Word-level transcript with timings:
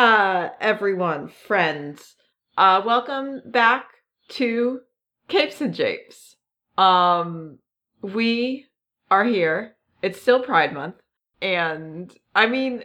Uh, 0.00 0.48
everyone, 0.62 1.28
friends. 1.28 2.16
Uh, 2.56 2.80
welcome 2.86 3.42
back 3.44 3.84
to 4.30 4.80
Capes 5.28 5.60
and 5.60 5.74
Japes. 5.74 6.36
Um, 6.78 7.58
we 8.00 8.64
are 9.10 9.24
here. 9.24 9.76
It's 10.00 10.18
still 10.18 10.42
Pride 10.42 10.72
Month, 10.72 10.94
and 11.42 12.10
I 12.34 12.46
mean, 12.46 12.84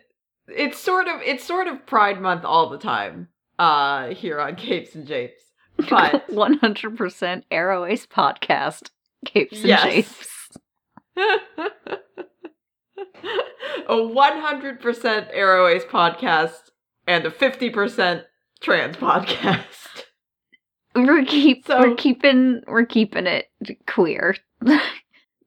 it's 0.49 0.77
sort 0.77 1.07
of 1.07 1.21
it's 1.21 1.45
sort 1.45 1.69
of 1.69 1.85
Pride 1.85 2.19
Month 2.19 2.43
all 2.43 2.69
the 2.69 2.77
time. 2.77 3.29
Uh, 3.57 4.07
here 4.09 4.41
on 4.41 4.57
Capes 4.57 4.93
and 4.93 5.07
Japes, 5.07 5.41
but 5.89 6.27
100% 6.27 7.43
Aro 7.49 7.89
Ace 7.89 8.05
podcast. 8.07 8.89
Capes 9.25 9.59
and 9.59 9.67
Yes. 9.69 9.83
Japes. 9.85 10.57
a 13.87 13.93
100% 13.95 15.33
Aro 15.33 15.73
Ace 15.73 15.85
podcast 15.85 16.71
and 17.07 17.25
a 17.25 17.31
50% 17.31 18.23
trans 18.61 18.97
podcast. 18.97 20.03
We're 20.95 21.25
keep 21.25 21.67
So- 21.67 21.79
we're 21.79 21.95
keeping 21.95 22.61
we're 22.67 22.85
keeping 22.85 23.27
it 23.27 23.47
queer. 23.87 24.35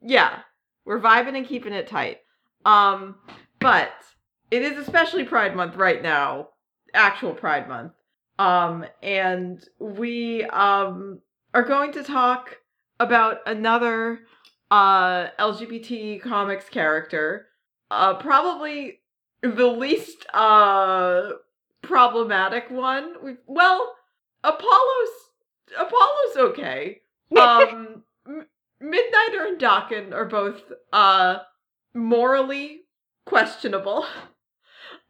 Yeah, 0.01 0.39
we're 0.85 1.01
vibing 1.01 1.37
and 1.37 1.47
keeping 1.47 1.73
it 1.73 1.89
tight. 1.89 2.19
Um, 2.65 3.17
but 3.59 3.91
it 4.51 4.63
is 4.63 4.79
especially 4.79 5.25
Pride 5.25 5.57
Month 5.57 5.75
right 5.75 6.01
now, 6.01 6.51
actual 6.95 7.35
Pride 7.35 7.69
Month. 7.69 7.93
Um, 8.39 8.85
and 9.03 9.61
we 9.81 10.45
um 10.45 11.21
are 11.53 11.65
going 11.65 11.91
to 11.93 12.05
talk 12.05 12.59
about 13.01 13.39
another 13.47 14.21
uh 14.71 15.29
LGBT 15.39 16.23
comics 16.23 16.69
character, 16.69 17.47
uh 17.91 18.15
probably 18.15 19.01
the 19.43 19.67
least 19.67 20.27
uh 20.33 21.31
problematic 21.83 22.71
one. 22.71 23.15
We 23.23 23.37
well, 23.47 23.95
Apollo's 24.45 25.11
Apollo's 25.79 26.37
okay. 26.51 27.01
Um 27.37 28.03
M- 28.27 28.47
Midnighter 28.83 29.49
and 29.49 29.59
Daken 29.61 30.15
are 30.15 30.25
both 30.25 30.63
uh 30.93 31.39
morally 31.95 32.83
questionable. 33.27 34.07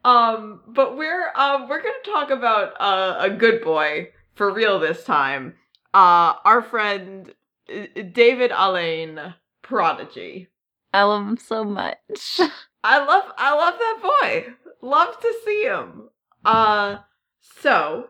Um, 0.04 0.60
but 0.68 0.96
we're 0.96 1.32
um 1.34 1.68
we're 1.68 1.82
gonna 1.82 1.94
talk 2.04 2.30
about 2.30 2.72
uh, 2.80 3.16
a 3.18 3.30
good 3.30 3.62
boy 3.62 4.08
for 4.36 4.52
real 4.52 4.78
this 4.78 5.04
time. 5.04 5.54
Uh, 5.92 6.34
our 6.44 6.62
friend 6.62 7.34
uh, 7.72 8.02
David 8.12 8.52
Alleyne 8.52 9.34
Prodigy. 9.62 10.48
I 10.94 11.02
love 11.02 11.26
him 11.26 11.36
so 11.36 11.64
much. 11.64 12.40
I 12.84 13.04
love 13.04 13.24
I 13.36 13.54
love 13.54 13.74
that 13.78 13.98
boy. 14.02 14.54
Love 14.80 15.18
to 15.20 15.34
see 15.44 15.64
him. 15.64 16.08
Uh 16.48 17.00
so 17.40 18.06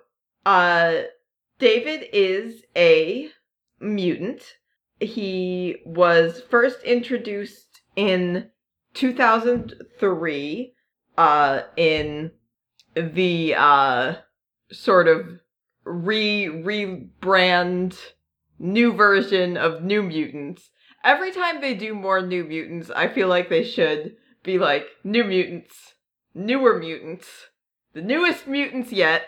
uh 0.46 1.02
David 1.58 2.06
is 2.12 2.62
a 2.76 3.30
mutant. 3.80 4.42
He 5.00 5.78
was 5.84 6.40
first 6.48 6.84
introduced 6.84 7.80
in 7.96 8.48
2003 8.94 10.72
uh 11.16 11.60
in 11.76 12.30
the 12.94 13.54
uh 13.56 14.14
sort 14.70 15.08
of 15.08 15.40
re 15.84 16.46
rebrand 16.46 17.98
new 18.60 18.92
version 18.92 19.56
of 19.56 19.82
New 19.82 20.04
Mutants. 20.04 20.70
Every 21.02 21.32
time 21.32 21.60
they 21.60 21.74
do 21.74 21.92
more 21.92 22.22
New 22.22 22.44
Mutants, 22.44 22.88
I 22.90 23.08
feel 23.08 23.26
like 23.26 23.48
they 23.48 23.64
should 23.64 24.16
be 24.44 24.60
like 24.60 24.86
New 25.02 25.24
Mutants, 25.24 25.94
newer 26.34 26.78
mutants, 26.78 27.26
the 27.94 28.02
newest 28.02 28.46
mutants 28.46 28.92
yet. 28.92 29.22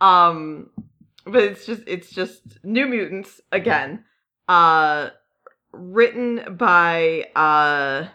Um, 0.00 0.70
but 1.24 1.42
it's 1.42 1.66
just 1.66 1.82
it's 1.86 2.10
just 2.10 2.42
New 2.64 2.86
Mutants 2.86 3.40
again. 3.52 4.04
Uh, 4.48 5.10
written 5.72 6.56
by 6.56 7.26
uh 7.36 8.08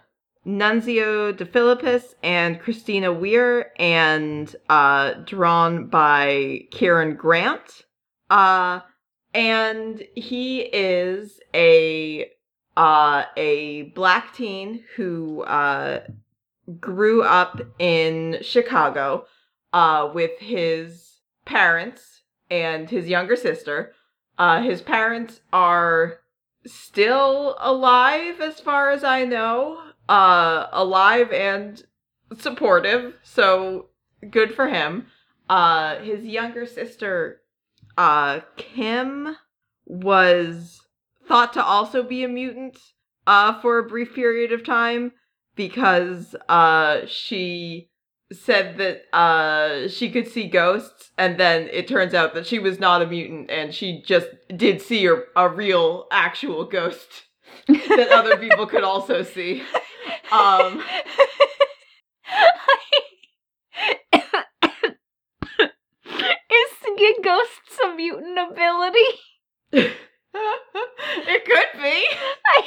Nunzio 0.46 1.34
DeFilippis 1.34 2.14
and 2.22 2.60
Christina 2.60 3.12
Weir, 3.12 3.72
and 3.80 4.56
uh, 4.70 5.14
drawn 5.26 5.88
by 5.88 6.68
Keron 6.72 7.18
Grant. 7.18 7.86
Uh, 8.30 8.82
and 9.34 10.04
he 10.16 10.62
is 10.62 11.40
a 11.54 12.30
uh, 12.78 13.24
a 13.38 13.84
black 13.96 14.36
teen 14.36 14.84
who 14.96 15.42
uh, 15.44 16.02
grew 16.80 17.24
up 17.24 17.62
in 17.80 18.38
Chicago 18.42 19.26
uh, 19.76 20.10
with 20.14 20.40
his 20.40 21.18
parents 21.46 22.22
and 22.50 22.90
his 22.90 23.10
younger 23.10 23.36
sister. 23.36 23.92
Uh, 24.38 24.62
his 24.62 24.82
parents 24.82 25.42
are 25.52 26.20
still 26.66 27.58
alive, 27.60 28.40
as 28.40 28.62
far 28.62 28.90
as 28.90 29.04
I 29.04 29.26
know, 29.26 29.78
uh, 30.08 30.68
alive 30.72 31.30
and 31.34 31.84
supportive, 32.40 33.16
so 33.22 33.88
good 34.32 34.56
for 34.56 34.70
him. 34.70 35.08
Uh, 35.50 35.98
his 36.00 36.24
younger 36.24 36.66
sister, 36.66 37.42
uh, 37.98 38.40
Kim, 38.56 39.36
was 39.86 40.82
thought 41.28 41.52
to 41.54 41.64
also 41.64 42.02
be 42.02 42.24
a 42.24 42.28
mutant 42.28 42.78
uh 43.28 43.60
for 43.60 43.80
a 43.80 43.84
brief 43.88 44.14
period 44.14 44.52
of 44.52 44.64
time 44.64 45.12
because 45.56 46.36
uh 46.50 47.00
she 47.08 47.90
said 48.40 48.78
that 48.78 49.04
uh 49.16 49.88
she 49.88 50.10
could 50.10 50.28
see 50.28 50.48
ghosts 50.48 51.12
and 51.18 51.40
then 51.40 51.68
it 51.72 51.88
turns 51.88 52.14
out 52.14 52.34
that 52.34 52.46
she 52.46 52.60
was 52.60 52.80
not 52.80 53.02
a 53.02 53.08
mutant 53.08 53.50
and 53.50 53.74
she 53.74 54.02
just 54.06 54.28
did 54.56 54.82
see 54.82 55.06
a, 55.08 55.16
a 55.36 55.50
real 55.50 56.08
actual 56.12 56.66
ghost 56.66 57.24
that 57.68 58.10
other 58.12 58.38
people 58.38 58.66
could 58.66 58.84
also 58.84 59.24
see 59.24 59.64
um 60.32 60.84
Is 66.06 66.70
seeing 66.84 67.16
ghosts 67.24 67.80
a 67.84 67.96
mutant 67.96 68.38
ability? 68.40 69.00
it 69.72 71.46
could 71.46 71.82
be 71.82 72.04
I- 72.46 72.66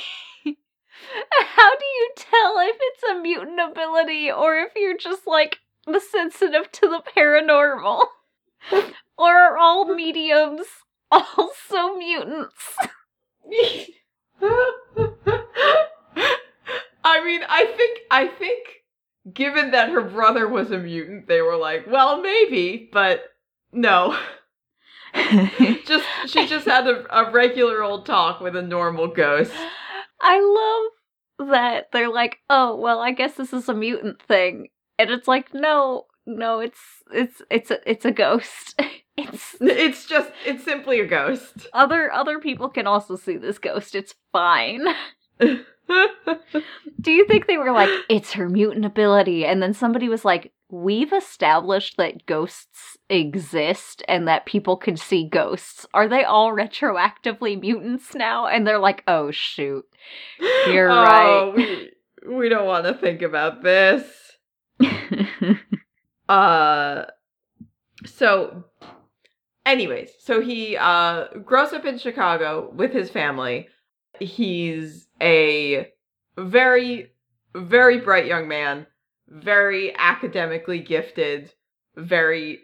How 1.56 1.70
do 1.76 1.84
you 1.84 2.10
tell 2.16 2.58
if 2.60 2.76
it's 2.80 3.02
a 3.04 3.20
mutant 3.20 3.60
ability 3.60 4.30
or 4.30 4.56
if 4.56 4.72
you're 4.76 4.96
just 4.96 5.26
like 5.26 5.58
the 5.86 6.00
sensitive 6.00 6.70
to 6.72 6.88
the 6.88 7.02
paranormal? 7.16 8.04
or 9.18 9.36
are 9.36 9.56
all 9.56 9.94
mediums 9.94 10.66
also 11.10 11.94
mutants? 11.96 12.76
I 17.04 17.24
mean, 17.24 17.40
I 17.48 17.64
think 17.64 18.00
I 18.10 18.26
think 18.26 18.68
given 19.32 19.70
that 19.72 19.90
her 19.90 20.02
brother 20.02 20.48
was 20.48 20.70
a 20.70 20.78
mutant, 20.78 21.26
they 21.26 21.40
were 21.40 21.56
like, 21.56 21.86
well, 21.86 22.20
maybe, 22.20 22.88
but 22.92 23.24
no. 23.72 24.16
Just 25.86 26.04
she 26.26 26.46
just 26.46 26.66
had 26.66 26.86
a, 26.86 27.04
a 27.10 27.30
regular 27.30 27.82
old 27.82 28.04
talk 28.04 28.40
with 28.40 28.54
a 28.54 28.62
normal 28.62 29.08
ghost. 29.08 29.52
I 30.20 30.40
love 31.38 31.48
that 31.50 31.86
they're 31.92 32.08
like, 32.12 32.38
oh 32.50 32.76
well, 32.76 33.00
I 33.00 33.12
guess 33.12 33.34
this 33.34 33.52
is 33.52 33.68
a 33.68 33.74
mutant 33.74 34.20
thing, 34.22 34.68
and 34.98 35.10
it's 35.10 35.28
like, 35.28 35.54
no, 35.54 36.06
no, 36.26 36.60
it's 36.60 36.80
it's 37.12 37.42
it's 37.50 37.70
a 37.70 37.90
it's 37.90 38.04
a 38.04 38.12
ghost. 38.12 38.80
It's 39.20 39.56
It's 39.60 40.06
just 40.06 40.30
it's 40.46 40.62
simply 40.64 41.00
a 41.00 41.06
ghost. 41.06 41.66
other 41.72 42.12
other 42.12 42.38
people 42.38 42.68
can 42.68 42.86
also 42.86 43.16
see 43.16 43.36
this 43.36 43.58
ghost. 43.58 43.96
It's 43.96 44.14
fine. 44.32 44.84
Do 45.40 47.10
you 47.12 47.26
think 47.26 47.46
they 47.46 47.58
were 47.58 47.72
like, 47.72 47.90
it's 48.08 48.32
her 48.34 48.48
mutant 48.48 48.84
ability, 48.84 49.44
and 49.44 49.60
then 49.60 49.74
somebody 49.74 50.08
was 50.08 50.24
like, 50.24 50.52
we've 50.70 51.12
established 51.12 51.96
that 51.96 52.26
ghosts 52.26 52.96
exist 53.08 54.02
and 54.06 54.28
that 54.28 54.46
people 54.46 54.76
can 54.76 54.96
see 54.96 55.28
ghosts. 55.28 55.86
Are 55.94 56.08
they 56.08 56.24
all 56.24 56.52
retroactively 56.52 57.60
mutants 57.60 58.14
now? 58.14 58.46
And 58.46 58.66
they're 58.66 58.78
like, 58.78 59.02
oh 59.08 59.30
shoot, 59.30 59.84
You're 60.66 60.90
oh, 60.90 61.02
right. 61.02 61.52
We, 61.56 62.36
we 62.36 62.48
don't 62.48 62.66
want 62.66 62.84
to 62.86 62.94
think 62.94 63.22
about 63.22 63.62
this. 63.62 64.04
Uh 66.28 67.06
so 68.04 68.64
anyways, 69.64 70.10
so 70.20 70.40
he 70.40 70.76
uh 70.76 71.28
grows 71.44 71.72
up 71.72 71.86
in 71.86 71.98
Chicago 71.98 72.70
with 72.74 72.92
his 72.92 73.10
family. 73.10 73.68
He's 74.20 75.08
a 75.20 75.88
very 76.36 77.12
very 77.54 77.98
bright 77.98 78.26
young 78.26 78.46
man, 78.46 78.86
very 79.28 79.94
academically 79.96 80.80
gifted, 80.80 81.52
very 81.96 82.60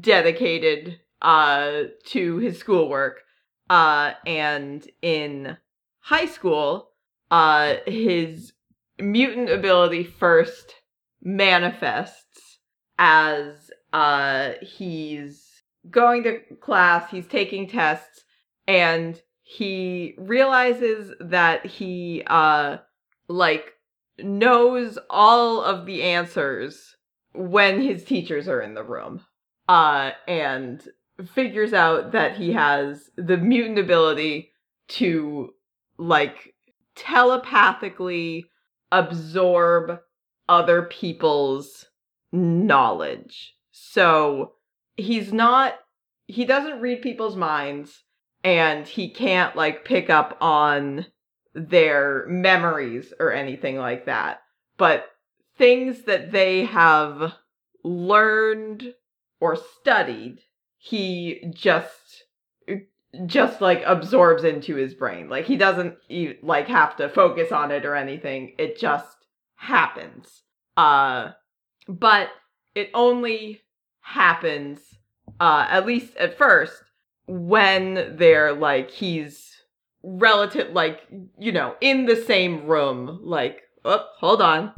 dedicated 0.00 0.98
uh 1.22 1.84
to 2.04 2.38
his 2.38 2.58
schoolwork. 2.58 3.22
Uh 3.70 4.12
and 4.26 4.86
in 5.02 5.56
high 6.00 6.26
school, 6.26 6.90
uh 7.30 7.76
his 7.86 8.52
mutant 8.98 9.50
ability 9.50 10.04
first 10.04 10.74
manifests 11.22 12.58
as 12.98 13.70
uh 13.92 14.52
he's 14.60 15.62
going 15.90 16.22
to 16.24 16.40
class, 16.60 17.10
he's 17.10 17.26
taking 17.26 17.68
tests 17.68 18.24
and 18.66 19.20
he 19.42 20.14
realizes 20.18 21.12
that 21.20 21.64
he 21.66 22.22
uh 22.26 22.78
like 23.28 23.73
knows 24.18 24.98
all 25.10 25.62
of 25.62 25.86
the 25.86 26.02
answers 26.02 26.96
when 27.32 27.80
his 27.80 28.04
teachers 28.04 28.48
are 28.48 28.60
in 28.60 28.74
the 28.74 28.84
room. 28.84 29.20
Uh 29.68 30.10
and 30.28 30.86
figures 31.34 31.72
out 31.72 32.12
that 32.12 32.36
he 32.36 32.52
has 32.52 33.10
the 33.16 33.36
mutant 33.36 33.78
ability 33.78 34.50
to 34.88 35.50
like 35.96 36.54
telepathically 36.94 38.44
absorb 38.92 39.98
other 40.48 40.82
people's 40.82 41.86
knowledge. 42.32 43.54
So 43.70 44.54
he's 44.96 45.32
not 45.32 45.74
he 46.26 46.44
doesn't 46.44 46.80
read 46.80 47.02
people's 47.02 47.36
minds 47.36 48.02
and 48.42 48.86
he 48.86 49.10
can't 49.10 49.56
like 49.56 49.84
pick 49.84 50.10
up 50.10 50.36
on 50.40 51.06
their 51.54 52.26
memories 52.28 53.12
or 53.18 53.32
anything 53.32 53.78
like 53.78 54.06
that. 54.06 54.42
But 54.76 55.06
things 55.56 56.02
that 56.02 56.32
they 56.32 56.64
have 56.64 57.34
learned 57.84 58.94
or 59.40 59.56
studied, 59.56 60.40
he 60.78 61.44
just 61.54 62.24
just 63.26 63.60
like 63.60 63.82
absorbs 63.86 64.42
into 64.42 64.74
his 64.74 64.94
brain. 64.94 65.28
Like 65.28 65.44
he 65.44 65.56
doesn't 65.56 65.96
like 66.42 66.66
have 66.66 66.96
to 66.96 67.08
focus 67.08 67.52
on 67.52 67.70
it 67.70 67.84
or 67.84 67.94
anything. 67.94 68.54
It 68.58 68.78
just 68.78 69.16
happens. 69.54 70.42
Uh 70.76 71.30
but 71.86 72.30
it 72.74 72.90
only 72.94 73.60
happens 74.00 74.80
uh 75.38 75.66
at 75.68 75.86
least 75.86 76.16
at 76.16 76.36
first 76.36 76.82
when 77.26 78.16
they're 78.16 78.52
like 78.52 78.90
he's 78.90 79.53
relative 80.04 80.70
like 80.72 81.00
you 81.38 81.50
know 81.50 81.74
in 81.80 82.04
the 82.04 82.16
same 82.16 82.66
room 82.66 83.20
like 83.22 83.62
oh 83.84 84.04
hold 84.18 84.42
on. 84.42 84.72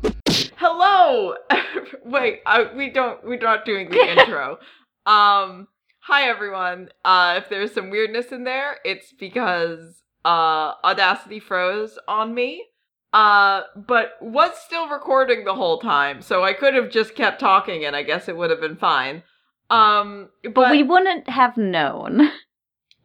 Hello! 0.57 1.35
Wait 2.05 2.41
uh, 2.47 2.67
we 2.77 2.91
don't 2.91 3.23
we're 3.25 3.39
not 3.39 3.65
doing 3.65 3.91
the 3.91 3.99
intro. 4.19 4.59
Um 5.05 5.67
hi 6.01 6.29
everyone. 6.29 6.91
Uh 7.05 7.35
if 7.39 7.49
there's 7.49 7.75
some 7.75 7.91
weirdness 7.91 8.31
in 8.31 8.45
there 8.45 8.77
it's 8.85 9.13
because 9.19 10.03
uh 10.25 10.73
audacity 10.85 11.41
froze 11.41 11.99
on 12.07 12.33
me. 12.33 12.65
Uh 13.13 13.63
but 13.77 14.13
was 14.21 14.53
still 14.65 14.89
recording 14.89 15.45
the 15.45 15.55
whole 15.55 15.79
time 15.81 16.21
so 16.23 16.45
i 16.45 16.53
could 16.53 16.75
have 16.75 16.91
just 16.91 17.15
kept 17.15 17.41
talking 17.41 17.85
and 17.85 17.97
i 17.97 18.03
guess 18.03 18.29
it 18.29 18.37
would 18.37 18.51
have 18.51 18.61
been 18.61 18.77
fine. 18.77 19.23
Um 19.71 20.29
but, 20.45 20.55
But 20.55 20.71
we 20.71 20.85
wouldn't 20.85 21.29
have 21.29 21.57
known. 21.57 22.31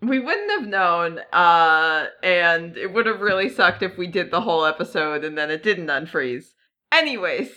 we 0.01 0.19
wouldn't 0.19 0.51
have 0.51 0.67
known 0.67 1.19
uh 1.31 2.05
and 2.23 2.75
it 2.77 2.91
would 2.93 3.05
have 3.05 3.21
really 3.21 3.49
sucked 3.49 3.83
if 3.83 3.97
we 3.97 4.07
did 4.07 4.31
the 4.31 4.41
whole 4.41 4.65
episode 4.65 5.23
and 5.23 5.37
then 5.37 5.51
it 5.51 5.63
didn't 5.63 5.87
unfreeze. 5.87 6.47
Anyways 6.91 7.51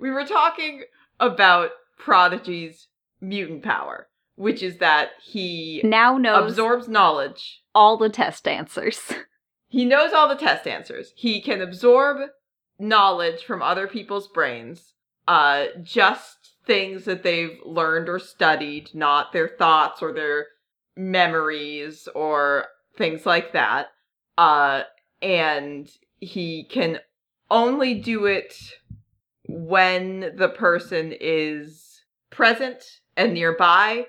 we 0.00 0.10
were 0.10 0.24
talking 0.24 0.82
about 1.18 1.70
prodigy's 1.98 2.88
mutant 3.20 3.62
power 3.62 4.08
which 4.36 4.62
is 4.62 4.78
that 4.78 5.10
he 5.22 5.80
Now 5.84 6.16
knows 6.16 6.52
absorbs 6.52 6.88
knowledge. 6.88 7.60
all 7.74 7.98
the 7.98 8.08
test 8.08 8.48
answers. 8.48 9.12
he 9.68 9.84
knows 9.84 10.12
all 10.14 10.28
the 10.28 10.34
test 10.34 10.66
answers. 10.66 11.12
He 11.14 11.42
can 11.42 11.60
absorb 11.60 12.30
knowledge 12.78 13.44
from 13.44 13.60
other 13.62 13.86
people's 13.86 14.28
brains 14.28 14.94
uh 15.28 15.66
just 15.82 16.56
things 16.66 17.04
that 17.04 17.22
they've 17.22 17.58
learned 17.64 18.08
or 18.08 18.18
studied 18.18 18.88
not 18.94 19.32
their 19.32 19.48
thoughts 19.48 20.00
or 20.02 20.12
their 20.12 20.46
memories 21.00 22.08
or 22.14 22.66
things 22.96 23.24
like 23.24 23.52
that 23.52 23.88
uh 24.36 24.82
and 25.22 25.90
he 26.20 26.64
can 26.64 26.98
only 27.50 27.94
do 27.94 28.26
it 28.26 28.54
when 29.48 30.32
the 30.36 30.48
person 30.48 31.14
is 31.18 32.02
present 32.30 32.84
and 33.16 33.34
nearby 33.34 34.04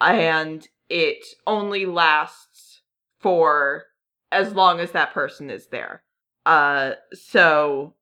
and 0.00 0.68
it 0.88 1.24
only 1.46 1.86
lasts 1.86 2.82
for 3.20 3.84
as 4.30 4.52
long 4.52 4.80
as 4.80 4.92
that 4.92 5.14
person 5.14 5.50
is 5.50 5.68
there. 5.68 6.02
Uh 6.46 6.92
so 7.12 7.94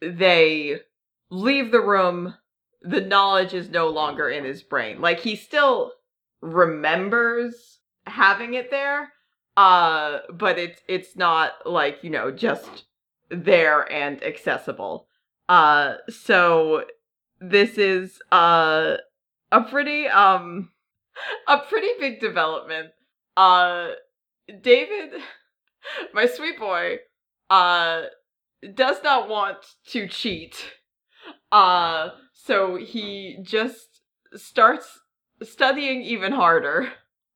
they 0.00 0.80
leave 1.30 1.70
the 1.70 1.80
room 1.80 2.34
the 2.82 3.00
knowledge 3.00 3.54
is 3.54 3.70
no 3.70 3.88
longer 3.88 4.28
in 4.28 4.44
his 4.44 4.62
brain. 4.62 5.00
Like 5.00 5.20
he 5.20 5.36
still 5.36 5.92
remembers 6.40 7.78
having 8.06 8.54
it 8.54 8.70
there 8.70 9.12
uh 9.56 10.20
but 10.32 10.58
it's 10.58 10.80
it's 10.88 11.16
not 11.16 11.52
like 11.66 11.98
you 12.02 12.10
know 12.10 12.30
just 12.30 12.84
there 13.30 13.90
and 13.92 14.22
accessible. 14.22 15.06
Uh 15.48 15.94
so 16.08 16.84
this 17.40 17.76
is 17.76 18.18
uh 18.30 18.96
a 19.50 19.60
pretty 19.62 20.06
um 20.08 20.70
a 21.48 21.58
pretty 21.58 21.88
big 21.98 22.20
development. 22.20 22.90
Uh 23.36 23.90
david 24.60 25.20
my 26.14 26.26
sweet 26.26 26.58
boy 26.58 26.96
uh 27.50 28.02
does 28.74 29.02
not 29.02 29.28
want 29.28 29.58
to 29.86 30.08
cheat. 30.08 30.72
Uh 31.50 32.10
so 32.32 32.76
he 32.76 33.38
just 33.42 34.00
starts 34.34 35.00
studying 35.42 36.02
even 36.02 36.32
harder 36.32 36.90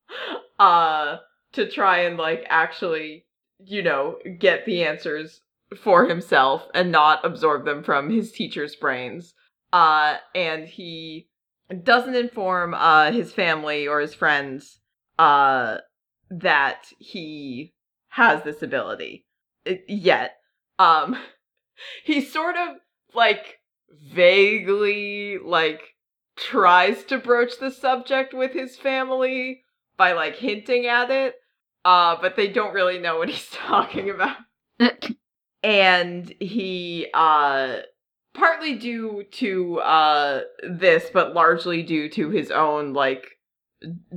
uh 0.58 1.16
to 1.52 1.70
try 1.70 2.00
and 2.00 2.16
like 2.16 2.44
actually 2.48 3.24
you 3.64 3.82
know 3.82 4.16
get 4.38 4.64
the 4.66 4.84
answers 4.84 5.40
for 5.82 6.06
himself 6.06 6.68
and 6.74 6.92
not 6.92 7.24
absorb 7.24 7.64
them 7.64 7.82
from 7.82 8.10
his 8.10 8.32
teacher's 8.32 8.76
brains. 8.76 9.34
Uh 9.72 10.16
and 10.34 10.68
he 10.68 11.28
doesn't 11.82 12.14
inform 12.14 12.75
uh 12.75 13.10
his 13.10 13.32
family 13.32 13.88
or 13.88 14.00
his 14.00 14.14
friends 14.14 14.78
uh 15.18 15.78
that 16.30 16.86
he 16.98 17.72
has 18.08 18.42
this 18.42 18.62
ability 18.62 19.26
uh, 19.68 19.75
yet. 19.88 20.36
Um 20.78 21.16
he 22.04 22.20
sort 22.20 22.56
of 22.56 22.76
like 23.14 23.58
vaguely 24.12 25.38
like 25.38 25.80
tries 26.36 27.02
to 27.04 27.18
broach 27.18 27.58
the 27.58 27.70
subject 27.70 28.34
with 28.34 28.52
his 28.52 28.76
family 28.76 29.62
by 29.96 30.12
like 30.12 30.36
hinting 30.36 30.86
at 30.86 31.10
it 31.10 31.34
uh 31.84 32.16
but 32.20 32.36
they 32.36 32.48
don't 32.48 32.74
really 32.74 32.98
know 32.98 33.18
what 33.18 33.28
he's 33.28 33.48
talking 33.52 34.10
about. 34.10 34.36
And 35.62 36.32
he 36.40 37.08
uh 37.14 37.78
partly 38.34 38.76
due 38.76 39.24
to 39.32 39.78
uh 39.80 40.40
this 40.68 41.10
but 41.12 41.34
largely 41.34 41.82
due 41.82 42.08
to 42.10 42.30
his 42.30 42.50
own 42.50 42.92
like 42.92 43.26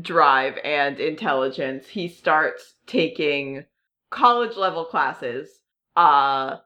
drive 0.01 0.57
and 0.63 0.99
intelligence 0.99 1.87
he 1.87 2.07
starts 2.07 2.75
taking 2.85 3.65
college 4.09 4.57
level 4.57 4.85
classes 4.85 5.49
uh 5.95 6.57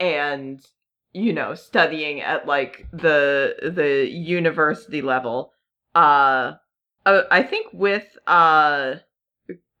and 0.00 0.64
you 1.12 1.32
know 1.32 1.54
studying 1.54 2.20
at 2.20 2.46
like 2.46 2.86
the 2.92 3.54
the 3.74 4.08
university 4.10 5.02
level 5.02 5.52
uh 5.94 6.52
uh, 7.06 7.22
I 7.30 7.42
think 7.42 7.68
with 7.72 8.06
uh 8.26 8.96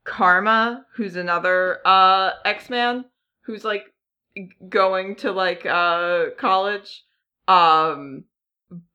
Karma, 0.04 0.84
who's 0.94 1.16
another 1.16 1.78
uh 1.86 2.30
X-Man 2.44 3.04
who's 3.42 3.64
like 3.64 3.84
going 4.68 5.16
to 5.16 5.32
like 5.32 5.64
uh 5.66 6.26
college. 6.38 7.04
Um 7.48 8.24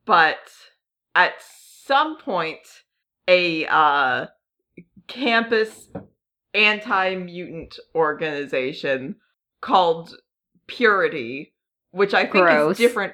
but 0.05 0.49
at 1.15 1.33
some 1.85 2.17
point 2.17 2.59
a 3.27 3.65
uh 3.67 4.27
campus 5.07 5.89
anti-mutant 6.53 7.77
organization 7.95 9.15
called 9.61 10.15
Purity, 10.67 11.53
which 11.91 12.13
I 12.13 12.23
think 12.23 12.45
Gross. 12.45 12.71
is 12.73 12.77
different 12.77 13.13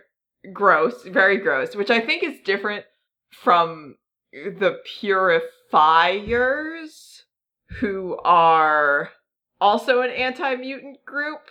gross, 0.51 1.03
very 1.05 1.37
gross, 1.37 1.75
which 1.75 1.89
I 1.91 1.99
think 1.99 2.23
is 2.23 2.39
different 2.43 2.85
from 3.31 3.95
the 4.33 4.79
purifiers 4.99 7.23
who 7.79 8.17
are 8.23 9.09
also 9.61 10.01
an 10.01 10.09
anti-mutant 10.09 11.05
group 11.05 11.41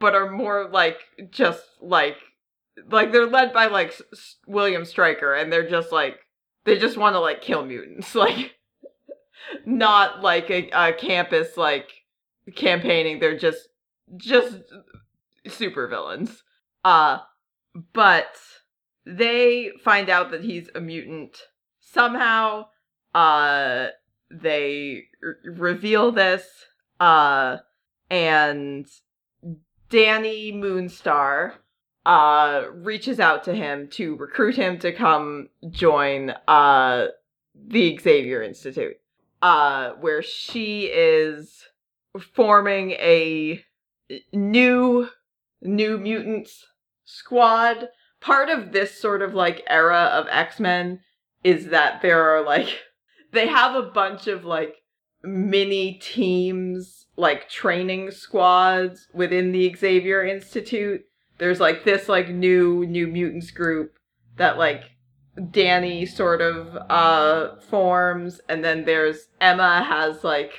but 0.00 0.14
are 0.14 0.30
more 0.30 0.68
like 0.70 0.96
just 1.30 1.62
like 1.80 2.16
like 2.90 3.12
they're 3.12 3.26
led 3.26 3.52
by 3.52 3.66
like 3.66 3.94
S- 4.12 4.36
William 4.46 4.84
Stryker 4.84 5.34
and 5.34 5.52
they're 5.52 5.68
just 5.68 5.92
like 5.92 6.18
they 6.64 6.78
just 6.78 6.96
want 6.96 7.14
to 7.14 7.20
like 7.20 7.42
kill 7.42 7.64
mutants 7.64 8.14
like 8.14 8.54
not 9.66 10.22
like 10.22 10.50
a, 10.50 10.70
a 10.72 10.92
campus 10.92 11.56
like 11.56 11.90
campaigning 12.56 13.20
they're 13.20 13.38
just 13.38 13.68
just 14.16 14.58
super 15.46 15.86
villains 15.86 16.42
uh 16.84 17.18
but 17.92 18.34
they 19.04 19.70
find 19.84 20.08
out 20.08 20.30
that 20.30 20.42
he's 20.42 20.68
a 20.74 20.80
mutant 20.80 21.36
somehow. 21.92 22.66
Uh, 23.14 23.88
they 24.30 25.04
r- 25.22 25.36
reveal 25.44 26.12
this. 26.12 26.46
Uh, 26.98 27.58
and 28.10 28.86
Dani 29.90 30.54
Moonstar 30.54 31.52
uh 32.04 32.62
reaches 32.74 33.20
out 33.20 33.44
to 33.44 33.54
him 33.54 33.86
to 33.88 34.16
recruit 34.16 34.56
him 34.56 34.78
to 34.78 34.92
come 34.92 35.48
join 35.70 36.30
uh 36.48 37.06
the 37.54 37.96
Xavier 37.98 38.42
Institute. 38.42 38.96
Uh 39.40 39.90
where 40.00 40.22
she 40.22 40.86
is 40.86 41.64
forming 42.34 42.92
a 42.92 43.62
new 44.32 45.08
new 45.60 45.98
mutants 45.98 46.66
squad. 47.04 47.88
Part 48.20 48.48
of 48.48 48.72
this 48.72 49.00
sort 49.00 49.22
of 49.22 49.34
like 49.34 49.62
era 49.68 50.10
of 50.12 50.26
X-Men 50.28 51.00
is 51.44 51.66
that 51.66 52.02
there 52.02 52.22
are 52.34 52.44
like 52.44 52.68
they 53.32 53.46
have 53.46 53.74
a 53.74 53.82
bunch 53.82 54.26
of 54.26 54.44
like 54.44 54.76
mini 55.22 55.94
teams 55.94 57.06
like 57.16 57.48
training 57.48 58.10
squads 58.10 59.08
within 59.12 59.52
the 59.52 59.74
Xavier 59.74 60.24
Institute. 60.24 61.02
There's 61.38 61.60
like 61.60 61.84
this 61.84 62.08
like 62.08 62.28
new 62.28 62.86
new 62.86 63.06
mutants 63.06 63.50
group 63.50 63.92
that 64.36 64.58
like 64.58 64.82
Dani 65.38 66.08
sort 66.08 66.40
of 66.40 66.76
uh 66.90 67.56
forms 67.70 68.40
and 68.48 68.64
then 68.64 68.84
there's 68.84 69.28
Emma 69.40 69.82
has 69.82 70.24
like 70.24 70.52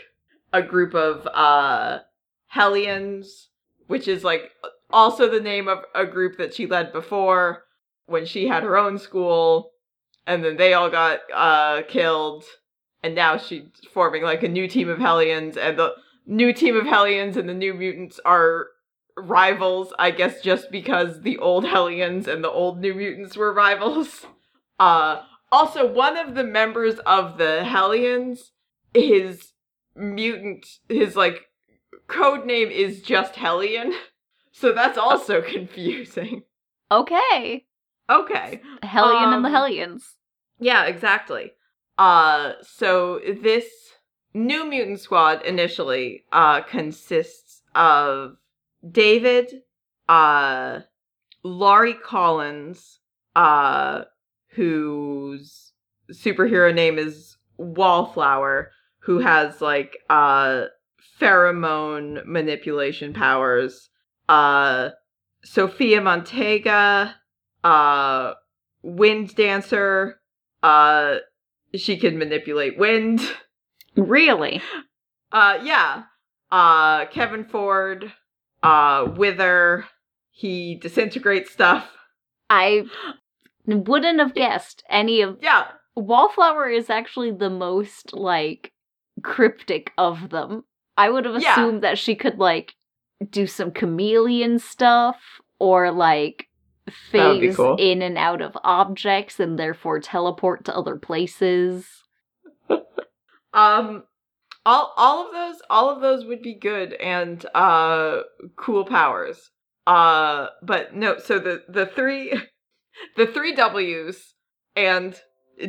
a 0.52 0.62
group 0.62 0.94
of 0.94 1.28
uh 1.28 2.00
Hellions 2.48 3.50
which 3.88 4.08
is 4.08 4.24
like 4.24 4.52
also 4.90 5.30
the 5.30 5.40
name 5.40 5.68
of 5.68 5.80
a 5.96 6.06
group 6.06 6.38
that 6.38 6.54
she 6.54 6.66
led 6.68 6.92
before 6.92 7.64
when 8.06 8.26
she 8.26 8.48
had 8.48 8.64
her 8.64 8.78
own 8.78 8.98
school 8.98 9.73
and 10.26 10.44
then 10.44 10.58
they 10.58 10.74
all 10.74 10.90
got 10.90 11.20
uh 11.34 11.82
killed 11.88 12.44
and 13.02 13.16
now 13.16 13.38
she's 13.38 13.64
forming 13.94 14.24
like 14.24 14.44
a 14.44 14.48
new 14.48 14.68
team 14.68 14.90
of 14.90 15.00
Hellions 15.00 15.58
and 15.58 15.78
the 15.78 15.94
new 16.26 16.54
team 16.54 16.76
of 16.76 16.86
Hellions 16.86 17.38
and 17.38 17.50
the 17.50 17.54
new 17.54 17.74
mutants 17.74 18.20
are 18.24 18.68
rivals, 19.16 19.94
I 20.00 20.12
guess 20.12 20.42
just 20.42 20.72
because 20.72 21.22
the 21.22 21.38
old 21.38 21.66
Hellions 21.66 22.28
and 22.28 22.44
the 22.44 22.50
old 22.50 22.80
New 22.80 22.94
Mutants 22.96 23.38
were 23.38 23.54
rivals. 23.54 24.26
Uh 24.80 25.22
also 25.52 25.86
one 25.86 26.18
of 26.18 26.34
the 26.34 26.44
members 26.44 26.98
of 27.06 27.38
the 27.38 27.64
Hellions, 27.64 28.54
his 28.92 29.52
mutant 29.96 30.66
his 30.90 31.16
like 31.16 31.46
code 32.08 32.44
name 32.48 32.70
is 32.70 33.02
just 33.02 33.36
Hellion. 33.36 33.94
So 34.56 34.72
that's 34.72 34.98
also 35.00 35.42
confusing. 35.56 36.44
Okay. 36.92 37.66
Okay. 38.10 38.62
Hellion 38.84 39.34
and 39.34 39.44
the 39.46 39.50
Um, 39.50 39.54
Hellions. 39.54 40.16
Yeah, 40.60 40.86
exactly. 40.86 41.52
Uh 41.98 42.54
so 42.62 43.20
this 43.42 43.66
new 44.34 44.66
mutant 44.66 45.00
squad 45.00 45.44
initially 45.44 46.26
uh 46.32 46.62
consists 46.62 47.62
of 47.76 48.38
David, 48.90 49.62
uh 50.10 50.82
Laurie 51.44 51.94
Collins, 51.94 53.00
uh 53.36 54.04
whose 54.50 55.74
superhero 56.12 56.74
name 56.74 56.98
is 56.98 57.38
Wallflower, 57.58 58.72
who 59.00 59.20
has 59.20 59.62
like 59.62 59.98
uh 60.10 60.66
pheromone 61.20 62.26
manipulation 62.26 63.14
powers. 63.14 63.90
Uh 64.30 64.90
Sofia 65.46 66.00
Mantega, 66.02 67.14
uh 67.64 68.34
Wind 68.82 69.36
Dancer, 69.36 70.20
uh 70.62 71.18
she 71.76 71.98
can 71.98 72.18
manipulate 72.18 72.78
wind. 72.78 73.22
Really? 73.96 74.62
Uh 75.32 75.60
yeah. 75.64 76.04
Uh 76.52 77.06
Kevin 77.06 77.44
Ford, 77.46 78.12
uh 78.62 79.08
Wither, 79.16 79.86
he 80.32 80.76
disintegrates 80.76 81.52
stuff. 81.52 81.90
I 82.50 82.86
wouldn't 83.66 84.20
have 84.20 84.34
guessed 84.36 84.84
any 84.90 85.22
of 85.22 85.38
Yeah. 85.42 85.66
Wallflower 85.96 86.70
is 86.70 86.90
actually 86.90 87.32
the 87.32 87.50
most 87.50 88.14
like 88.14 88.72
cryptic 89.24 89.92
of 89.98 90.30
them. 90.30 90.64
I 90.98 91.10
would 91.10 91.26
have 91.26 91.42
Yeah. 91.42 91.54
assumed 91.54 91.84
that 91.84 91.98
she 91.98 92.16
could 92.16 92.38
like 92.40 92.74
do 93.30 93.48
some 93.48 93.72
chameleon 93.72 94.60
stuff 94.60 95.18
or 95.60 95.92
like 95.92 96.10
That 96.28 96.38
would 96.38 96.44
be 96.44 96.53
phase 96.92 97.56
cool. 97.56 97.76
in 97.80 98.02
and 98.02 98.18
out 98.18 98.42
of 98.42 98.58
objects 98.64 99.40
and 99.40 99.58
therefore 99.58 100.00
teleport 100.00 100.66
to 100.66 100.76
other 100.76 100.96
places. 100.98 101.88
Um 103.54 104.04
all 104.66 104.94
all 104.98 105.28
of 105.28 105.32
those 105.32 105.62
all 105.70 105.90
of 105.92 106.02
those 106.02 106.26
would 106.26 106.42
be 106.42 106.56
good 106.56 106.94
and 106.94 107.46
uh 107.54 108.22
cool 108.56 108.84
powers. 108.84 109.52
Uh 109.86 110.48
but 110.64 110.96
no, 110.96 111.20
so 111.20 111.38
the 111.38 111.64
the 111.70 111.86
three 111.86 112.34
the 113.16 113.28
three 113.28 113.54
W's 113.54 114.34
and 114.76 115.16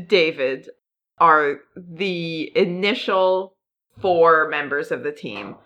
David 0.06 0.71
are 1.18 1.59
the 1.76 2.50
initial 2.56 3.56
four 4.00 4.49
members 4.49 4.90
of 4.90 5.02
the 5.02 5.12
team. 5.12 5.56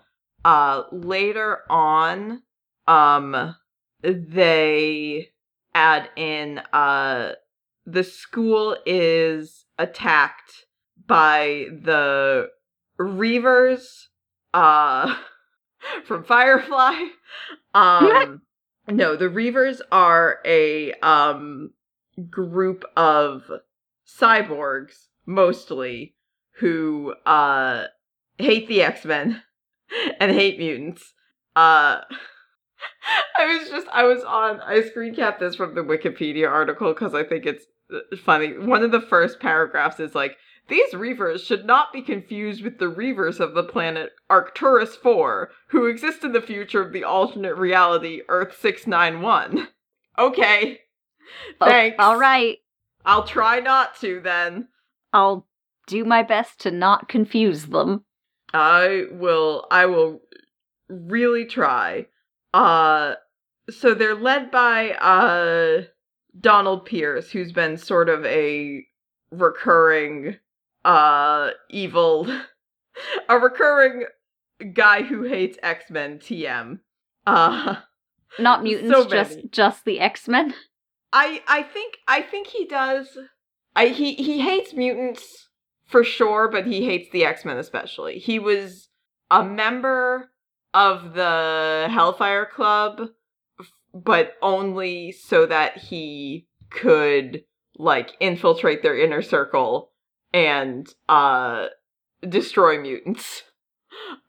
Uh 0.43 0.83
later 0.91 1.59
on 1.69 2.43
um 2.85 3.55
they 4.01 5.29
add 5.73 6.09
in 6.15 6.59
uh 6.73 7.33
the 7.85 8.03
school 8.03 8.77
is 8.85 9.65
attacked 9.77 10.65
by 11.07 11.65
the 11.83 12.49
Reavers 12.99 14.07
uh 14.53 15.15
from 16.05 16.23
Firefly. 16.23 16.93
Um 17.73 18.41
no, 18.87 19.15
the 19.15 19.29
Reavers 19.29 19.81
are 19.91 20.39
a 20.45 20.93
um 21.01 21.71
group 22.29 22.83
of 22.97 23.49
cyborgs 24.07 25.07
mostly 25.25 26.15
who 26.59 27.13
uh 27.25 27.85
hate 28.37 28.67
the 28.67 28.81
X-Men 28.81 29.41
and 30.19 30.31
hate 30.31 30.59
mutants. 30.59 31.13
Uh 31.55 32.01
I 33.37 33.45
was 33.45 33.69
just 33.69 33.87
I 33.91 34.03
was 34.03 34.23
on 34.23 34.59
I 34.61 34.81
screen 34.81 35.15
capped 35.15 35.39
this 35.39 35.55
from 35.55 35.75
the 35.75 35.81
Wikipedia 35.81 36.49
article 36.49 36.93
cuz 36.93 37.13
I 37.13 37.23
think 37.23 37.45
it's 37.45 37.65
uh, 37.93 38.15
funny. 38.23 38.57
One 38.57 38.83
of 38.83 38.91
the 38.91 39.01
first 39.01 39.39
paragraphs 39.39 39.99
is 39.99 40.15
like 40.15 40.37
these 40.69 40.93
Reavers 40.93 41.43
should 41.45 41.65
not 41.65 41.91
be 41.91 42.01
confused 42.01 42.63
with 42.63 42.77
the 42.77 42.85
Reavers 42.85 43.39
of 43.39 43.55
the 43.55 43.63
planet 43.63 44.11
Arcturus 44.29 44.95
4, 44.95 45.49
who 45.69 45.87
exist 45.87 46.23
in 46.23 46.31
the 46.31 46.41
future 46.41 46.81
of 46.81 46.93
the 46.93 47.03
alternate 47.03 47.55
reality 47.55 48.21
Earth 48.29 48.55
691. 48.59 49.67
Okay. 50.17 50.79
Oh, 51.61 51.65
Thanks. 51.67 51.95
all 51.97 52.17
right. 52.17 52.57
I'll 53.05 53.23
try 53.23 53.59
not 53.59 53.97
to 54.01 54.19
then. 54.19 54.67
I'll 55.13 55.47
do 55.87 56.03
my 56.03 56.23
best 56.23 56.59
to 56.61 56.71
not 56.71 57.07
confuse 57.07 57.67
them. 57.67 58.03
I 58.53 59.05
will 59.11 59.65
I 59.71 59.85
will 59.85 60.21
really 60.89 61.45
try. 61.45 62.07
Uh 62.53 63.15
so 63.69 63.93
they're 63.93 64.15
led 64.15 64.49
by 64.51 64.91
uh 64.91 65.83
Donald 66.39 66.85
Pierce, 66.85 67.31
who's 67.31 67.51
been 67.51 67.77
sort 67.77 68.09
of 68.09 68.25
a 68.25 68.85
recurring 69.31 70.37
uh 70.85 71.51
evil 71.69 72.27
a 73.29 73.37
recurring 73.37 74.05
guy 74.73 75.03
who 75.03 75.23
hates 75.23 75.57
X-Men 75.61 76.19
TM. 76.19 76.79
Uh 77.25 77.77
Not 78.37 78.63
mutants, 78.63 78.91
So 78.91 79.07
just 79.07 79.39
just 79.51 79.85
the 79.85 79.99
X-Men. 79.99 80.53
I 81.13 81.41
I 81.47 81.63
think 81.63 81.97
I 82.07 82.21
think 82.21 82.47
he 82.47 82.65
does. 82.65 83.17
I 83.75 83.87
he 83.87 84.13
he 84.13 84.39
hates 84.39 84.73
mutants 84.73 85.47
for 85.85 86.03
sure, 86.03 86.47
but 86.49 86.65
he 86.67 86.85
hates 86.85 87.09
the 87.11 87.25
X 87.25 87.45
Men 87.45 87.57
especially. 87.57 88.19
He 88.19 88.39
was 88.39 88.89
a 89.31 89.43
member 89.43 90.31
of 90.73 91.13
the 91.13 91.87
Hellfire 91.89 92.45
Club, 92.45 93.09
but 93.93 94.33
only 94.41 95.11
so 95.11 95.45
that 95.45 95.77
he 95.77 96.47
could 96.69 97.43
like 97.77 98.11
infiltrate 98.19 98.83
their 98.83 98.97
inner 98.97 99.21
circle 99.21 99.91
and 100.33 100.87
uh 101.07 101.67
destroy 102.27 102.79
mutants. 102.79 103.43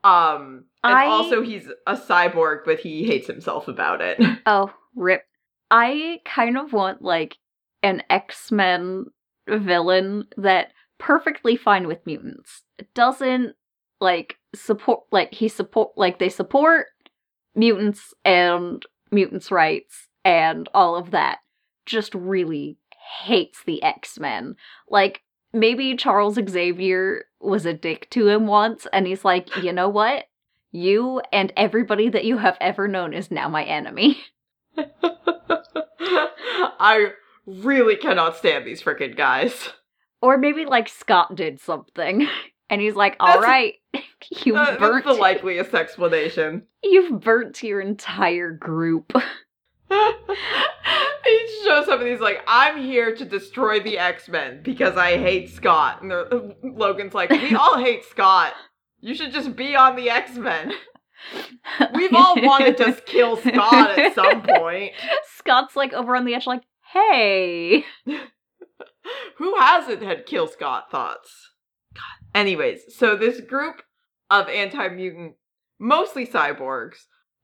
Um 0.03 0.65
and 0.83 0.95
I- 0.95 1.07
also 1.07 1.43
he's 1.43 1.69
a 1.87 1.95
cyborg, 1.95 2.61
but 2.65 2.81
he 2.81 3.05
hates 3.05 3.27
himself 3.27 3.69
about 3.69 4.01
it. 4.01 4.19
Oh, 4.47 4.73
rip. 4.97 5.25
I 5.71 6.21
kind 6.25 6.57
of 6.57 6.73
want 6.73 7.03
like 7.03 7.37
an 7.83 8.03
X-Men 8.09 9.05
villain 9.47 10.25
that 10.39 10.73
perfectly 10.99 11.57
fine 11.57 11.87
with 11.87 12.05
mutants. 12.07 12.63
It 12.79 12.93
doesn't 12.95 13.55
like 14.01 14.37
support 14.55 15.05
like 15.11 15.33
he 15.33 15.49
support 15.49 15.91
like 15.97 16.19
they 16.19 16.29
support 16.29 16.87
mutants 17.55 18.15
and 18.25 18.85
mutants 19.11 19.51
rights 19.51 20.09
and 20.25 20.69
all 20.75 20.97
of 20.97 21.11
that. 21.13 21.39
just 21.87 22.15
really 22.15 22.77
hates 23.23 23.65
the 23.65 23.83
X-Men. 23.83 24.55
Like 24.89 25.23
maybe 25.53 25.97
Charles 25.97 26.39
Xavier 26.49 27.25
was 27.41 27.67
a 27.67 27.73
dick 27.73 28.09
to 28.11 28.29
him 28.29 28.47
once 28.47 28.87
and 28.93 29.07
he's 29.07 29.25
like, 29.25 29.57
"You 29.63 29.73
know 29.73 29.89
what? 29.89 30.27
You 30.73 31.21
and 31.33 31.53
everybody 31.57 32.09
that 32.11 32.25
you 32.25 32.39
have 32.39 32.57
ever 32.61 32.87
known 32.87 33.15
is 33.15 33.31
now 33.31 33.49
my 33.49 33.65
enemy." 33.65 34.21
I 36.83 37.13
really 37.47 37.97
cannot 37.97 38.37
stand 38.37 38.65
these 38.67 38.83
freaking 38.83 39.17
guys. 39.17 39.71
Or 40.23 40.37
maybe 40.37 40.65
like 40.67 40.89
Scott 40.89 41.35
did 41.35 41.61
something 41.61 42.29
and 42.71 42.81
he's 42.81 42.95
like, 42.95 43.17
"All 43.21 43.27
That's- 43.41 43.45
right, 43.45 43.75
you've 44.45 44.57
Uh, 44.57 44.77
burnt 44.79 45.05
the 45.05 45.13
likeliest 45.15 45.75
explanation. 45.75 46.63
you've 46.83 47.21
burnt 47.21 47.63
your 47.63 47.81
entire 47.81 48.51
group." 48.53 49.13
he 49.91 51.63
shows 51.65 51.89
up 51.89 52.01
and 52.01 52.09
he's 52.09 52.21
like, 52.21 52.41
I'm 52.47 52.81
here 52.81 53.15
to 53.17 53.25
destroy 53.25 53.81
the 53.81 53.99
X 53.99 54.29
Men 54.29 54.61
because 54.63 54.97
I 54.97 55.17
hate 55.19 55.51
Scott. 55.51 56.03
And 56.03 56.13
Logan's 56.63 57.13
like, 57.15 57.31
We 57.31 57.55
all 57.55 57.77
hate 57.79 58.05
Scott. 58.05 58.55
You 59.01 59.15
should 59.15 59.33
just 59.33 59.57
be 59.57 59.75
on 59.75 59.97
the 59.97 60.09
X 60.11 60.37
Men. 60.37 60.73
We've 61.95 62.15
all 62.15 62.41
wanted 62.41 62.77
to 62.79 62.93
kill 63.05 63.37
Scott 63.37 63.99
at 63.99 64.15
some 64.15 64.43
point. 64.43 64.93
Scott's 65.37 65.75
like 65.77 65.93
over 65.93 66.15
on 66.17 66.25
the 66.25 66.35
edge, 66.35 66.47
like, 66.47 66.63
"Hey." 66.93 67.85
Who 69.39 69.57
hasn't 69.59 70.03
had 70.03 70.25
kill 70.27 70.47
Scott 70.47 70.91
thoughts? 70.91 71.50
Anyways, 72.35 72.95
so 72.97 73.17
this 73.17 73.41
group 73.41 73.83
of 74.31 74.49
anti 74.49 74.89
mutant, 74.89 75.35
mostly 75.79 76.27
cyborgs, 76.27 76.97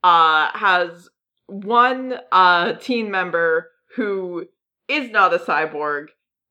uh, 0.05 0.51
has 0.57 1.09
one 1.49 2.15
uh 2.33 2.73
teen 2.75 3.11
member 3.11 3.71
who 3.97 4.47
is 4.89 5.11
not 5.11 5.35
a 5.35 5.39
cyborg, 5.39 6.07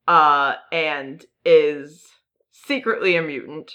uh, 0.07 0.55
and 0.71 1.25
is 1.45 2.03
secretly 2.51 3.15
a 3.15 3.21
mutant. 3.21 3.71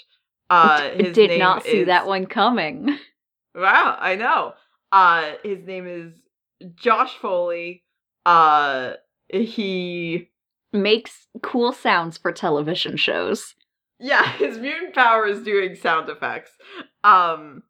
Uh, 0.49 0.89
his 0.95 1.13
Did 1.15 1.39
not 1.39 1.63
see 1.63 1.79
is- 1.81 1.87
that 1.87 2.07
one 2.07 2.25
coming. 2.25 2.97
Wow, 3.53 3.97
I 3.99 4.15
know. 4.15 4.53
Uh 4.93 5.33
his 5.43 5.65
name 5.65 5.85
is 5.85 6.13
Josh 6.75 7.17
Foley. 7.17 7.83
Uh 8.25 8.93
he 9.29 10.29
Makes 10.71 11.27
cool 11.43 11.73
sounds 11.73 12.17
for 12.17 12.31
television 12.31 12.95
shows. 12.95 13.55
Yeah, 14.01 14.31
his 14.37 14.57
mutant 14.57 14.93
power 14.93 15.25
is 15.25 15.43
doing 15.43 15.75
sound 15.75 16.09
effects. 16.09 16.51
Um 17.03 17.63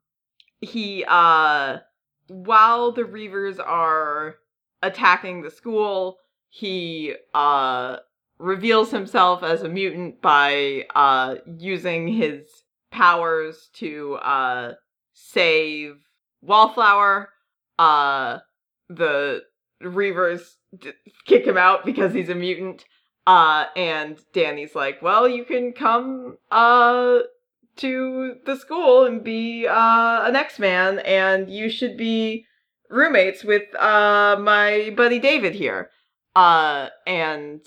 he 0.62 1.04
uh 1.08 1.78
while 2.28 2.92
the 2.92 3.04
Reavers 3.04 3.60
are 3.60 4.36
attacking 4.82 5.42
the 5.42 5.52
school, 5.52 6.18
he 6.50 7.16
uh 7.34 7.98
reveals 8.40 8.92
himself 8.92 9.44
as 9.44 9.62
a 9.62 9.70
mutant 9.70 10.22
by 10.22 10.86
uh 10.96 11.36
using 11.58 12.08
his 12.08 12.64
powers 12.92 13.70
to 13.74 14.16
uh 14.16 14.74
save 15.14 15.96
Wallflower. 16.42 17.30
Uh 17.78 18.40
the 18.90 19.44
Reavers 19.84 20.42
d- 20.78 20.92
kick 21.26 21.46
him 21.46 21.58
out 21.58 21.86
because 21.86 22.14
he's 22.14 22.30
a 22.30 22.36
mutant. 22.36 22.86
Uh 23.28 23.66
and 23.76 24.20
Dani's 24.34 24.74
like, 24.76 25.02
"Well, 25.02 25.28
you 25.28 25.46
can 25.46 25.74
come 25.74 26.38
uh 26.50 27.20
to 27.78 28.36
the 28.46 28.56
school 28.58 29.06
and 29.06 29.24
be 29.24 29.68
uh 29.68 30.24
an 30.28 30.36
X-Man 30.36 31.00
and 31.00 31.50
you 31.50 31.70
should 31.70 31.98
be 31.98 32.46
roommates 32.90 33.44
with 33.44 33.64
uh 33.76 34.38
my 34.40 34.94
buddy 34.98 35.20
David 35.20 35.54
here." 35.56 35.90
Uh 36.36 36.90
and 37.06 37.62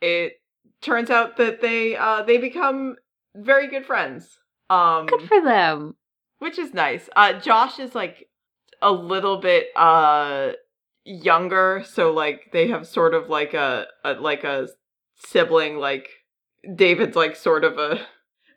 it 0.00 0.34
turns 0.80 1.10
out 1.10 1.36
that 1.38 1.60
they 1.60 1.96
uh 1.96 2.22
they 2.22 2.38
become 2.38 2.96
very 3.34 3.66
good 3.68 3.84
friends. 3.86 4.38
Um 4.70 5.06
Good 5.06 5.22
for 5.28 5.40
them. 5.42 5.96
which 6.38 6.58
is 6.58 6.72
nice. 6.72 7.08
Uh 7.16 7.32
Josh 7.34 7.78
is 7.78 7.94
like 7.94 8.28
a 8.80 8.92
little 8.92 9.38
bit 9.38 9.66
uh 9.76 10.52
younger, 11.04 11.82
so 11.84 12.12
like 12.12 12.50
they 12.52 12.68
have 12.68 12.86
sort 12.86 13.14
of 13.14 13.28
like 13.28 13.54
a, 13.54 13.86
a 14.04 14.12
like 14.14 14.44
a 14.44 14.68
sibling 15.26 15.78
like 15.78 16.08
David's 16.74 17.16
like 17.16 17.36
sort 17.36 17.64
of 17.64 17.78
a 17.78 18.00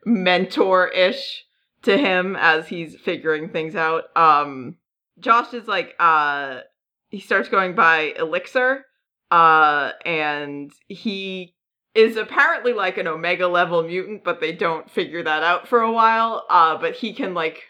mentor-ish 0.06 1.46
to 1.84 1.98
him 1.98 2.36
as 2.38 2.68
he's 2.68 2.96
figuring 2.96 3.50
things 3.50 3.76
out. 3.76 4.06
Um 4.16 4.78
Josh 5.20 5.54
is 5.54 5.68
like 5.68 5.96
uh 6.00 6.62
he 7.10 7.20
starts 7.20 7.50
going 7.50 7.76
by 7.76 8.14
Elixir 8.18 8.86
uh 9.32 9.92
and 10.06 10.72
he 10.88 11.56
is 11.96 12.18
apparently 12.18 12.74
like 12.74 12.98
an 12.98 13.08
omega 13.08 13.48
level 13.48 13.84
mutant 13.84 14.24
but 14.24 14.42
they 14.42 14.52
don't 14.52 14.90
figure 14.90 15.24
that 15.24 15.44
out 15.44 15.68
for 15.68 15.82
a 15.82 15.92
while. 15.92 16.46
Uh 16.50 16.78
but 16.78 16.96
he 16.96 17.14
can 17.14 17.34
like 17.34 17.62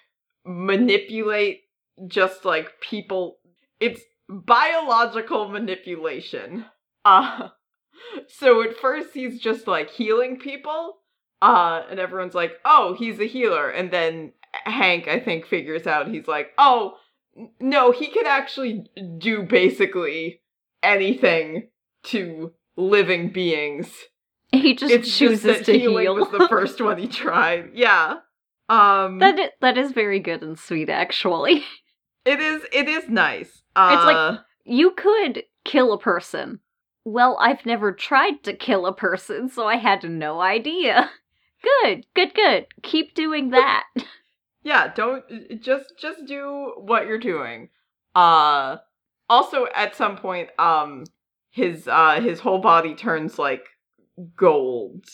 manipulate 0.45 1.61
just 2.07 2.45
like 2.45 2.79
people. 2.81 3.37
It's 3.79 4.01
biological 4.29 5.49
manipulation. 5.49 6.65
Uh 7.05 7.49
so 8.27 8.61
at 8.63 8.75
first 8.77 9.09
he's 9.13 9.39
just 9.39 9.67
like 9.67 9.89
healing 9.89 10.37
people 10.39 10.97
uh 11.41 11.83
and 11.89 11.99
everyone's 11.99 12.35
like 12.35 12.53
oh 12.65 12.95
he's 12.97 13.19
a 13.19 13.25
healer 13.27 13.69
and 13.69 13.91
then 13.91 14.31
hank 14.65 15.07
i 15.07 15.19
think 15.19 15.45
figures 15.45 15.87
out 15.87 16.07
he's 16.07 16.27
like 16.27 16.51
oh 16.57 16.95
no 17.59 17.91
he 17.91 18.07
can 18.07 18.25
actually 18.27 18.85
do 19.17 19.43
basically 19.43 20.41
anything 20.81 21.69
to 22.03 22.53
living 22.75 23.31
beings 23.31 23.91
He 24.51 24.75
just 24.75 24.93
it's 24.93 25.17
chooses 25.17 25.41
just 25.43 25.65
to 25.65 25.77
heal. 25.79 26.13
was 26.15 26.29
the 26.31 26.47
first 26.47 26.79
one 26.81 26.97
he 26.97 27.07
tried 27.07 27.71
yeah 27.73 28.17
um 28.69 29.19
That 29.19 29.53
that 29.61 29.77
is 29.77 29.91
very 29.91 30.19
good 30.19 30.41
and 30.43 30.57
sweet, 30.57 30.89
actually. 30.89 31.63
it 32.25 32.39
is 32.39 32.61
it 32.71 32.87
is 32.87 33.09
nice 33.09 33.61
uh 33.75 33.93
It's 33.95 34.05
like- 34.05 34.39
You 34.65 34.91
could 34.91 35.43
kill 35.65 35.91
a 35.93 35.99
person. 35.99 36.59
Well, 37.05 37.37
I've 37.39 37.65
never 37.65 37.91
tried 37.91 38.43
to 38.43 38.53
kill 38.53 38.85
a 38.85 38.93
person, 38.93 39.49
so 39.49 39.67
I 39.67 39.75
had 39.75 40.03
no 40.03 40.39
idea. 40.39 41.11
Good, 41.83 42.05
good, 42.13 42.33
good. 42.33 42.67
Keep 42.81 43.15
doing 43.15 43.51
that. 43.51 43.85
yeah 44.63 44.91
don't 44.93 45.23
just 45.61 45.93
just 45.99 46.25
do 46.25 46.73
what 46.77 47.05
you're 47.05 47.19
doing 47.19 47.69
uh 48.15 48.77
also 49.29 49.67
at 49.75 49.95
some 49.95 50.17
point 50.17 50.49
um 50.57 51.03
his 51.51 51.87
uh 51.87 52.19
his 52.21 52.39
whole 52.39 52.59
body 52.59 52.95
turns 52.95 53.37
like 53.37 53.65
gold 54.35 55.05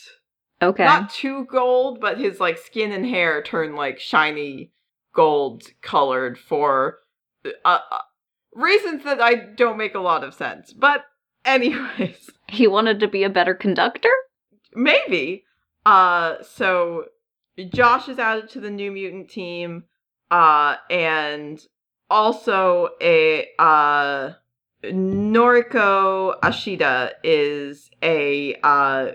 Okay. 0.62 0.84
not 0.84 1.10
too 1.10 1.44
gold 1.46 2.00
but 2.00 2.18
his 2.18 2.38
like 2.38 2.58
skin 2.58 2.92
and 2.92 3.06
hair 3.06 3.42
turn 3.42 3.74
like 3.74 3.98
shiny 3.98 4.70
gold 5.14 5.64
colored 5.82 6.38
for 6.38 6.98
uh, 7.64 7.78
uh 7.90 7.98
reasons 8.54 9.04
that 9.04 9.20
i 9.20 9.34
don't 9.34 9.78
make 9.78 9.94
a 9.94 10.00
lot 10.00 10.22
of 10.22 10.34
sense 10.34 10.72
but 10.72 11.04
anyways 11.44 12.30
he 12.48 12.66
wanted 12.66 13.00
to 13.00 13.08
be 13.08 13.22
a 13.22 13.30
better 13.30 13.54
conductor? 13.54 14.10
Maybe. 14.74 15.44
Uh 15.84 16.36
so 16.42 17.06
Josh 17.68 18.08
is 18.08 18.18
added 18.18 18.48
to 18.50 18.60
the 18.60 18.70
New 18.70 18.92
Mutant 18.92 19.30
team 19.30 19.84
uh 20.30 20.76
and 20.90 21.60
also 22.08 22.90
a 23.00 23.48
uh 23.58 24.32
Noriko 24.84 26.38
Ashida 26.40 27.12
is 27.22 27.90
a 28.02 28.56
uh 28.62 29.12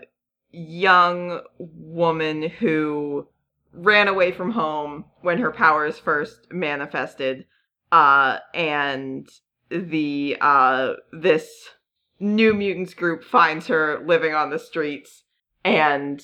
young 0.52 1.42
woman 1.58 2.50
who 2.50 3.28
ran 3.74 4.08
away 4.08 4.32
from 4.32 4.52
home 4.52 5.06
when 5.22 5.38
her 5.40 5.52
powers 5.52 6.00
first 6.00 6.48
manifested 6.52 7.46
uh 7.92 8.40
and 8.54 9.28
the 9.70 10.38
uh 10.40 10.94
this 11.12 11.70
New 12.20 12.54
Mutants 12.54 12.94
group 12.94 13.24
finds 13.24 13.68
her 13.68 14.04
living 14.06 14.34
on 14.34 14.50
the 14.50 14.60
streets 14.60 15.24
and 15.64 16.24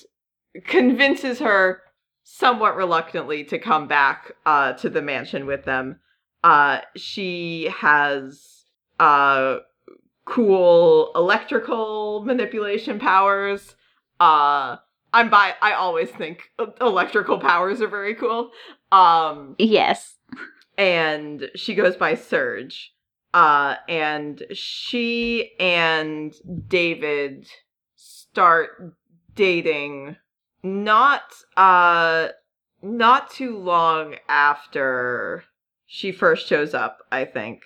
convinces 0.66 1.38
her 1.40 1.82
somewhat 2.24 2.76
reluctantly 2.76 3.44
to 3.44 3.58
come 3.58 3.88
back 3.88 4.32
uh, 4.46 4.72
to 4.74 4.88
the 4.88 5.02
mansion 5.02 5.46
with 5.46 5.64
them. 5.64 5.98
Uh, 6.44 6.80
she 6.96 7.68
has 7.76 8.64
uh, 9.00 9.56
cool 10.24 11.12
electrical 11.14 12.24
manipulation 12.24 12.98
powers. 12.98 13.74
Uh, 14.20 14.76
I'm 15.12 15.28
by. 15.30 15.54
I 15.60 15.72
always 15.72 16.10
think 16.10 16.50
electrical 16.80 17.38
powers 17.38 17.80
are 17.82 17.88
very 17.88 18.14
cool. 18.14 18.50
Um, 18.90 19.56
Yes. 19.58 20.16
and 20.78 21.50
she 21.54 21.74
goes 21.74 21.96
by 21.96 22.14
Surge. 22.14 22.94
Uh, 23.34 23.76
and 23.88 24.42
she 24.52 25.52
and 25.58 26.34
David 26.68 27.48
start 27.96 28.94
dating 29.34 30.16
not 30.62 31.22
uh 31.56 32.28
not 32.82 33.30
too 33.30 33.56
long 33.58 34.16
after 34.28 35.44
she 35.86 36.12
first 36.12 36.46
shows 36.46 36.74
up, 36.74 36.98
I 37.10 37.24
think. 37.24 37.62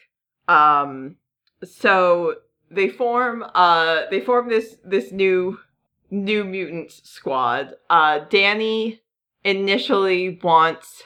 Um 0.49 1.17
so 1.65 2.37
they 2.71 2.89
form 2.89 3.45
uh 3.55 4.03
they 4.11 4.21
form 4.21 4.49
this 4.49 4.77
this 4.85 5.13
new 5.13 5.59
new 6.11 6.45
mutant 6.45 6.91
squad. 6.93 7.75
Uh 7.91 8.21
Dani 8.21 9.01
initially 9.45 10.39
wants 10.43 11.03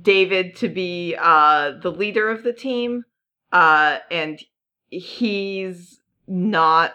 David 0.00 0.56
to 0.56 0.68
be 0.68 1.16
uh 1.18 1.72
the 1.82 1.90
leader 1.90 2.30
of 2.30 2.42
the 2.42 2.52
team. 2.52 3.04
Uh 3.52 3.98
and 4.10 4.40
he's 4.88 6.00
not 6.26 6.94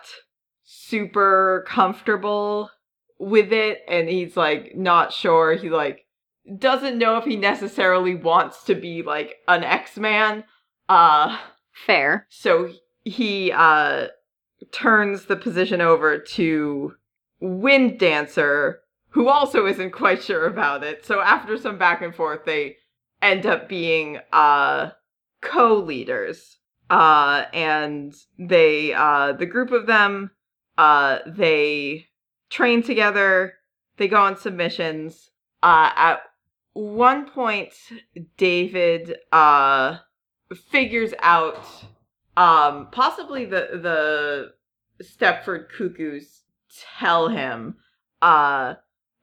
super 0.63 1.65
comfortable 1.67 2.69
with 3.19 3.51
it 3.51 3.79
and 3.87 4.09
he's 4.09 4.35
like 4.37 4.75
not 4.75 5.11
sure 5.11 5.53
he 5.55 5.69
like 5.69 6.05
doesn't 6.57 6.97
know 6.97 7.17
if 7.17 7.25
he 7.25 7.35
necessarily 7.35 8.15
wants 8.15 8.63
to 8.63 8.75
be 8.75 9.01
like 9.03 9.35
an 9.47 9.63
X-Man. 9.63 10.43
Uh 10.89 11.37
Fair. 11.85 12.25
so 12.29 12.69
he 13.03 13.51
uh 13.51 14.07
turns 14.71 15.25
the 15.25 15.35
position 15.35 15.81
over 15.81 16.17
to 16.17 16.93
Wind 17.39 17.99
Dancer, 17.99 18.81
who 19.09 19.29
also 19.29 19.67
isn't 19.67 19.91
quite 19.91 20.23
sure 20.23 20.45
about 20.45 20.83
it. 20.83 21.05
So 21.05 21.21
after 21.21 21.57
some 21.57 21.77
back 21.77 22.01
and 22.01 22.15
forth, 22.15 22.45
they 22.45 22.77
end 23.21 23.45
up 23.45 23.69
being 23.69 24.19
uh 24.33 24.91
co-leaders. 25.47 26.57
Uh 26.89 27.45
and 27.53 28.15
they 28.39 28.93
uh 28.93 29.33
the 29.33 29.45
group 29.45 29.71
of 29.71 29.87
them 29.87 30.31
uh 30.77 31.19
they 31.25 32.05
train 32.49 32.81
together, 32.81 33.53
they 33.97 34.07
go 34.07 34.17
on 34.17 34.37
submissions. 34.37 35.31
Uh 35.61 35.91
at 35.95 36.21
one 36.73 37.29
point 37.29 37.73
David 38.37 39.17
uh 39.31 39.97
figures 40.71 41.13
out 41.19 41.65
um 42.37 42.87
possibly 42.91 43.45
the 43.45 43.69
the 43.73 44.53
Stepford 45.03 45.69
Cuckoos 45.75 46.43
tell 46.99 47.27
him 47.27 47.75
uh 48.21 48.75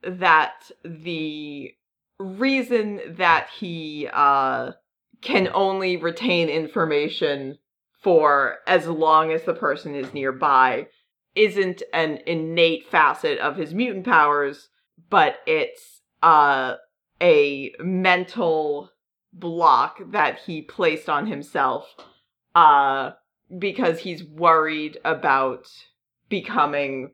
that 0.03 0.69
the 0.83 1.73
reason 2.19 3.01
that 3.17 3.47
he 3.57 4.07
uh 4.13 4.71
can 5.21 5.49
only 5.53 5.97
retain 5.97 6.49
information 6.49 7.57
for 8.01 8.57
as 8.67 8.87
long 8.87 9.31
as 9.31 9.43
the 9.43 9.53
person 9.53 9.95
is 9.95 10.13
nearby 10.13 10.87
isn't 11.35 11.83
an 11.93 12.19
innate 12.25 12.87
facet 12.87 13.39
of 13.39 13.57
his 13.57 13.73
mutant 13.73 14.05
powers 14.05 14.69
but 15.09 15.37
it's 15.45 16.01
uh 16.23 16.75
a 17.21 17.73
mental 17.79 18.89
block 19.33 19.99
that 20.11 20.39
he 20.45 20.61
placed 20.61 21.09
on 21.09 21.27
himself 21.27 21.95
uh 22.53 23.11
because 23.59 23.99
he's 23.99 24.23
worried 24.23 24.97
about 25.03 25.67
becoming 26.29 27.11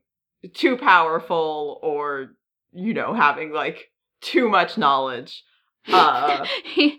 too 0.54 0.78
powerful 0.78 1.80
or 1.82 2.32
you 2.74 2.94
know 2.94 3.14
having 3.14 3.52
like 3.52 3.92
too 4.22 4.48
much 4.48 4.78
knowledge 4.78 5.44
uh 5.88 6.46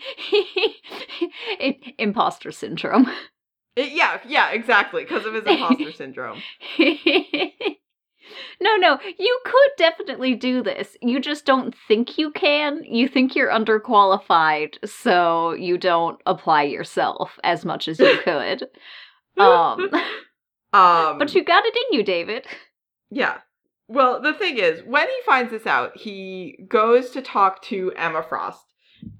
imposter 1.99 2.51
syndrome. 2.51 3.09
yeah 3.77 4.21
yeah 4.27 4.51
exactly 4.51 5.03
because 5.05 5.25
of 5.25 5.35
his 5.35 5.45
imposter 5.45 5.93
syndrome 5.97 6.41
no, 8.61 8.77
no, 8.77 8.99
you 9.19 9.41
could 9.45 9.71
definitely 9.77 10.35
do 10.35 10.63
this. 10.63 10.97
You 11.01 11.21
just 11.21 11.45
don't 11.45 11.75
think 11.89 12.19
you 12.19 12.31
can. 12.31 12.83
You 12.85 13.09
think 13.09 13.35
you're 13.35 13.51
underqualified, 13.51 14.77
so 14.89 15.53
you 15.53 15.79
don't 15.79 16.21
apply 16.27 16.65
yourself 16.65 17.39
as 17.45 17.65
much 17.65 17.89
as 17.89 17.99
you 17.99 18.19
could. 18.25 18.65
Um, 19.39 19.91
um 20.73 21.19
but 21.19 21.35
you 21.35 21.45
got 21.45 21.65
it 21.65 21.77
in 21.77 21.99
you, 21.99 22.05
David. 22.05 22.47
Yeah. 23.11 23.39
Well, 23.89 24.23
the 24.23 24.33
thing 24.33 24.59
is, 24.59 24.83
when 24.87 25.07
he 25.07 25.17
finds 25.27 25.51
this 25.51 25.67
out, 25.67 25.97
he 25.97 26.59
goes 26.69 27.11
to 27.11 27.21
talk 27.21 27.63
to 27.65 27.93
Emma 27.97 28.23
Frost, 28.23 28.72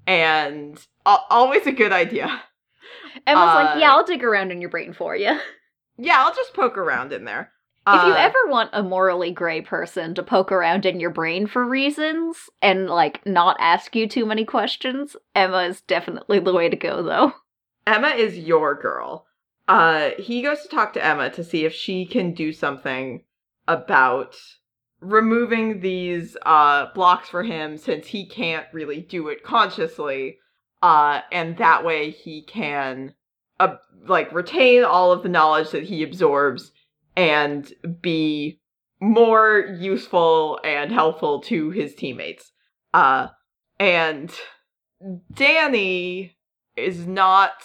and 0.07 0.79
al- 1.05 1.25
always 1.29 1.65
a 1.67 1.71
good 1.71 1.91
idea. 1.91 2.27
Emma's 3.27 3.43
Uh, 3.51 3.55
like, 3.55 3.79
yeah, 3.81 3.91
I'll 3.91 4.03
dig 4.03 4.23
around 4.23 4.51
in 4.51 4.61
your 4.61 4.69
brain 4.69 4.93
for 4.93 5.15
you. 5.15 5.37
Yeah, 5.95 6.23
I'll 6.25 6.33
just 6.33 6.55
poke 6.55 6.75
around 6.75 7.13
in 7.13 7.23
there. 7.25 7.51
if 7.85 7.93
you 7.93 8.13
Uh, 8.13 8.15
ever 8.17 8.37
want 8.47 8.71
a 8.73 8.81
morally 8.81 9.29
gray 9.29 9.61
person 9.61 10.15
to 10.15 10.23
poke 10.23 10.51
around 10.51 10.87
in 10.87 10.99
your 10.99 11.11
brain 11.11 11.45
for 11.45 11.63
reasons 11.63 12.49
and 12.63 12.89
like 12.89 13.23
not 13.27 13.57
ask 13.59 13.95
you 13.95 14.07
too 14.07 14.25
many 14.25 14.43
questions, 14.43 15.15
Emma 15.35 15.59
is 15.65 15.81
definitely 15.81 16.39
the 16.39 16.51
way 16.51 16.67
to 16.67 16.75
go 16.75 17.03
though. 17.03 17.33
Emma 17.85 18.07
is 18.07 18.39
your 18.39 18.73
girl. 18.73 19.27
Uh, 19.67 20.09
he 20.17 20.41
goes 20.41 20.63
to 20.63 20.67
talk 20.67 20.93
to 20.93 21.05
Emma 21.05 21.29
to 21.29 21.43
see 21.43 21.63
if 21.63 21.73
she 21.73 22.07
can 22.07 22.33
do 22.33 22.51
something 22.51 23.23
about 23.67 24.35
removing 25.03 25.81
these 25.81 26.37
uh 26.45 26.87
blocks 26.93 27.29
for 27.29 27.43
him 27.43 27.77
since 27.77 28.07
he 28.07 28.25
can't 28.25 28.65
really 28.73 29.01
do 29.01 29.27
it 29.27 29.43
consciously. 29.43 30.37
Uh, 30.81 31.21
and 31.31 31.57
that 31.57 31.85
way 31.85 32.09
he 32.09 32.41
can 32.41 33.13
uh, 33.59 33.75
like 34.05 34.31
retain 34.33 34.83
all 34.83 35.11
of 35.11 35.23
the 35.23 35.29
knowledge 35.29 35.71
that 35.71 35.83
he 35.83 36.03
absorbs 36.03 36.71
and 37.15 37.71
be 38.01 38.59
more 38.99 39.59
useful 39.79 40.59
and 40.63 40.91
helpful 40.91 41.39
to 41.41 41.69
his 41.69 41.95
teammates. 41.95 42.51
Uh, 42.93 43.27
and 43.79 44.31
Dani 45.33 46.31
is 46.75 47.05
not 47.05 47.63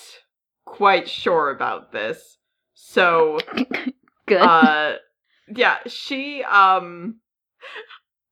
quite 0.65 1.09
sure 1.09 1.51
about 1.51 1.93
this. 1.93 2.39
So, 2.75 3.39
Good. 4.27 4.41
uh, 4.41 4.97
yeah, 5.55 5.79
she, 5.87 6.43
um, 6.45 7.21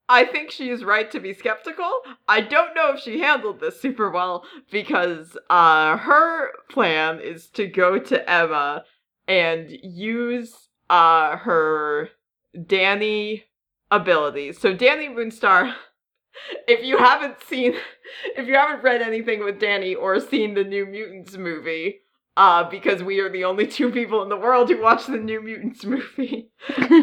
I 0.08 0.24
think 0.24 0.50
she 0.50 0.70
is 0.70 0.84
right 0.84 1.10
to 1.10 1.18
be 1.20 1.34
skeptical. 1.34 1.90
I 2.28 2.40
don't 2.40 2.74
know 2.74 2.92
if 2.92 3.00
she 3.00 3.20
handled 3.20 3.60
this 3.60 3.80
super 3.80 4.10
well 4.10 4.44
because, 4.70 5.36
uh, 5.50 5.96
her 5.96 6.50
plan 6.70 7.20
is 7.20 7.48
to 7.50 7.66
go 7.66 7.98
to 7.98 8.30
Emma 8.30 8.84
and 9.26 9.68
use, 9.82 10.68
uh, 10.88 11.36
her 11.38 12.10
Dani 12.56 13.42
abilities. 13.90 14.60
So, 14.60 14.74
Dani 14.74 15.08
Moonstar, 15.12 15.74
if 16.68 16.84
you 16.84 16.98
haven't 16.98 17.42
seen, 17.42 17.74
if 18.36 18.46
you 18.46 18.54
haven't 18.54 18.84
read 18.84 19.02
anything 19.02 19.44
with 19.44 19.58
Dani 19.60 19.96
or 19.96 20.20
seen 20.20 20.54
the 20.54 20.64
New 20.64 20.86
Mutants 20.86 21.36
movie, 21.36 22.02
uh, 22.36 22.68
because 22.68 23.02
we 23.02 23.18
are 23.20 23.30
the 23.30 23.44
only 23.44 23.66
two 23.78 23.90
people 23.90 24.22
in 24.22 24.28
the 24.28 24.36
world 24.36 24.68
who 24.68 24.80
watch 24.80 25.06
the 25.06 25.16
New 25.16 25.42
Mutants 25.42 25.84
movie. 25.84 26.50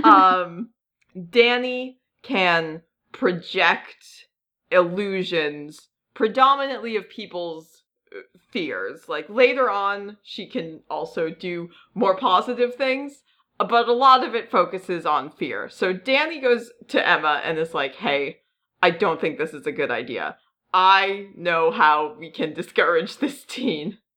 um, 0.04 0.70
Dani 1.18 1.98
can 2.24 2.82
project 3.12 4.26
illusions 4.72 5.90
predominantly 6.14 6.96
of 6.96 7.10
people's 7.10 7.84
uh, 8.16 8.22
fears. 8.52 9.08
Like 9.08 9.30
later 9.30 9.70
on, 9.70 10.18
she 10.24 10.48
can 10.48 10.82
also 10.90 11.30
do 11.30 11.70
more 11.94 12.16
positive 12.18 12.76
things, 12.76 13.24
but 13.60 13.88
a 13.88 13.94
lot 13.94 14.26
of 14.26 14.34
it 14.34 14.50
focuses 14.50 15.06
on 15.06 15.30
fear. 15.30 15.70
So 15.70 15.94
Dani 15.94 16.42
goes 16.42 16.72
to 16.90 17.08
Emma 17.08 17.42
and 17.44 17.58
is 17.58 17.74
like, 17.74 17.96
hey, 17.96 18.40
I 18.82 18.90
don't 18.90 19.22
think 19.22 19.38
this 19.38 19.54
is 19.54 19.68
a 19.68 19.72
good 19.72 19.92
idea. 19.92 20.38
I 20.74 21.28
know 21.36 21.72
how 21.72 22.16
we 22.18 22.32
can 22.32 22.54
discourage 22.54 23.18
this 23.18 23.44
teen. 23.44 24.00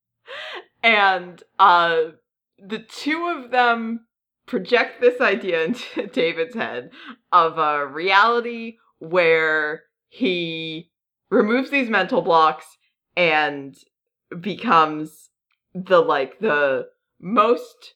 And 0.83 1.43
uh 1.59 2.13
the 2.59 2.79
two 2.79 3.27
of 3.27 3.51
them 3.51 4.06
project 4.47 5.01
this 5.01 5.21
idea 5.21 5.65
into 5.65 6.07
David's 6.13 6.55
head 6.55 6.91
of 7.33 7.59
a 7.59 7.87
reality 7.87 8.77
where 8.99 9.83
he 10.09 10.91
removes 11.31 11.71
these 11.71 11.91
mental 11.91 12.23
blocks 12.23 12.79
and 13.17 13.77
becomes 14.41 15.31
the 15.75 16.01
like 16.01 16.39
the 16.39 16.87
most 17.21 17.95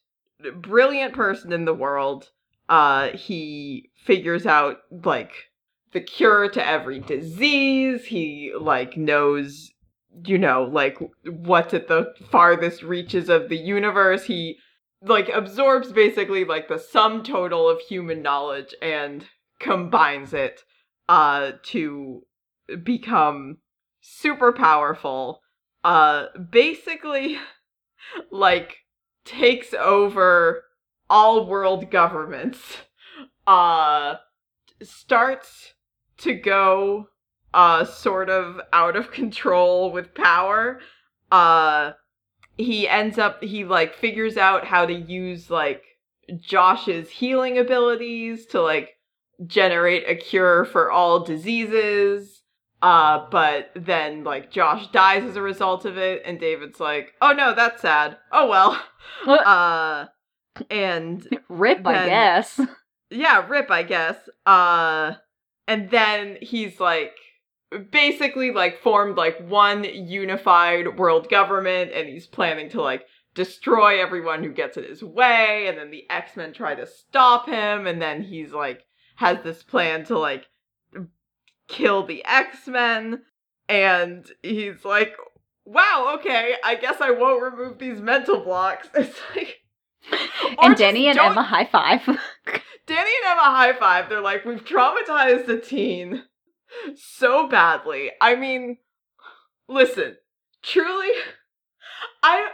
brilliant 0.57 1.15
person 1.15 1.53
in 1.53 1.65
the 1.65 1.75
world. 1.75 2.31
Uh 2.69 3.09
he 3.11 3.91
figures 4.05 4.47
out 4.47 4.79
like 4.91 5.33
the 5.93 6.01
cure 6.01 6.49
to 6.49 6.67
every 6.67 7.01
disease. 7.01 8.07
He 8.07 8.53
like 8.59 8.97
knows 8.97 9.71
you 10.25 10.39
know, 10.39 10.65
like 10.65 10.99
what's 11.25 11.73
at 11.73 11.89
the 11.89 12.13
farthest 12.31 12.83
reaches 12.83 13.29
of 13.29 13.49
the 13.49 13.57
universe. 13.57 14.25
He 14.25 14.59
like 15.03 15.29
absorbs 15.29 15.93
basically 15.93 16.45
like 16.45 16.69
the 16.69 16.79
sum 16.79 17.23
total 17.23 17.69
of 17.69 17.81
human 17.81 18.23
knowledge 18.23 18.75
and 18.83 19.27
combines 19.59 20.35
it 20.35 20.63
uh 21.09 21.53
to 21.63 22.23
become 22.83 23.59
super 24.01 24.53
powerful. 24.53 25.41
Uh 25.85 26.27
basically 26.51 27.39
like 28.31 28.77
takes 29.25 29.75
over 29.75 30.65
all 31.09 31.47
world 31.47 31.91
governments. 31.91 32.77
Uh 33.47 34.17
starts 34.83 35.75
to 36.19 36.35
go 36.35 37.09
uh 37.53 37.85
sort 37.85 38.31
of 38.31 38.61
out 38.73 38.97
of 38.97 39.11
control 39.11 39.91
with 39.91 40.15
power 40.15 40.81
uh 41.33 41.93
he 42.61 42.89
ends 42.89 43.19
up 43.19 43.43
he 43.43 43.65
like 43.65 43.95
figures 43.95 44.37
out 44.37 44.65
how 44.67 44.87
to 44.87 44.93
use 44.93 45.51
like 45.51 45.83
Josh's 46.39 47.11
healing 47.11 47.59
abilities 47.59 48.47
to 48.47 48.61
like 48.61 48.91
generate 49.47 50.09
a 50.09 50.15
cure 50.15 50.65
for 50.65 50.91
all 50.91 51.25
diseases. 51.25 52.43
Uh, 52.83 53.27
but 53.31 53.71
then 53.75 54.25
like 54.25 54.51
Josh 54.51 54.87
dies 54.91 55.23
as 55.25 55.37
a 55.37 55.43
result 55.43 55.85
of 55.85 55.99
it, 55.99 56.23
and 56.25 56.41
David's 56.41 56.81
like, 56.81 57.13
"Oh 57.21 57.33
no, 57.33 57.55
that's 57.55 57.83
sad. 57.83 58.17
Oh 58.33 58.49
well." 58.49 58.81
uh, 59.27 60.07
and 60.71 61.27
Rip, 61.49 61.87
I 61.87 62.07
guess. 62.07 62.59
yeah, 63.11 63.47
rip, 63.47 63.71
I 63.71 63.83
guess. 63.83 64.17
Uh, 64.47 65.15
and 65.67 65.91
then 65.91 66.39
he's 66.41 66.81
like 66.81 67.13
basically 67.91 68.51
like 68.51 68.79
formed 68.79 69.17
like 69.17 69.39
one 69.39 69.85
unified 69.85 70.99
world 70.99 71.29
government, 71.29 71.93
and 71.93 72.09
he's 72.09 72.27
planning 72.27 72.69
to 72.71 72.83
like 72.83 73.05
destroy 73.35 74.01
everyone 74.01 74.43
who 74.43 74.51
gets 74.51 74.77
in 74.77 74.85
his 74.85 75.03
way, 75.03 75.67
and 75.69 75.79
then 75.79 75.91
the 75.91 76.09
X 76.11 76.37
Men 76.37 76.53
try 76.53 76.75
to 76.75 76.87
stop 76.87 77.47
him, 77.47 77.87
and 77.87 78.01
then 78.01 78.23
he's 78.23 78.53
like 78.53 78.85
has 79.17 79.39
this 79.43 79.63
plan 79.63 80.05
to 80.07 80.19
like 80.19 80.47
kill 81.69 82.07
the 82.07 82.25
X 82.25 82.67
Men, 82.67 83.23
and 83.69 84.27
he's 84.43 84.85
like, 84.85 85.15
"Wow, 85.65 86.17
okay, 86.19 86.55
I 86.65 86.75
guess 86.75 87.01
I 87.01 87.11
won't 87.11 87.43
remove 87.43 87.79
these 87.79 88.01
mental 88.01 88.41
blocks." 88.41 88.89
It's 88.95 89.19
like. 89.35 89.57
and 90.63 90.75
Dani 90.77 91.05
and 91.05 91.17
don't 91.17 91.33
Emma 91.33 91.43
high 91.43 91.67
five. 91.67 92.01
Dani 92.07 92.17
and 92.89 93.27
Emma 93.27 93.43
high 93.43 93.75
five. 93.75 94.09
They're 94.09 94.23
like, 94.23 94.47
we've 94.47 94.65
traumatized 94.65 95.47
a 95.49 95.61
teen 95.61 96.25
so 96.97 97.49
badly. 97.49 98.11
I 98.21 98.37
mean, 98.37 98.79
listen, 99.69 100.17
truly, 100.63 101.11
I 102.23 102.49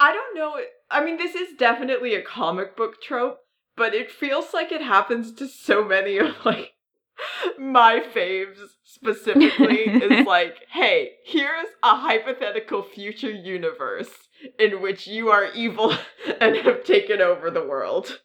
I 0.00 0.12
don't 0.12 0.36
know. 0.36 0.58
I 0.90 1.04
mean, 1.04 1.16
this 1.16 1.34
is 1.34 1.56
definitely 1.56 2.14
a 2.14 2.22
comic 2.22 2.76
book 2.76 3.00
trope, 3.02 3.38
but 3.76 3.94
it 3.94 4.10
feels 4.10 4.52
like 4.52 4.72
it 4.72 4.82
happens 4.82 5.32
to 5.34 5.48
so 5.48 5.84
many 5.84 6.18
of 6.18 6.34
like 6.44 6.72
my 7.58 8.00
faves 8.14 8.58
specifically 8.84 9.82
is 9.86 10.26
like, 10.26 10.56
hey, 10.70 11.12
here's 11.24 11.68
a 11.82 11.96
hypothetical 11.96 12.82
future 12.82 13.30
universe 13.30 14.10
in 14.58 14.82
which 14.82 15.06
you 15.06 15.30
are 15.30 15.52
evil 15.52 15.94
and 16.40 16.56
have 16.56 16.84
taken 16.84 17.20
over 17.20 17.50
the 17.50 17.64
world. 17.64 18.20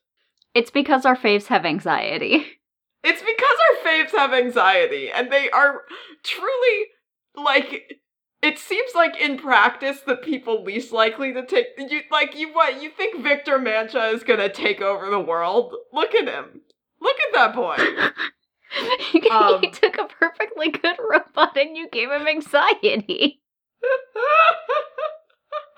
it's 0.56 0.72
because 0.72 1.06
our 1.06 1.16
faves 1.16 1.46
have 1.48 1.66
anxiety. 1.66 2.59
It's 3.04 3.22
because 3.22 3.58
our 3.70 3.92
faves 3.92 4.12
have 4.12 4.34
anxiety, 4.34 5.10
and 5.10 5.32
they 5.32 5.50
are 5.50 5.82
truly 6.24 6.88
like. 7.36 8.02
It 8.42 8.58
seems 8.58 8.92
like 8.96 9.20
in 9.20 9.38
practice 9.38 10.00
the 10.00 10.16
people 10.16 10.64
least 10.64 10.94
likely 10.94 11.34
to 11.34 11.46
take 11.46 11.68
you 11.78 12.02
like 12.10 12.38
you 12.38 12.54
what 12.54 12.82
you 12.82 12.90
think 12.90 13.22
Victor 13.22 13.60
Mancha 13.60 14.08
is 14.10 14.24
gonna 14.24 14.48
take 14.48 14.82
over 14.82 15.10
the 15.10 15.20
world? 15.20 15.76
Look 15.92 16.16
at 16.16 16.28
him. 16.28 16.62
Look 17.02 17.18
at 17.20 17.34
that 17.34 17.54
boy. 17.54 17.76
you 19.14 19.30
Um, 19.30 19.62
took 19.74 19.98
a 19.98 20.06
perfectly 20.06 20.70
good 20.72 20.98
robot 21.00 21.58
and 21.58 21.76
you 21.76 21.90
gave 21.90 22.10
him 22.10 22.28
anxiety. 22.28 23.42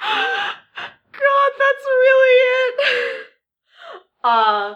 God, 0.01 1.51
that's 1.59 1.85
really 1.85 2.37
it. 2.37 3.25
Uh 4.23 4.75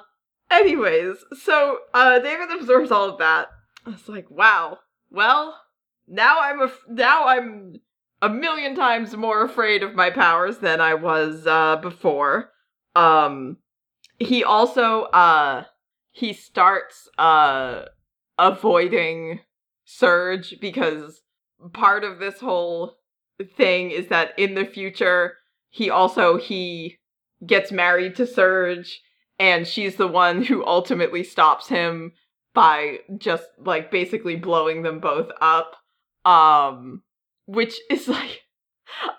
anyways, 0.59 1.17
so 1.41 1.79
uh 1.93 2.19
David 2.19 2.49
absorbs 2.51 2.91
all 2.91 3.09
of 3.09 3.19
that. 3.19 3.47
I 3.85 3.91
was 3.91 4.07
like, 4.09 4.29
wow. 4.29 4.79
Well, 5.09 5.59
now 6.07 6.39
I'm 6.41 6.61
af- 6.61 6.85
now 6.89 7.27
I'm 7.27 7.75
a 8.21 8.29
million 8.29 8.75
times 8.75 9.15
more 9.15 9.43
afraid 9.43 9.83
of 9.83 9.95
my 9.95 10.09
powers 10.09 10.59
than 10.59 10.81
I 10.81 10.93
was 10.93 11.45
uh 11.47 11.77
before. 11.77 12.51
Um 12.95 13.57
he 14.17 14.43
also 14.43 15.03
uh 15.03 15.65
he 16.11 16.33
starts 16.33 17.09
uh 17.17 17.83
avoiding 18.37 19.41
Surge 19.85 20.55
because 20.59 21.21
part 21.73 22.03
of 22.03 22.19
this 22.19 22.39
whole 22.39 22.97
thing 23.57 23.91
is 23.91 24.07
that 24.07 24.37
in 24.37 24.55
the 24.55 24.65
future 24.65 25.33
he 25.69 25.89
also 25.89 26.37
he 26.37 26.97
gets 27.45 27.71
married 27.71 28.15
to 28.15 28.25
Surge 28.25 29.01
and 29.39 29.67
she's 29.67 29.95
the 29.95 30.07
one 30.07 30.43
who 30.43 30.65
ultimately 30.65 31.23
stops 31.23 31.67
him 31.67 32.13
by 32.53 32.99
just 33.17 33.45
like 33.57 33.91
basically 33.91 34.35
blowing 34.35 34.83
them 34.83 34.99
both 34.99 35.29
up 35.41 35.75
um 36.23 37.01
which 37.45 37.79
is 37.89 38.07
like 38.07 38.41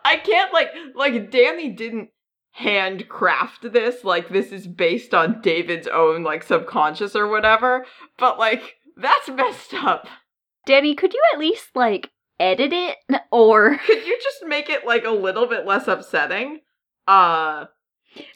I 0.04 0.16
can't 0.16 0.52
like 0.52 0.70
like 0.94 1.30
Dani 1.30 1.76
didn't 1.76 2.10
handcraft 2.52 3.70
this 3.72 4.02
like 4.02 4.30
this 4.30 4.50
is 4.50 4.66
based 4.66 5.12
on 5.12 5.42
David's 5.42 5.86
own 5.86 6.22
like 6.24 6.42
subconscious 6.42 7.14
or 7.14 7.28
whatever 7.28 7.84
but 8.18 8.38
like 8.38 8.76
that's 8.96 9.28
messed 9.28 9.74
up. 9.74 10.08
Dani, 10.66 10.96
could 10.96 11.12
you 11.12 11.20
at 11.34 11.38
least 11.38 11.68
like 11.74 12.10
edit 12.40 12.72
it 12.72 12.96
or 13.30 13.76
could 13.86 14.06
you 14.06 14.18
just 14.22 14.44
make 14.46 14.70
it 14.70 14.86
like 14.86 15.04
a 15.04 15.10
little 15.10 15.46
bit 15.46 15.66
less 15.66 15.86
upsetting? 15.86 16.60
Uh 17.06 17.66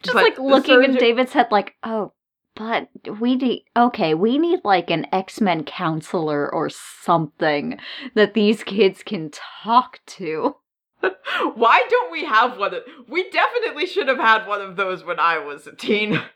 just 0.02 0.14
But 0.14 0.24
like 0.24 0.38
looking 0.38 0.82
in 0.82 0.94
David's 0.94 1.32
head 1.32 1.48
like, 1.50 1.74
"Oh, 1.82 2.12
but 2.56 2.88
we 3.20 3.36
need 3.36 3.64
okay, 3.76 4.14
we 4.14 4.38
need 4.38 4.60
like 4.64 4.90
an 4.90 5.06
X-Men 5.12 5.64
counselor 5.64 6.52
or 6.52 6.68
something 6.70 7.78
that 8.14 8.34
these 8.34 8.64
kids 8.64 9.02
can 9.02 9.30
talk 9.30 10.00
to." 10.06 10.56
Why 11.54 11.84
don't 11.88 12.12
we 12.12 12.24
have 12.24 12.58
one 12.58 12.74
of 12.74 12.82
we 13.08 13.30
definitely 13.30 13.86
should 13.86 14.08
have 14.08 14.18
had 14.18 14.46
one 14.46 14.60
of 14.60 14.76
those 14.76 15.04
when 15.04 15.18
I 15.18 15.38
was 15.38 15.66
a 15.66 15.74
teen. 15.74 16.20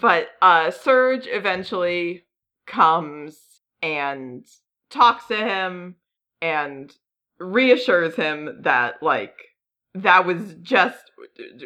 But 0.00 0.28
uh 0.40 0.70
Surge 0.70 1.26
eventually 1.26 2.24
comes 2.66 3.38
and 3.82 4.46
talks 4.88 5.26
to 5.26 5.36
him 5.36 5.96
and 6.40 6.90
reassures 7.38 8.14
him 8.14 8.62
that 8.62 9.02
like 9.02 9.34
that 9.94 10.26
was 10.26 10.54
just 10.62 11.10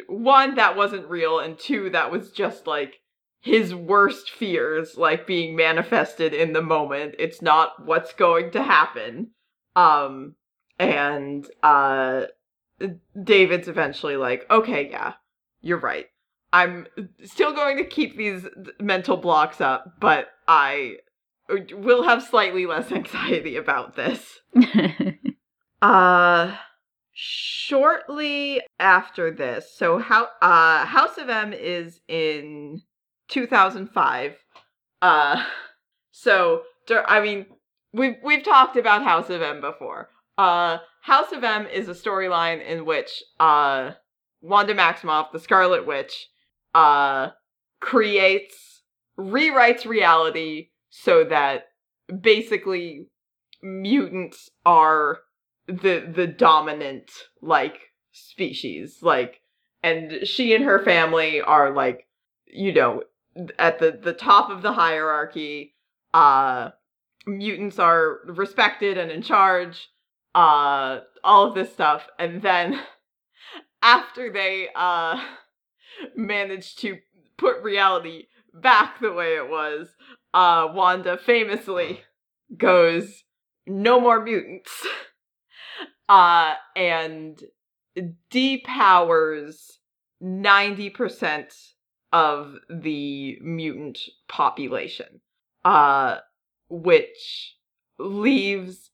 one 0.07 0.55
that 0.55 0.75
wasn't 0.77 1.09
real 1.09 1.39
and 1.39 1.57
two 1.57 1.89
that 1.89 2.11
was 2.11 2.31
just 2.31 2.67
like 2.67 2.95
his 3.41 3.73
worst 3.73 4.29
fears 4.29 4.95
like 4.97 5.25
being 5.25 5.55
manifested 5.55 6.33
in 6.33 6.53
the 6.53 6.61
moment. 6.61 7.15
It's 7.17 7.41
not 7.41 7.85
what's 7.85 8.13
going 8.13 8.51
to 8.51 8.63
happen. 8.63 9.31
Um 9.75 10.35
and 10.77 11.47
uh 11.63 12.25
David's 13.21 13.67
eventually 13.67 14.15
like, 14.15 14.45
okay, 14.49 14.89
yeah, 14.89 15.13
you're 15.61 15.79
right. 15.79 16.05
I'm 16.53 16.87
still 17.23 17.53
going 17.53 17.77
to 17.77 17.83
keep 17.83 18.15
these 18.15 18.45
mental 18.79 19.17
blocks 19.17 19.61
up, 19.61 19.95
but 19.99 20.27
I 20.47 20.97
will 21.49 22.03
have 22.03 22.23
slightly 22.23 22.65
less 22.65 22.91
anxiety 22.91 23.55
about 23.55 23.95
this. 23.95 24.39
Uh 25.81 26.57
shortly 27.21 28.61
after 28.79 29.29
this, 29.29 29.75
so 29.75 29.97
how 29.97 30.29
uh 30.41 30.85
House 30.85 31.17
of 31.17 31.27
M 31.27 31.51
is 31.51 31.99
in 32.07 32.81
2005. 33.27 34.35
Uh 35.01 35.43
so 36.11 36.61
I 36.89 37.19
mean, 37.19 37.45
we've 37.91 38.15
we've 38.23 38.43
talked 38.43 38.77
about 38.77 39.03
House 39.03 39.29
of 39.29 39.41
M 39.41 39.59
before. 39.59 40.09
Uh 40.37 40.77
House 41.01 41.33
of 41.33 41.43
M 41.43 41.67
is 41.67 41.89
a 41.89 41.93
storyline 41.93 42.65
in 42.65 42.85
which 42.85 43.21
uh 43.37 43.91
Wanda 44.41 44.73
Maximoff, 44.73 45.33
the 45.33 45.39
Scarlet 45.39 45.85
Witch, 45.85 46.29
uh 46.73 47.31
creates 47.81 48.83
rewrites 49.19 49.85
reality 49.85 50.69
so 50.89 51.25
that 51.25 51.65
basically 52.21 53.07
mutants 53.61 54.49
are 54.65 55.19
the 55.69 56.11
the 56.13 56.27
dominant 56.27 57.11
like 57.41 57.79
species 58.11 58.99
like 59.01 59.41
and 59.83 60.27
she 60.27 60.53
and 60.55 60.63
her 60.65 60.83
family 60.83 61.41
are 61.41 61.71
like 61.71 62.07
you 62.47 62.73
know 62.73 63.03
at 63.57 63.79
the 63.79 63.91
the 63.91 64.13
top 64.13 64.49
of 64.49 64.61
the 64.61 64.73
hierarchy 64.73 65.75
uh 66.13 66.69
mutants 67.27 67.77
are 67.77 68.19
respected 68.25 68.97
and 68.97 69.11
in 69.11 69.21
charge 69.21 69.89
uh 70.33 70.99
all 71.23 71.45
of 71.47 71.53
this 71.55 71.71
stuff 71.71 72.07
and 72.17 72.41
then 72.41 72.79
after 73.83 74.31
they 74.31 74.67
uh 74.75 75.21
manage 76.15 76.75
to 76.75 76.97
put 77.37 77.61
reality 77.61 78.25
back 78.53 78.99
the 78.99 79.13
way 79.13 79.35
it 79.35 79.47
was 79.47 79.89
uh 80.33 80.67
Wanda 80.73 81.17
famously 81.17 82.01
goes 82.57 83.23
no 83.67 83.99
more 83.99 84.23
mutants 84.23 84.87
uh 86.09 86.55
and 86.75 87.43
depowers 88.31 89.77
90% 90.21 91.53
of 92.11 92.55
the 92.69 93.37
mutant 93.41 93.99
population 94.27 95.21
uh 95.63 96.17
which 96.69 97.55
leaves 97.97 98.91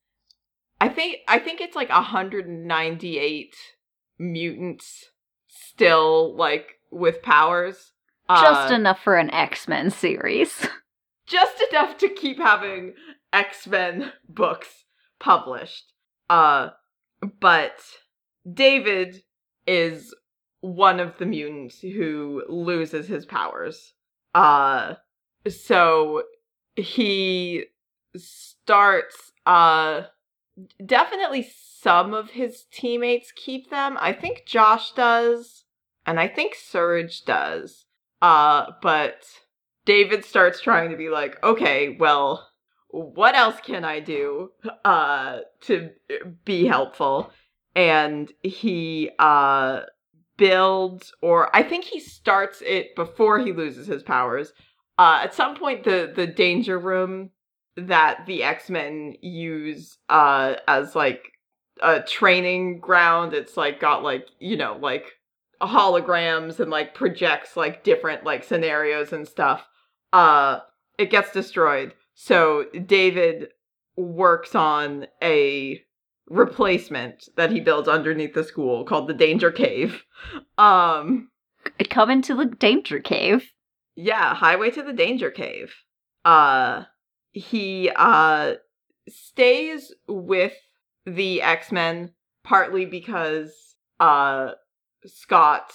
i 0.81 0.89
think 0.89 1.17
i 1.27 1.39
think 1.39 1.61
it's 1.61 1.75
like 1.75 1.89
198 1.89 3.55
mutants 4.19 5.05
still 5.47 6.35
like 6.35 6.79
with 6.91 7.21
powers 7.21 7.91
Just 8.29 8.71
Uh, 8.71 8.75
enough 8.75 8.99
for 9.03 9.17
an 9.17 9.29
X 9.31 9.67
Men 9.67 9.91
series. 9.91 10.67
just 11.27 11.61
enough 11.69 11.97
to 11.99 12.09
keep 12.09 12.37
having 12.39 12.93
X-Men 13.31 14.13
books 14.27 14.85
published. 15.19 15.91
Uh 16.29 16.69
but 17.39 17.79
David 18.51 19.21
is 19.67 20.13
one 20.61 20.99
of 20.99 21.17
the 21.17 21.25
mutants 21.25 21.79
who 21.79 22.43
loses 22.49 23.07
his 23.07 23.25
powers. 23.25 23.93
Uh 24.33 24.95
so 25.47 26.23
he 26.75 27.65
starts 28.15 29.31
uh 29.45 30.03
definitely 30.85 31.47
some 31.81 32.13
of 32.13 32.31
his 32.31 32.65
teammates 32.71 33.31
keep 33.35 33.69
them. 33.69 33.97
I 33.99 34.13
think 34.13 34.43
Josh 34.47 34.91
does 34.93 35.65
and 36.05 36.19
I 36.19 36.27
think 36.27 36.55
Surge 36.55 37.23
does. 37.25 37.85
Uh 38.21 38.71
but 38.81 39.23
David 39.85 40.25
starts 40.25 40.61
trying 40.61 40.89
to 40.89 40.97
be 40.97 41.09
like, 41.09 41.41
okay, 41.43 41.95
well, 41.99 42.49
what 42.95 43.35
else 43.35 43.59
can 43.61 43.83
I 43.83 43.99
do 43.99 44.51
uh 44.85 45.39
to 45.61 45.89
be 46.45 46.65
helpful? 46.65 47.29
And 47.75 48.31
he 48.41 49.11
uh 49.19 49.81
builds 50.37 51.13
or 51.21 51.53
I 51.53 51.63
think 51.63 51.83
he 51.83 51.99
starts 51.99 52.61
it 52.65 52.95
before 52.95 53.39
he 53.39 53.51
loses 53.51 53.87
his 53.87 54.01
powers. 54.01 54.53
Uh 54.97 55.19
at 55.23 55.33
some 55.33 55.57
point 55.57 55.83
the 55.83 56.13
the 56.15 56.25
danger 56.25 56.79
room 56.79 57.31
that 57.75 58.25
the 58.25 58.43
X-Men 58.43 59.15
use 59.21 59.97
uh 60.07 60.55
as 60.67 60.95
like 60.95 61.33
a 61.81 62.01
training 62.01 62.79
ground, 62.79 63.33
it's 63.33 63.57
like 63.57 63.81
got 63.81 64.03
like, 64.03 64.29
you 64.39 64.55
know, 64.55 64.77
like 64.79 65.11
holograms 65.61 66.61
and 66.61 66.71
like 66.71 66.95
projects 66.95 67.57
like 67.57 67.83
different 67.83 68.23
like 68.23 68.43
scenarios 68.43 69.11
and 69.11 69.27
stuff 69.27 69.67
uh 70.13 70.59
it 70.97 71.09
gets 71.09 71.31
destroyed 71.31 71.93
so 72.15 72.65
david 72.87 73.49
works 73.95 74.55
on 74.55 75.05
a 75.21 75.79
replacement 76.27 77.29
that 77.37 77.51
he 77.51 77.59
builds 77.59 77.87
underneath 77.87 78.33
the 78.33 78.43
school 78.43 78.83
called 78.83 79.07
the 79.07 79.13
danger 79.13 79.51
cave 79.51 80.03
um 80.57 81.29
Come 81.89 82.11
into 82.11 82.35
the 82.35 82.45
danger 82.45 82.99
cave. 82.99 83.51
yeah 83.95 84.33
highway 84.33 84.71
to 84.71 84.81
the 84.83 84.93
danger 84.93 85.29
cave 85.29 85.73
uh 86.23 86.83
he 87.31 87.91
uh 87.95 88.53
stays 89.07 89.93
with 90.07 90.53
the 91.05 91.41
x-men 91.41 92.11
partly 92.43 92.85
because 92.85 93.75
uh 93.99 94.51
scott 95.05 95.71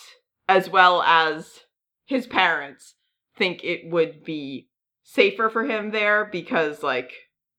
as 0.49 0.69
well 0.69 1.03
as 1.03 1.61
his 2.07 2.27
parents 2.27 2.95
think 3.37 3.63
it 3.63 3.89
would 3.89 4.25
be 4.25 4.69
safer 5.13 5.51
for 5.51 5.65
him 5.65 5.91
there 5.91 6.25
because 6.31 6.85
like 6.85 7.13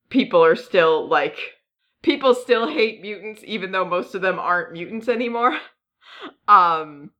people 0.09 0.43
are 0.43 0.55
still 0.55 1.07
like 1.09 1.37
people 2.01 2.33
still 2.33 2.67
hate 2.67 3.01
mutants 3.01 3.41
even 3.43 3.71
though 3.71 3.83
most 3.83 4.15
of 4.15 4.21
them 4.21 4.39
aren't 4.39 4.73
mutants 4.73 5.07
anymore. 5.07 5.57
Um 6.47 7.11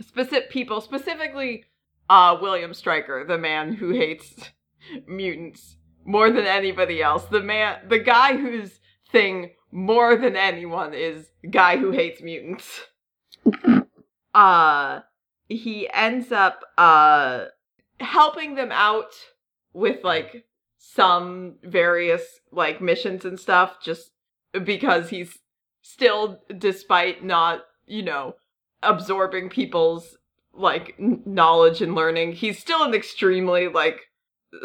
specific 0.00 0.50
people 0.50 0.80
specifically 0.80 1.64
uh 2.10 2.36
William 2.40 2.74
Stryker 2.74 3.24
the 3.24 3.38
man 3.38 3.72
who 3.72 3.90
hates 3.90 4.50
mutants 5.06 5.76
more 6.04 6.30
than 6.30 6.46
anybody 6.46 7.02
else. 7.02 7.24
The 7.26 7.42
man 7.42 7.88
the 7.88 7.98
guy 7.98 8.36
whose 8.36 8.80
thing 9.12 9.50
more 9.70 10.16
than 10.16 10.34
anyone 10.34 10.92
is 10.94 11.28
guy 11.50 11.76
who 11.76 11.92
hates 11.92 12.20
mutants. 12.22 12.80
Uh 14.34 15.00
he 15.48 15.88
ends 15.92 16.32
up 16.32 16.62
uh 16.76 17.46
helping 18.00 18.54
them 18.54 18.70
out 18.72 19.12
with 19.78 20.02
like 20.02 20.44
some 20.78 21.54
various 21.62 22.40
like 22.50 22.80
missions 22.80 23.24
and 23.24 23.38
stuff 23.38 23.76
just 23.82 24.10
because 24.64 25.08
he's 25.10 25.38
still 25.82 26.40
despite 26.58 27.24
not 27.24 27.60
you 27.86 28.02
know 28.02 28.34
absorbing 28.82 29.48
people's 29.48 30.16
like 30.52 30.94
knowledge 30.98 31.80
and 31.80 31.94
learning 31.94 32.32
he's 32.32 32.58
still 32.58 32.82
an 32.82 32.94
extremely 32.94 33.68
like 33.68 34.00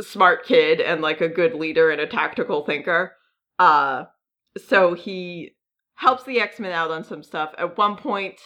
smart 0.01 0.45
kid 0.45 0.81
and 0.81 1.01
like 1.01 1.21
a 1.21 1.29
good 1.29 1.53
leader 1.53 1.91
and 1.91 2.01
a 2.01 2.07
tactical 2.07 2.65
thinker. 2.65 3.13
Uh 3.59 4.05
so 4.57 4.93
he 4.93 5.55
helps 5.95 6.23
the 6.23 6.39
x-men 6.39 6.71
out 6.71 6.91
on 6.91 7.03
some 7.03 7.23
stuff. 7.23 7.53
At 7.57 7.77
one 7.77 7.97
point 7.97 8.39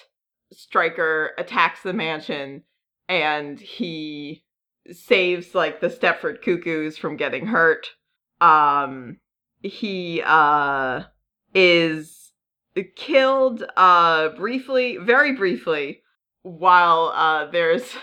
Stryker 0.52 1.32
attacks 1.38 1.82
the 1.82 1.94
mansion 1.94 2.64
and 3.08 3.60
he 3.60 4.44
saves 4.92 5.56
like 5.56 5.80
the 5.80 5.90
Stepford 5.90 6.42
Cuckoos 6.42 6.98
from 6.98 7.18
getting 7.18 7.48
hurt. 7.48 7.88
Um 8.42 9.18
he 9.62 10.22
uh 10.26 11.04
is 11.54 12.32
killed 12.96 13.64
uh 13.76 14.30
briefly, 14.30 14.98
very 14.98 15.34
briefly 15.34 16.02
while 16.44 17.12
uh 17.16 17.50
there's 17.52 17.96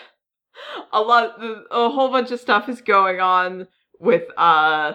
a 0.93 1.01
lot 1.01 1.37
a 1.71 1.89
whole 1.91 2.11
bunch 2.11 2.31
of 2.31 2.41
stuff 2.41 2.69
is 2.69 2.81
going 2.81 3.21
on 3.21 3.67
with 3.99 4.25
uh 4.37 4.95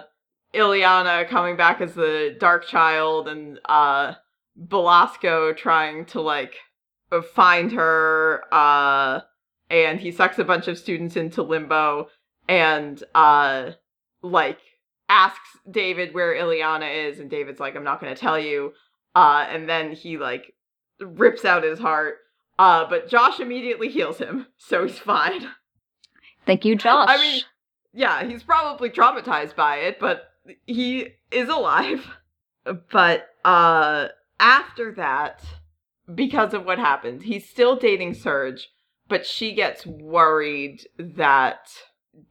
Illyana 0.54 1.28
coming 1.28 1.56
back 1.56 1.80
as 1.80 1.94
the 1.94 2.36
dark 2.38 2.66
child 2.66 3.28
and 3.28 3.58
uh 3.64 4.14
Belasco 4.56 5.52
trying 5.52 6.04
to 6.06 6.20
like 6.20 6.56
find 7.34 7.72
her 7.72 8.44
uh 8.52 9.20
and 9.70 10.00
he 10.00 10.10
sucks 10.10 10.38
a 10.38 10.44
bunch 10.44 10.68
of 10.68 10.78
students 10.78 11.16
into 11.16 11.42
limbo 11.42 12.08
and 12.48 13.02
uh 13.14 13.70
like 14.22 14.58
asks 15.08 15.56
David 15.70 16.14
where 16.14 16.34
Illyana 16.34 17.08
is 17.08 17.18
and 17.18 17.30
David's 17.30 17.60
like 17.60 17.76
I'm 17.76 17.84
not 17.84 18.00
going 18.00 18.14
to 18.14 18.20
tell 18.20 18.38
you 18.38 18.72
uh 19.14 19.46
and 19.48 19.68
then 19.68 19.92
he 19.92 20.18
like 20.18 20.54
rips 21.00 21.44
out 21.44 21.64
his 21.64 21.78
heart 21.78 22.18
uh 22.58 22.86
but 22.88 23.08
Josh 23.08 23.40
immediately 23.40 23.88
heals 23.88 24.18
him 24.18 24.46
so 24.58 24.86
he's 24.86 24.98
fine 24.98 25.48
Thank 26.46 26.64
you, 26.64 26.74
Josh. 26.76 27.08
I 27.08 27.18
mean 27.18 27.42
yeah 27.92 28.24
he's 28.24 28.42
probably 28.42 28.90
traumatized 28.90 29.56
by 29.56 29.76
it 29.76 29.98
but 29.98 30.30
he 30.66 31.08
is 31.30 31.48
alive 31.48 32.06
but 32.90 33.28
uh 33.44 34.08
after 34.38 34.92
that 34.92 35.42
because 36.14 36.54
of 36.54 36.64
what 36.64 36.78
happened. 36.78 37.22
He's 37.22 37.48
still 37.48 37.76
dating 37.76 38.14
Surge, 38.14 38.68
but 39.10 39.26
she 39.26 39.52
gets 39.52 39.84
worried 39.84 40.86
that 40.96 41.68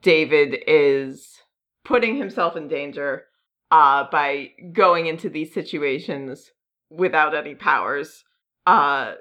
David 0.01 0.63
is 0.65 1.37
putting 1.83 2.15
himself 2.15 2.55
in 2.55 2.69
danger 2.69 3.25
uh, 3.69 4.05
by 4.09 4.51
going 4.71 5.05
into 5.05 5.29
these 5.29 5.53
situations 5.53 6.51
without 6.89 7.35
any 7.35 7.53
powers. 7.53 8.23
Uh, 8.65 9.15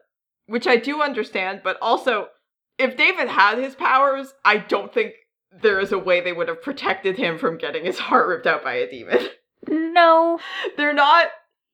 which 0.47 0.67
I 0.67 0.77
do 0.77 1.03
understand, 1.03 1.61
but 1.63 1.77
also, 1.83 2.29
if 2.79 2.97
David 2.97 3.29
had 3.29 3.59
his 3.59 3.75
powers, 3.75 4.33
I 4.45 4.59
don't 4.59 4.95
think 4.95 5.13
there 5.53 5.81
is 5.81 5.93
a 5.93 5.99
way 5.99 6.21
they 6.21 6.33
would 6.33 6.49
have 6.49 6.63
protected 6.63 7.19
him 7.19 7.39
from 7.39 7.59
getting 7.59 7.85
his 7.85 7.99
heart 7.99 8.29
ripped 8.29 8.47
out 8.47 8.65
by 8.65 8.75
a 8.75 8.91
demon. 8.91 9.29
no. 9.69 10.39
They're 10.77 10.95
not 10.95 11.29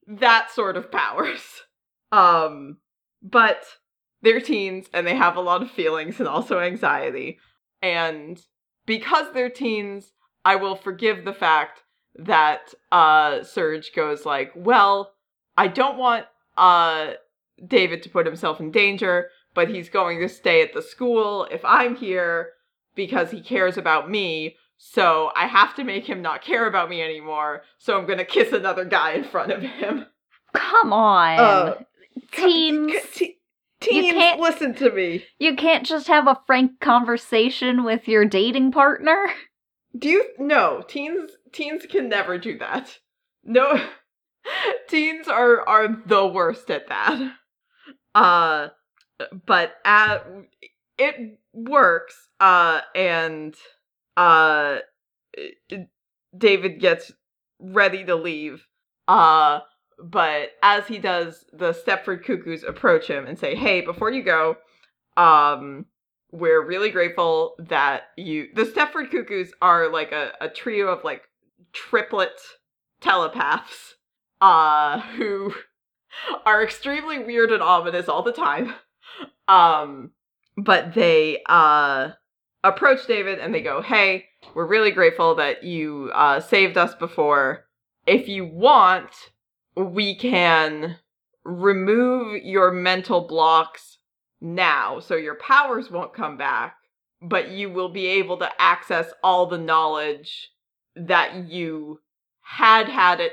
that 0.09 0.51
sort 0.51 0.77
of 0.77 0.91
powers. 0.91 1.63
Um, 2.11 2.79
but 3.23 3.65
they're 4.25 4.41
teens 4.41 4.87
and 4.93 5.07
they 5.07 5.15
have 5.15 5.37
a 5.37 5.41
lot 5.41 5.63
of 5.63 5.71
feelings 5.71 6.19
and 6.19 6.29
also 6.29 6.59
anxiety. 6.59 7.39
And 7.83 8.41
because 8.87 9.27
they're 9.33 9.51
teens, 9.51 10.13
I 10.45 10.57
will 10.57 10.75
forgive 10.75 11.25
the 11.25 11.33
fact 11.33 11.83
that 12.17 12.75
uh 12.91 13.43
Surge 13.43 13.93
goes 13.95 14.25
like, 14.25 14.53
"Well, 14.57 15.15
I 15.57 15.69
don't 15.69 15.99
want 15.99 16.27
uh 16.57 17.13
David 17.65 18.03
to 18.03 18.09
put 18.09 18.27
himself 18.27 18.61
in 18.61 18.71
danger, 18.71 19.29
but 19.55 19.69
he's 19.69 19.89
going 19.89 20.21
to 20.21 20.29
stay 20.29 20.63
at 20.63 20.73
the 20.73 20.83
school 20.83 21.47
if 21.51 21.65
I'm 21.65 21.95
here 21.95 22.51
because 22.95 23.31
he 23.31 23.41
cares 23.41 23.77
about 23.77 24.11
me." 24.11 24.57
So 24.77 25.31
I 25.37 25.47
have 25.47 25.75
to 25.77 25.85
make 25.85 26.07
him 26.07 26.21
not 26.21 26.43
care 26.43 26.67
about 26.67 26.91
me 26.91 27.01
anymore. 27.01 27.63
So 27.79 27.99
I'm 27.99 28.07
gonna 28.07 28.25
kiss 28.25 28.53
another 28.53 28.85
guy 28.85 29.13
in 29.13 29.25
front 29.25 29.53
of 29.53 29.63
him. 29.63 30.07
Come 30.53 30.93
on. 30.93 31.39
Uh, 31.39 31.75
Teens. 32.33 32.95
Te- 33.15 33.39
teens, 33.85 34.13
can't- 34.15 34.41
listen 34.41 34.75
to 34.75 34.91
me. 34.91 35.25
You 35.39 35.57
can't 35.57 35.85
just 35.87 36.09
have 36.09 36.27
a 36.27 36.41
frank 36.47 36.81
conversation 36.81 37.85
with 37.85 38.09
your 38.09 38.25
dating 38.25 38.73
partner. 38.73 39.27
Do 39.97 40.09
you 40.09 40.25
no 40.39 40.83
teens? 40.87 41.31
Teens 41.53 41.87
can 41.89 42.09
never 42.09 42.37
do 42.39 42.59
that. 42.59 42.99
No, 43.45 43.81
teens 44.89 45.29
are 45.29 45.61
are 45.69 45.89
the 46.07 46.27
worst 46.27 46.71
at 46.71 46.89
that. 46.89 47.33
Uh, 48.15 48.69
but 49.47 49.75
at 49.85 50.27
it 50.99 51.39
works. 51.53 52.29
Uh, 52.41 52.81
and 52.95 53.55
uh, 54.17 54.79
David 56.37 56.81
gets 56.81 57.13
ready 57.61 58.05
to 58.05 58.17
leave. 58.17 58.67
Uh, 59.07 59.61
but 60.03 60.51
as 60.63 60.87
he 60.87 60.99
does, 60.99 61.45
the 61.53 61.73
Stepford 61.73 62.25
Cuckoos 62.25 62.63
approach 62.63 63.07
him 63.07 63.27
and 63.27 63.39
say, 63.39 63.55
"Hey, 63.55 63.81
before 63.81 64.11
you 64.11 64.23
go, 64.23 64.57
um, 65.17 65.87
we're 66.35 66.67
really 66.67 66.91
grateful 66.91 67.55
that 67.61 68.09
you 68.17 68.49
the 68.55 68.65
Stepford 68.65 69.11
Cuckoos 69.11 69.53
are 69.63 69.89
like 69.89 70.11
a, 70.11 70.33
a 70.41 70.49
trio 70.49 70.89
of 70.89 71.05
like 71.05 71.23
triplet 71.73 72.41
telepaths 73.01 73.95
uh 74.41 75.01
who 75.17 75.55
are 76.47 76.63
extremely 76.63 77.21
weird 77.21 77.53
and 77.53 77.63
ominous 77.63 78.09
all 78.09 78.23
the 78.23 78.33
time. 78.33 78.75
Um 79.47 80.11
but 80.57 80.95
they 80.95 81.41
uh 81.47 82.11
approach 82.65 83.07
David 83.07 83.39
and 83.39 83.55
they 83.55 83.61
go, 83.63 83.81
"Hey, 83.81 84.27
we're 84.55 84.67
really 84.67 84.91
grateful 84.91 85.37
that 85.37 85.63
you 85.63 86.11
uh 86.15 86.41
saved 86.41 86.77
us 86.77 86.97
before. 86.97 87.67
If 88.07 88.29
you 88.29 88.45
want, 88.45 89.11
we 89.77 90.17
can 90.17 90.97
remove 91.45 92.43
your 92.43 92.71
mental 92.71 93.27
blocks 93.27 93.99
now 94.41 95.01
so 95.01 95.15
your 95.17 95.35
powers 95.37 95.91
won't 95.91 96.15
come 96.15 96.37
back, 96.37 96.77
but 97.21 97.51
you 97.51 97.71
will 97.71 97.89
be 97.89 98.07
able 98.07 98.37
to 98.39 98.51
access 98.59 99.13
all 99.23 99.47
the 99.47 99.59
knowledge 99.59 100.51
that 100.97 101.49
you 101.49 102.01
had 102.41 102.89
had 102.89 103.21
at 103.21 103.33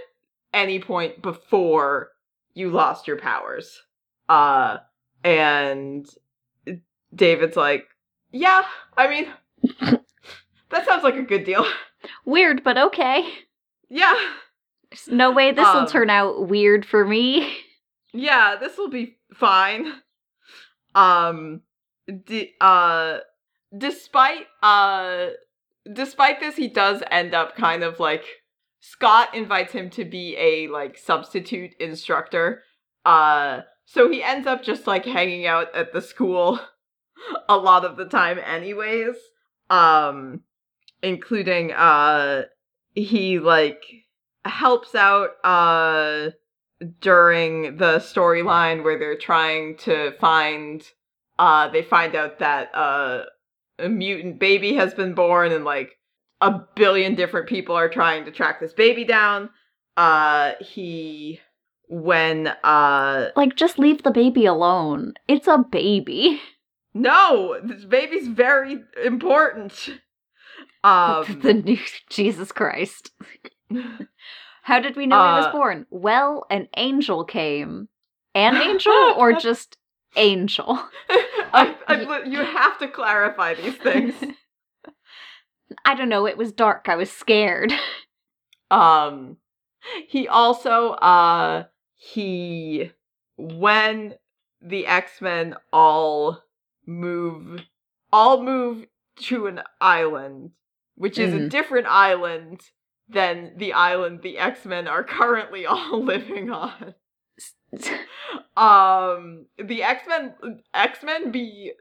any 0.53 0.79
point 0.79 1.21
before 1.21 2.09
you 2.53 2.69
lost 2.69 3.07
your 3.07 3.17
powers. 3.17 3.81
Uh 4.27 4.77
and 5.23 6.07
David's 7.13 7.55
like, 7.57 7.85
"Yeah, 8.31 8.63
I 8.97 9.07
mean 9.07 9.27
that 10.69 10.85
sounds 10.85 11.03
like 11.03 11.15
a 11.15 11.21
good 11.23 11.43
deal." 11.43 11.65
Weird, 12.25 12.63
but 12.63 12.77
okay. 12.77 13.29
Yeah. 13.89 14.15
There's 14.91 15.07
no 15.11 15.31
way 15.31 15.51
this 15.51 15.65
will 15.65 15.81
Um, 15.81 15.87
turn 15.87 16.09
out 16.09 16.47
weird 16.47 16.85
for 16.85 17.05
me. 17.05 17.57
Yeah, 18.13 18.57
this 18.59 18.77
will 18.77 18.89
be 18.89 19.15
fine. 19.33 19.89
Um 20.93 21.61
d- 22.25 22.51
uh 22.59 23.19
despite 23.77 24.47
uh 24.61 25.27
despite 25.91 26.41
this 26.41 26.57
he 26.57 26.67
does 26.67 27.01
end 27.09 27.33
up 27.33 27.55
kind 27.55 27.83
of 27.85 28.01
like 28.01 28.25
Scott 28.81 29.33
invites 29.33 29.71
him 29.71 29.89
to 29.91 30.03
be 30.03 30.35
a 30.35 30.67
like 30.67 30.97
substitute 30.97 31.73
instructor. 31.79 32.63
Uh 33.05 33.61
so 33.85 34.11
he 34.11 34.21
ends 34.21 34.45
up 34.45 34.61
just 34.61 34.87
like 34.87 35.05
hanging 35.05 35.45
out 35.47 35.73
at 35.73 35.93
the 35.93 36.01
school 36.01 36.59
a 37.47 37.55
lot 37.55 37.85
of 37.85 37.95
the 37.95 38.05
time 38.09 38.39
anyways. 38.45 39.15
Um 39.69 40.41
including 41.01 41.71
uh 41.71 42.43
he 42.93 43.39
like 43.39 43.85
helps 44.45 44.95
out 44.95 45.31
uh 45.43 46.29
during 46.99 47.77
the 47.77 47.97
storyline 47.99 48.83
where 48.83 48.97
they're 48.97 49.17
trying 49.17 49.77
to 49.77 50.11
find 50.19 50.83
uh 51.37 51.67
they 51.69 51.83
find 51.83 52.15
out 52.15 52.39
that 52.39 52.73
uh 52.73 53.23
a 53.79 53.89
mutant 53.89 54.39
baby 54.39 54.73
has 54.75 54.93
been 54.93 55.13
born 55.13 55.51
and 55.51 55.63
like 55.65 55.97
a 56.41 56.59
billion 56.75 57.13
different 57.15 57.47
people 57.47 57.75
are 57.75 57.89
trying 57.89 58.25
to 58.25 58.31
track 58.31 58.59
this 58.59 58.73
baby 58.73 59.03
down 59.03 59.49
uh 59.97 60.53
he 60.59 61.39
when 61.87 62.47
uh 62.63 63.29
Like, 63.35 63.55
just 63.57 63.77
leave 63.77 64.03
the 64.03 64.11
baby 64.11 64.45
alone. 64.45 65.13
It's 65.27 65.47
a 65.47 65.57
baby. 65.57 66.41
no 66.93 67.59
this 67.63 67.85
baby's 67.85 68.27
very 68.27 68.81
important 69.03 69.89
um 70.83 71.39
the 71.43 71.53
new 71.53 71.77
Jesus 72.09 72.51
Christ. 72.51 73.11
How 74.63 74.79
did 74.79 74.95
we 74.95 75.05
know 75.07 75.23
he 75.23 75.35
was 75.35 75.45
Uh, 75.47 75.51
born? 75.51 75.85
Well, 75.89 76.45
an 76.49 76.67
angel 76.77 77.23
came. 77.25 77.89
An 78.35 78.55
angel 78.57 78.93
or 79.17 79.33
just 79.41 79.77
angel? 80.15 80.79
I, 81.53 81.75
I, 81.87 82.23
you 82.25 82.39
have 82.39 82.77
to 82.79 82.87
clarify 82.87 83.53
these 83.55 83.75
things 83.75 84.13
I 85.85 85.95
don't 85.95 86.09
know, 86.09 86.27
it 86.27 86.37
was 86.37 86.51
dark. 86.51 86.87
I 86.89 86.95
was 86.95 87.11
scared. 87.11 87.73
Um 88.69 89.37
he 90.07 90.27
also 90.27 90.91
uh 90.91 91.65
he 91.95 92.91
when 93.37 94.15
the 94.61 94.85
X-Men 94.85 95.55
all 95.73 96.43
move 96.85 97.61
all 98.13 98.43
move 98.43 98.85
to 99.17 99.47
an 99.47 99.61
island, 99.79 100.51
which 100.95 101.17
is 101.17 101.33
a 101.33 101.39
Mhm. 101.39 101.49
different 101.49 101.87
island 101.87 102.61
than 103.11 103.53
the 103.57 103.73
island 103.73 104.21
the 104.21 104.37
X-Men 104.37 104.87
are 104.87 105.03
currently 105.03 105.65
all 105.71 106.03
living 106.03 106.49
on. 106.51 106.95
Um 108.57 109.45
the 109.57 109.83
X-Men 109.83 110.33
X-Men 110.73 111.31
be 111.31 111.71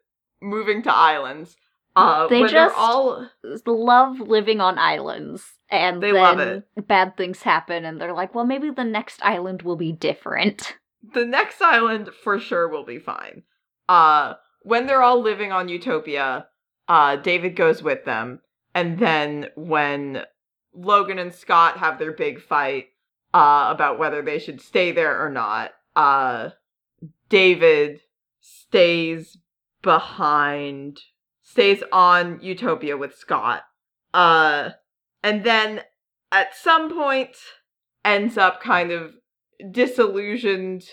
moving 0.41 0.83
to 0.83 0.93
islands. 0.95 1.57
Uh 1.97 2.29
They 2.29 2.45
just- 2.47 2.77
all 2.77 3.29
Love 3.67 4.21
living 4.21 4.61
on 4.61 4.79
islands. 4.79 5.45
And 5.71 6.03
They 6.03 6.13
then 6.13 6.37
love 6.77 6.87
bad 6.89 7.17
things 7.17 7.43
happen, 7.43 7.85
and 7.85 8.01
they're 8.01 8.13
like, 8.13 8.35
well, 8.35 8.45
maybe 8.45 8.71
the 8.71 8.83
next 8.85 9.23
island 9.23 9.63
will 9.63 9.77
be 9.77 9.93
different. 9.93 10.77
the 11.15 11.25
next 11.25 11.63
island 11.63 12.11
for 12.23 12.39
sure 12.39 12.69
will 12.69 12.85
be 12.85 12.99
fine. 12.99 13.43
Uh 13.89 14.35
when 14.63 14.87
they're 14.87 15.03
all 15.03 15.21
living 15.21 15.51
on 15.53 15.69
Utopia, 15.69 16.47
uh 16.89 17.17
David 17.17 17.57
goes 17.57 17.83
with 17.83 18.05
them, 18.05 18.41
and 18.75 18.99
then 18.99 19.47
when 19.57 20.23
Logan 20.75 21.19
and 21.19 21.35
Scott 21.35 21.79
have 21.79 21.99
their 21.99 22.13
big 22.13 22.41
fight 22.41 22.89
uh 23.33 23.69
about 23.71 23.99
whether 23.99 24.23
they 24.23 24.39
should 24.39 24.61
stay 24.61 24.93
there 24.93 25.25
or 25.25 25.31
not, 25.31 25.73
uh 25.97 26.51
David 27.29 28.01
stays 28.41 29.39
behind 29.83 31.01
stays 31.43 31.83
on 31.93 32.41
Utopia 32.43 32.97
with 32.97 33.15
Scott. 33.15 33.63
Uh 34.13 34.71
and 35.23 35.45
then 35.45 35.83
at 36.33 36.55
some 36.55 36.93
point 36.93 37.37
ends 38.05 38.39
up 38.39 38.63
kind 38.63 38.91
of 38.91 39.13
disillusioned 39.71 40.85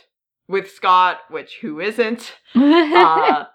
with 0.47 0.71
Scott, 0.71 1.19
which 1.29 1.59
who 1.61 1.79
isn't, 1.79 2.35
uh, 2.55 3.45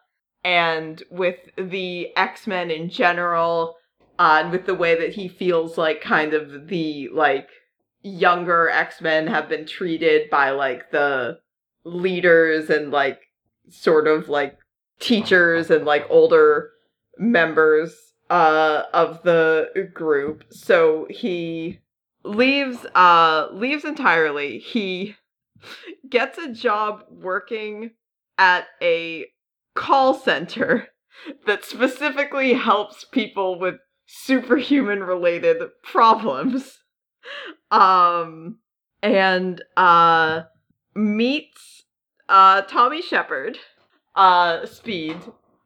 and 0.45 1.03
with 1.11 1.37
the 1.57 2.09
X 2.17 2.47
Men 2.47 2.71
in 2.71 2.91
general, 2.91 3.77
and 4.23 4.53
with 4.53 4.67
the 4.67 4.75
way 4.75 4.95
that 4.95 5.15
he 5.15 5.27
feels 5.27 5.77
like 5.77 6.01
kind 6.01 6.33
of 6.33 6.69
the 6.69 7.09
like 7.13 7.49
younger 8.03 8.69
X 8.69 9.01
Men 9.01 9.27
have 9.27 9.49
been 9.49 9.67
treated 9.67 10.31
by 10.31 10.51
like 10.51 10.93
the 10.93 11.41
leaders 11.85 12.71
and 12.71 12.93
like 12.93 13.21
sort 13.69 14.07
of 14.07 14.29
like 14.29 14.57
teachers 15.01 15.71
and 15.71 15.85
like 15.85 16.07
older 16.09 16.71
members 17.19 18.15
uh 18.31 18.85
of 18.93 19.23
the 19.25 19.91
group. 19.93 20.45
So 20.51 21.09
he 21.11 21.81
leaves 22.25 22.87
uh 22.95 23.49
leaves 23.53 23.85
entirely. 23.85 24.61
He 24.61 25.17
gets 26.09 26.39
a 26.39 26.53
job 26.53 27.03
working 27.11 27.91
at 28.39 28.67
a 28.81 29.27
call 29.75 30.15
center 30.15 30.89
that 31.47 31.65
specifically 31.65 32.55
helps 32.55 33.05
people 33.05 33.59
with 33.59 33.77
superhuman 34.07 35.03
related 35.03 35.63
problems. 35.83 36.79
Um 37.71 38.59
and 39.01 39.63
uh 39.77 40.43
meets 40.97 41.85
uh 42.29 42.63
Tommy 42.63 43.01
Shepherd 43.01 43.59
uh 44.17 44.67
Speed 44.67 45.17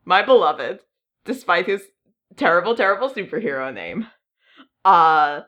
my 0.04 0.22
beloved 0.22 0.80
despite 1.24 1.66
his 1.66 1.82
terrible 2.36 2.76
terrible 2.76 3.08
superhero 3.08 3.72
name. 3.72 4.06
Uh 4.84 5.40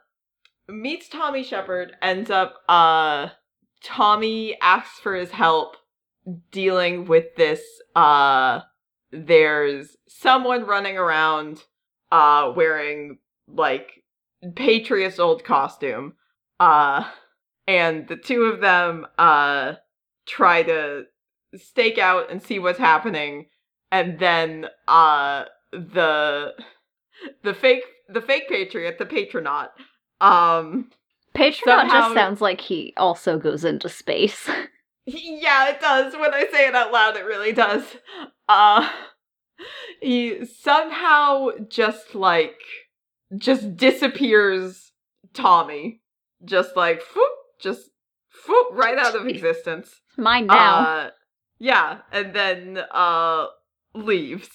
meets 0.66 1.08
Tommy 1.10 1.42
Shepherd, 1.44 1.92
ends 2.00 2.30
up 2.30 2.54
uh 2.68 3.28
Tommy 3.82 4.56
asks 4.62 4.98
for 4.98 5.14
his 5.14 5.30
help 5.30 5.76
dealing 6.50 7.04
with 7.04 7.36
this 7.36 7.60
uh 7.94 8.60
there's 9.10 9.96
someone 10.08 10.64
running 10.64 10.96
around 10.96 11.62
uh 12.12 12.52
wearing 12.54 13.18
like 13.48 14.02
Patriot's 14.54 15.18
old 15.18 15.44
costume. 15.44 16.14
Uh 16.60 17.04
and 17.66 18.08
the 18.08 18.16
two 18.16 18.42
of 18.44 18.60
them 18.60 19.06
uh 19.18 19.74
try 20.26 20.62
to 20.62 21.04
stake 21.56 21.98
out 21.98 22.30
and 22.30 22.42
see 22.42 22.58
what's 22.58 22.78
happening 22.78 23.46
and 23.90 24.18
then 24.18 24.66
uh 24.86 25.44
the 25.72 26.52
the 27.42 27.54
fake 27.54 27.82
the 28.08 28.20
fake 28.20 28.48
patriot 28.48 28.96
the 28.98 29.06
patronaut 29.06 29.70
um 30.20 30.90
Patronaut 31.34 31.82
Somehow- 31.88 32.00
just 32.00 32.14
sounds 32.14 32.40
like 32.40 32.60
he 32.60 32.92
also 32.96 33.38
goes 33.38 33.64
into 33.64 33.88
space. 33.88 34.48
yeah 35.06 35.68
it 35.70 35.80
does 35.80 36.12
when 36.14 36.34
i 36.34 36.46
say 36.52 36.68
it 36.68 36.74
out 36.74 36.92
loud 36.92 37.16
it 37.16 37.24
really 37.24 37.52
does 37.52 37.82
uh 38.48 38.88
he 40.00 40.44
somehow 40.44 41.48
just 41.68 42.14
like 42.14 42.58
just 43.36 43.76
disappears 43.76 44.92
tommy 45.34 46.00
just 46.44 46.76
like 46.76 47.02
whoop, 47.14 47.32
just 47.60 47.90
whoop, 48.48 48.68
right 48.72 48.96
out 48.98 49.14
of 49.16 49.26
existence 49.26 50.00
Mine 50.16 50.46
now. 50.46 50.78
uh, 50.78 51.10
yeah, 51.58 51.98
and 52.12 52.32
then 52.34 52.78
uh 52.92 53.46
leaves. 53.94 54.48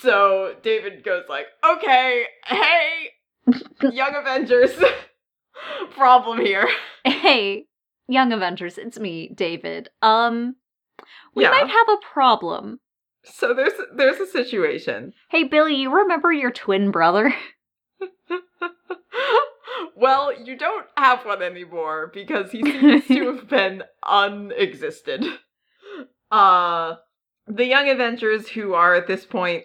So 0.00 0.56
David 0.62 1.04
goes 1.04 1.24
like, 1.28 1.46
"Okay, 1.64 2.24
hey, 2.46 3.10
Young 3.92 4.14
Avengers, 4.14 4.72
problem 5.90 6.40
here." 6.40 6.68
Hey, 7.04 7.66
Young 8.08 8.32
Avengers, 8.32 8.78
it's 8.78 8.98
me, 8.98 9.28
David. 9.34 9.88
Um, 10.00 10.56
we 11.34 11.44
Yeah. 11.44 11.50
might 11.50 11.68
have 11.68 11.88
a 11.88 11.98
problem. 12.12 12.80
So 13.24 13.54
there's 13.54 13.72
there's 13.96 14.20
a 14.20 14.26
situation. 14.26 15.12
Hey, 15.30 15.44
Billy, 15.44 15.74
you 15.76 15.94
remember 15.94 16.32
your 16.32 16.50
twin 16.50 16.90
brother? 16.90 17.34
well, 19.96 20.32
you 20.42 20.56
don't 20.56 20.86
have 20.96 21.24
one 21.24 21.42
anymore 21.42 22.10
because 22.12 22.50
he 22.50 22.62
seems 22.62 23.06
to 23.06 23.34
have 23.36 23.48
been 23.48 23.84
unexisted. 24.04 25.24
Uh 26.30 26.96
the 27.46 27.66
Young 27.66 27.88
Avengers 27.88 28.48
who 28.48 28.74
are 28.74 28.94
at 28.94 29.06
this 29.06 29.24
point 29.24 29.64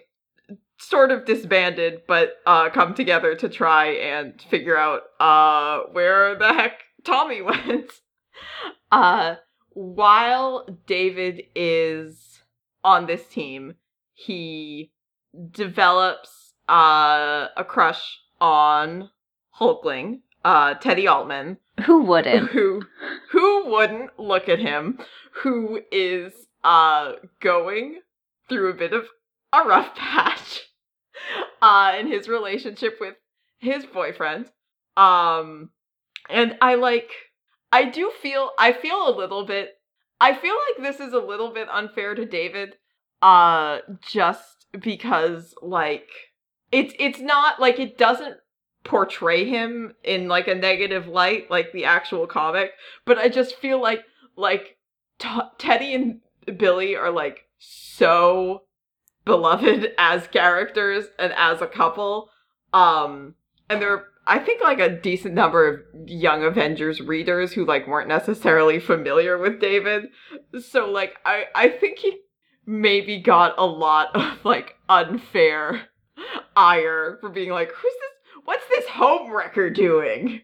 sort 0.80 1.10
of 1.10 1.24
disbanded 1.24 2.02
but 2.06 2.34
uh 2.46 2.70
come 2.70 2.94
together 2.94 3.34
to 3.34 3.48
try 3.48 3.86
and 3.86 4.40
figure 4.42 4.76
out 4.76 5.02
uh 5.18 5.80
where 5.92 6.36
the 6.36 6.52
heck 6.52 6.80
Tommy 7.04 7.42
went. 7.42 7.90
Uh 8.92 9.36
while 9.70 10.66
David 10.86 11.42
is 11.54 12.37
on 12.84 13.06
this 13.06 13.26
team, 13.26 13.74
he 14.14 14.90
develops 15.50 16.54
uh, 16.68 17.48
a 17.56 17.64
crush 17.64 18.18
on 18.40 19.10
Hulkling, 19.58 20.20
uh, 20.44 20.74
Teddy 20.74 21.06
Altman, 21.08 21.58
Who 21.86 22.02
wouldn't? 22.02 22.50
who 22.50 22.82
who 23.30 23.66
wouldn't 23.66 24.18
look 24.18 24.48
at 24.48 24.58
him, 24.58 24.98
who 25.42 25.80
is 25.90 26.32
uh 26.64 27.12
going 27.40 28.00
through 28.48 28.70
a 28.70 28.74
bit 28.74 28.92
of 28.92 29.06
a 29.52 29.62
rough 29.62 29.94
patch 29.94 30.62
uh 31.62 31.94
in 31.98 32.06
his 32.06 32.28
relationship 32.28 32.98
with 33.00 33.14
his 33.58 33.84
boyfriend. 33.86 34.50
Um 34.96 35.70
and 36.28 36.56
I 36.60 36.74
like 36.74 37.10
I 37.72 37.84
do 37.84 38.10
feel 38.20 38.50
I 38.58 38.72
feel 38.72 39.08
a 39.08 39.16
little 39.16 39.44
bit 39.44 39.77
I 40.20 40.34
feel 40.34 40.54
like 40.54 40.82
this 40.82 41.00
is 41.00 41.12
a 41.12 41.18
little 41.18 41.52
bit 41.52 41.68
unfair 41.70 42.14
to 42.14 42.24
David 42.24 42.74
uh 43.20 43.78
just 44.00 44.66
because 44.80 45.54
like 45.60 46.08
it's 46.70 46.94
it's 46.98 47.20
not 47.20 47.60
like 47.60 47.78
it 47.78 47.98
doesn't 47.98 48.36
portray 48.84 49.44
him 49.44 49.94
in 50.04 50.28
like 50.28 50.46
a 50.46 50.54
negative 50.54 51.08
light 51.08 51.50
like 51.50 51.72
the 51.72 51.84
actual 51.84 52.26
comic 52.26 52.70
but 53.04 53.18
i 53.18 53.28
just 53.28 53.56
feel 53.56 53.80
like 53.80 54.04
like 54.36 54.76
T- 55.18 55.28
teddy 55.58 55.94
and 55.94 56.20
billy 56.58 56.94
are 56.94 57.10
like 57.10 57.46
so 57.58 58.62
beloved 59.24 59.92
as 59.98 60.28
characters 60.28 61.06
and 61.18 61.32
as 61.36 61.60
a 61.60 61.66
couple 61.66 62.30
um 62.72 63.34
and 63.68 63.82
there 63.82 63.92
are 63.92 64.04
i 64.28 64.38
think 64.38 64.62
like 64.62 64.78
a 64.78 64.88
decent 65.00 65.34
number 65.34 65.66
of 65.66 65.80
young 66.08 66.44
avengers 66.44 67.00
readers 67.00 67.52
who 67.52 67.64
like 67.64 67.88
weren't 67.88 68.08
necessarily 68.08 68.78
familiar 68.78 69.36
with 69.36 69.60
david 69.60 70.04
so 70.60 70.88
like 70.88 71.16
i 71.24 71.44
i 71.54 71.68
think 71.68 71.98
he 71.98 72.20
maybe 72.68 73.18
got 73.18 73.54
a 73.58 73.66
lot 73.66 74.14
of 74.14 74.44
like 74.44 74.76
unfair 74.88 75.88
ire 76.56 77.18
for 77.20 77.30
being 77.30 77.50
like, 77.50 77.72
who's 77.72 77.92
this? 77.92 78.42
What's 78.44 78.68
this 78.68 78.84
homewrecker 78.86 79.74
doing? 79.74 80.42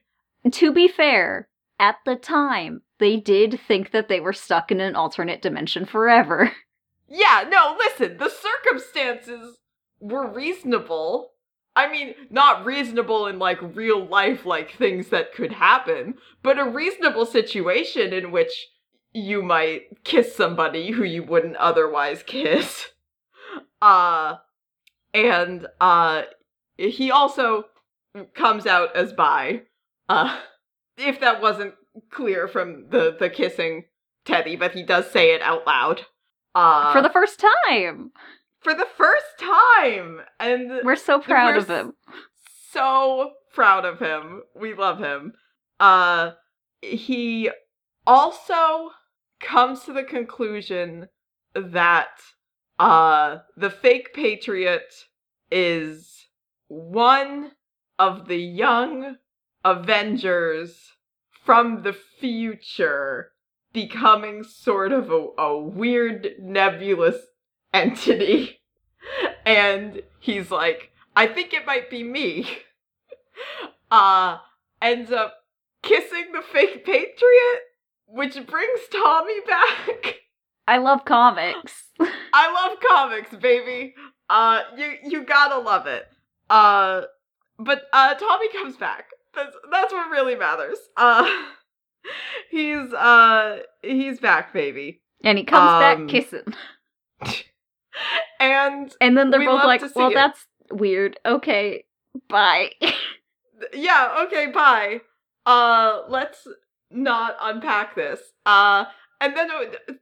to 0.53 0.72
be 0.72 0.89
fair, 0.89 1.49
at 1.78 1.97
the 2.05 2.16
time, 2.16 2.82
they 2.99 3.16
did 3.16 3.61
think 3.66 3.91
that 3.91 4.09
they 4.09 4.20
were 4.20 4.32
stuck 4.32 4.70
in 4.70 4.80
an 4.80 4.97
alternate 4.97 5.43
dimension 5.43 5.85
forever. 5.85 6.53
Yeah, 7.07 7.45
no, 7.49 7.76
listen, 7.78 8.16
the 8.16 8.30
circumstances 8.30 9.59
were 10.01 10.32
reasonable. 10.32 11.34
I 11.77 11.91
mean, 11.91 12.14
not 12.31 12.64
reasonable 12.64 13.27
in 13.27 13.39
like 13.39 13.59
real 13.61 14.07
life, 14.07 14.47
like 14.47 14.72
things 14.77 15.09
that 15.09 15.35
could 15.35 15.53
happen, 15.53 16.14
but 16.43 16.59
a 16.59 16.64
reasonable 16.64 17.27
situation 17.27 18.12
in 18.12 18.31
which 18.31 18.68
you 19.12 19.43
might 19.43 20.05
kiss 20.05 20.35
somebody 20.35 20.93
who 20.93 21.05
you 21.05 21.22
wouldn't 21.22 21.57
otherwise 21.57 22.22
kiss. 22.22 22.87
Uh, 23.83 24.37
and, 25.12 25.66
uh, 25.79 26.22
he 26.79 27.11
also 27.11 27.64
comes 28.35 28.66
out 28.66 28.97
as 28.97 29.12
bi. 29.12 29.61
Uh, 30.09 30.39
if 30.97 31.20
that 31.20 31.43
wasn't 31.43 31.75
clear 32.11 32.49
from 32.49 32.87
the, 32.89 33.14
the 33.18 33.29
kissing 33.29 33.85
Teddy, 34.25 34.57
but 34.57 34.72
he 34.72 34.83
does 34.83 35.11
say 35.11 35.35
it 35.35 35.43
out 35.43 35.66
loud. 35.66 36.03
Uh, 36.55 36.93
For 36.93 37.03
the 37.03 37.11
first 37.11 37.45
time! 37.68 38.12
For 38.65 38.75
the 38.75 38.87
first 38.97 39.39
time, 39.39 40.21
and 40.41 40.81
We're 40.85 40.97
so 40.97 41.21
proud 41.21 41.57
of 41.57 41.69
him. 41.69 41.93
so 42.73 43.33
proud 43.53 43.85
of 43.85 44.01
him. 44.01 44.43
We 44.57 44.75
love 44.75 44.99
him. 44.99 45.35
Uh 45.79 46.33
he 46.81 47.51
also 48.07 48.91
comes 49.41 49.85
to 49.85 49.93
the 49.93 50.03
conclusion 50.03 51.09
that 51.55 52.09
uh 52.79 53.39
the 53.57 53.71
fake 53.71 54.12
patriot 54.15 54.93
is 55.51 56.27
one 56.69 57.53
of 57.99 58.27
the 58.29 58.39
young 58.41 59.17
avengers 59.65 60.93
from 61.45 61.83
the 61.83 61.93
future 61.93 63.31
becoming 63.73 64.43
sort 64.43 64.93
of 64.93 65.11
a, 65.11 65.27
a 65.39 65.59
weird 65.59 66.31
nebulous 66.41 67.17
entity 67.75 68.61
and 69.45 70.01
he's 70.20 70.51
like 70.51 70.91
I 71.16 71.27
think 71.27 71.53
it 71.53 71.66
might 71.66 71.91
be 71.91 72.03
me. 72.03 72.49
Uh, 73.91 74.39
ends 74.83 75.12
up 75.12 75.35
kissing 75.83 76.33
the 76.33 76.43
fake 76.43 76.85
patriot, 76.85 77.61
which 78.07 78.35
brings 78.47 78.81
Tommy 78.93 79.41
back. 79.47 80.14
I 80.66 80.79
love 80.79 81.05
comics. 81.05 81.91
I 82.33 82.53
love 82.53 82.79
comics, 82.81 83.35
baby. 83.37 83.95
Uh, 84.29 84.62
you 84.77 84.95
you 85.05 85.25
gotta 85.25 85.59
love 85.59 85.87
it. 85.87 86.07
Uh, 86.51 87.03
but 87.59 87.83
uh, 87.93 88.14
Tommy 88.14 88.51
comes 88.53 88.77
back. 88.77 89.07
That's 89.35 89.55
that's 89.70 89.93
what 89.93 90.11
really 90.11 90.35
matters. 90.35 90.79
Uh, 90.97 91.29
he's 92.51 92.93
uh 92.93 93.59
he's 93.83 94.18
back, 94.18 94.53
baby. 94.53 95.03
And 95.22 95.39
he 95.39 95.45
comes 95.45 95.70
Um, 95.70 96.07
back 96.07 96.09
kissing. 96.09 96.55
And 98.41 98.95
And 99.01 99.17
then 99.17 99.31
they're 99.31 99.41
we 99.41 99.47
both 99.47 99.65
like, 99.65 99.83
well, 99.95 100.11
it." 100.11 100.15
that's 100.15 100.47
weird. 100.71 101.19
Okay, 101.25 101.85
bye. 102.29 102.71
yeah, 103.73 104.25
okay, 104.27 104.49
bye. 104.49 105.01
Uh, 105.47 106.03
let's 106.09 106.47
not 106.91 107.37
unpack 107.41 107.95
this. 107.95 108.21
Uh, 108.45 108.85
and 109.21 109.37
then 109.37 109.51
uh, 109.51 109.93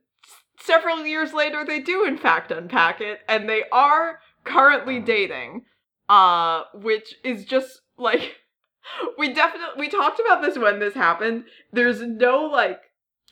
several 0.59 1.05
years 1.05 1.33
later, 1.33 1.63
they 1.65 1.79
do 1.79 2.05
in 2.05 2.17
fact 2.17 2.51
unpack 2.51 3.01
it, 3.01 3.19
and 3.29 3.47
they 3.47 3.63
are 3.71 4.19
currently 4.43 4.99
dating. 4.99 5.65
Uh, 6.09 6.63
which 6.73 7.15
is 7.23 7.45
just 7.45 7.81
like 7.97 8.35
we 9.17 9.33
definitely 9.33 9.79
we 9.79 9.89
talked 9.89 10.19
about 10.19 10.41
this 10.41 10.57
when 10.57 10.79
this 10.79 10.93
happened. 10.93 11.45
There's 11.71 12.01
no 12.01 12.43
like, 12.43 12.81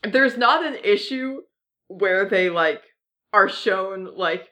there's 0.04 0.38
not 0.38 0.66
an 0.66 0.78
issue 0.84 1.42
where 1.88 2.26
they 2.26 2.50
like 2.50 2.82
are 3.34 3.50
shown 3.50 4.16
like 4.16 4.50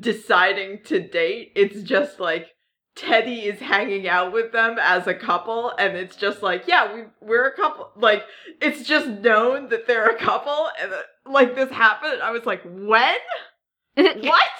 deciding 0.00 0.82
to 0.84 1.00
date. 1.00 1.52
It's 1.54 1.82
just 1.82 2.20
like 2.20 2.48
Teddy 2.96 3.40
is 3.40 3.60
hanging 3.60 4.08
out 4.08 4.32
with 4.32 4.52
them 4.52 4.78
as 4.80 5.06
a 5.06 5.14
couple, 5.14 5.70
and 5.78 5.96
it's 5.96 6.16
just 6.16 6.42
like, 6.42 6.64
yeah, 6.66 6.94
we 6.94 7.02
we're 7.20 7.46
a 7.46 7.54
couple. 7.54 7.90
Like, 7.94 8.24
it's 8.60 8.88
just 8.88 9.06
known 9.06 9.68
that 9.68 9.86
they're 9.86 10.08
a 10.08 10.18
couple, 10.18 10.68
and 10.80 10.92
uh, 10.92 11.02
like 11.30 11.54
this 11.54 11.70
happened. 11.70 12.22
I 12.22 12.30
was 12.30 12.46
like, 12.46 12.62
when? 12.64 13.16
What? 13.96 14.50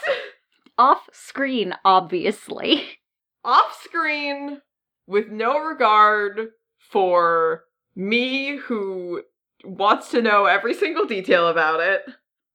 Off 0.79 1.09
screen, 1.13 1.75
obviously. 1.85 2.99
Off 3.45 3.79
screen, 3.83 4.63
with 5.07 5.29
no 5.29 5.59
regard 5.59 6.49
for 6.79 7.65
me, 7.95 8.57
who 8.57 9.23
wants 9.65 10.11
to 10.11 10.23
know 10.23 10.45
every 10.47 10.75
single 10.75 11.05
detail 11.07 11.49
about 11.49 11.81
it. 11.81 12.03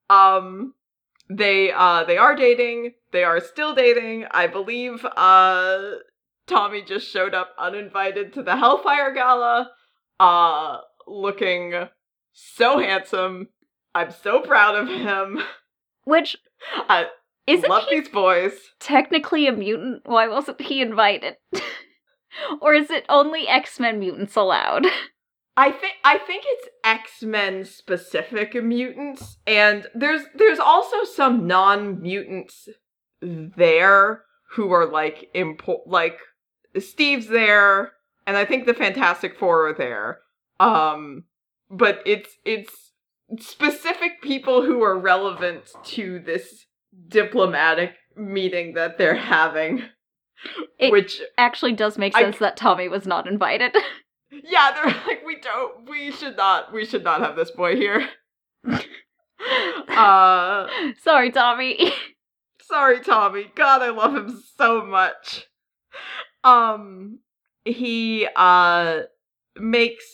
Um, 0.09 0.74
they 1.38 1.71
uh 1.71 2.03
they 2.03 2.17
are 2.17 2.36
dating. 2.36 2.93
They 3.11 3.23
are 3.23 3.39
still 3.39 3.73
dating. 3.75 4.25
I 4.32 4.47
believe 4.47 5.05
uh 5.15 5.91
Tommy 6.47 6.82
just 6.82 7.07
showed 7.07 7.34
up 7.34 7.55
uninvited 7.57 8.34
to 8.34 8.43
the 8.43 8.57
Hellfire 8.57 9.13
Gala, 9.13 9.71
uh 10.19 10.77
looking 11.07 11.88
so 12.34 12.79
handsome. 12.79 13.49
I'm 13.93 14.11
so 14.11 14.41
proud 14.41 14.75
of 14.75 14.88
him. 14.88 15.41
Which 16.05 16.38
I 16.89 17.07
isn't 17.47 17.69
love 17.69 17.86
he 17.89 17.99
these 17.99 18.09
boys. 18.09 18.53
technically 18.79 19.47
a 19.47 19.51
mutant? 19.51 20.03
Why 20.05 20.27
wasn't 20.27 20.61
he 20.61 20.82
invited? 20.82 21.38
or 22.61 22.73
is 22.73 22.89
it 22.89 23.05
only 23.09 23.47
X 23.47 23.79
Men 23.79 23.99
mutants 23.99 24.36
allowed? 24.36 24.86
I 25.58 25.72
think 25.72 25.93
I 26.04 26.18
think 26.18 26.43
it's 26.47 26.68
X-Men 26.84 27.66
specific 27.66 28.56
mutants 28.64 29.38
and 29.45 29.86
there's 29.93 30.22
there's 30.36 30.60
also 30.60 31.04
some 31.04 31.45
non-mutants 31.47 32.70
there 33.22 34.24
who 34.52 34.72
are 34.72 34.86
like 34.89 35.30
impo- 35.36 35.86
like 35.86 36.18
Steve's 36.80 37.28
there 37.28 37.91
and 38.26 38.38
I 38.38 38.45
think 38.45 38.66
the 38.66 38.74
Fantastic 38.74 39.38
Four 39.38 39.68
are 39.70 39.74
there. 39.74 40.20
Um 40.60 41.26
but 41.70 42.02
it's 42.06 42.38
it's 42.45 42.91
specific 43.39 44.22
people 44.22 44.66
who 44.66 44.82
are 44.84 44.97
relevant 44.97 45.72
to 45.86 46.20
this 46.20 46.66
diplomatic 47.08 47.93
meeting 48.16 48.74
that 48.74 48.97
they're 48.97 49.16
having. 49.16 49.84
It- 50.80 50.91
which 50.91 51.22
Actually, 51.38 51.74
does 51.74 51.97
make 51.97 52.16
I- 52.16 52.24
sense 52.24 52.39
that 52.39 52.58
Tommy 52.58 52.88
was 52.88 53.06
not 53.06 53.28
invited. 53.28 53.76
yeah, 54.32 54.71
they're 54.73 54.86
like 55.07 55.25
we 55.25 55.39
don't 55.39 55.89
we 55.89 56.11
should 56.11 56.38
not 56.38 56.73
we 56.73 56.86
should 56.86 57.03
not 57.03 57.21
have 57.21 57.36
this 57.36 57.51
boy 57.51 57.75
here. 57.75 58.07
uh 59.89 60.67
Sorry, 61.01 61.32
Tommy. 61.32 61.93
sorry 62.61 63.01
Tommy. 63.01 63.51
God, 63.55 63.82
I 63.82 63.89
love 63.89 64.15
him 64.15 64.41
so 64.57 64.86
much. 64.86 65.47
Um 66.43 67.19
he 67.65 68.27
uh 68.36 69.01
makes 69.57 70.05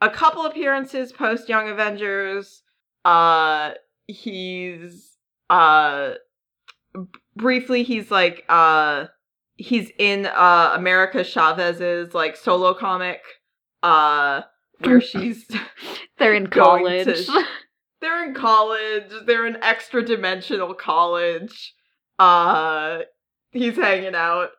a 0.00 0.10
couple 0.10 0.44
appearances 0.44 1.12
post 1.12 1.48
Young 1.48 1.68
Avengers. 1.68 2.62
Uh 3.04 3.72
he's 4.06 5.16
uh 5.48 6.14
briefly 7.36 7.82
he's 7.82 8.10
like 8.10 8.44
uh 8.48 9.06
he's 9.56 9.90
in 9.98 10.26
uh 10.26 10.72
America 10.74 11.24
Chavez's 11.24 12.14
like 12.14 12.36
solo 12.36 12.74
comic 12.74 13.20
uh 13.82 14.42
where 14.80 15.00
she's 15.00 15.46
They're 16.18 16.34
in 16.34 16.46
college. 16.48 17.26
to- 17.26 17.44
they're 18.00 18.24
in 18.24 18.34
college. 18.34 19.10
They're 19.26 19.46
in 19.46 19.62
extra 19.62 20.02
dimensional 20.04 20.74
college. 20.74 21.74
Uh 22.18 23.00
he's 23.52 23.76
hanging 23.76 24.14
out. 24.14 24.50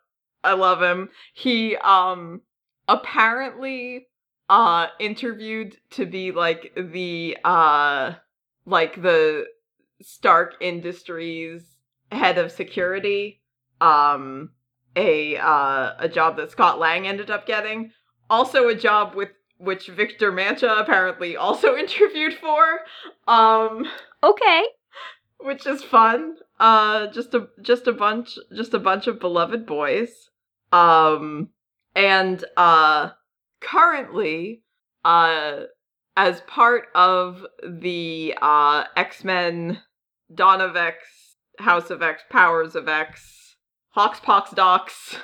I 0.43 0.53
love 0.53 0.82
him. 0.82 1.09
He 1.34 1.76
um 1.78 2.41
apparently 2.88 4.07
uh 4.49 4.88
interviewed 4.99 5.76
to 5.91 6.05
be 6.05 6.32
like 6.32 6.74
the 6.76 7.38
uh 7.43 8.13
like 8.65 9.01
the 9.01 9.45
stark 10.01 10.55
industries 10.61 11.63
head 12.11 12.38
of 12.38 12.51
security 12.51 13.41
um 13.82 14.51
a 14.95 15.36
uh 15.38 15.93
a 15.99 16.07
job 16.07 16.38
that 16.38 16.51
scott 16.51 16.80
lang 16.80 17.07
ended 17.07 17.30
up 17.30 17.45
getting 17.45 17.91
also 18.30 18.67
a 18.67 18.75
job 18.75 19.15
with 19.15 19.30
which 19.57 19.88
victor 19.88 20.32
mancha 20.32 20.67
apparently 20.78 21.36
also 21.36 21.75
interviewed 21.78 22.34
for 22.34 22.80
um 23.28 23.86
okay. 24.23 24.63
which 25.39 25.65
is 25.65 25.84
fun 25.84 26.36
uh 26.59 27.07
just 27.07 27.34
a 27.34 27.47
just 27.61 27.88
a 27.88 27.93
bunch 27.93 28.38
just 28.55 28.73
a 28.73 28.80
bunch 28.80 29.07
of 29.07 29.19
beloved 29.19 29.65
boys 29.65 30.30
um 30.71 31.49
and 31.95 32.45
uh 32.55 33.09
currently 33.59 34.61
uh 35.05 35.61
as 36.15 36.41
part 36.41 36.86
of 36.95 37.45
the 37.63 38.34
uh 38.41 38.84
x-men 38.95 39.82
dawn 40.34 40.61
of 40.61 40.75
x 40.75 41.36
house 41.59 41.89
of 41.89 42.01
x 42.01 42.21
powers 42.30 42.75
of 42.75 42.88
x 42.88 43.55
hawks 43.89 44.19
pox 44.19 44.51
docs 44.51 45.17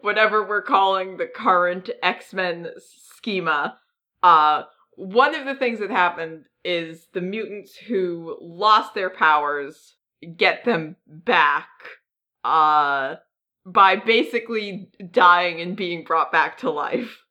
whatever 0.00 0.46
we're 0.46 0.62
calling 0.62 1.16
the 1.16 1.26
current 1.26 1.90
x-men 2.02 2.68
schema 2.78 3.78
uh 4.22 4.62
one 4.96 5.34
of 5.34 5.44
the 5.44 5.56
things 5.56 5.80
that 5.80 5.90
happened 5.90 6.46
is 6.64 7.08
the 7.12 7.20
mutants 7.20 7.76
who 7.76 8.38
lost 8.40 8.94
their 8.94 9.10
powers 9.10 9.96
get 10.36 10.64
them 10.64 10.96
back 11.06 11.68
uh 12.44 13.16
by 13.66 13.96
basically 13.96 14.90
dying 15.10 15.60
and 15.60 15.76
being 15.76 16.04
brought 16.04 16.30
back 16.30 16.58
to 16.58 16.70
life. 16.70 17.22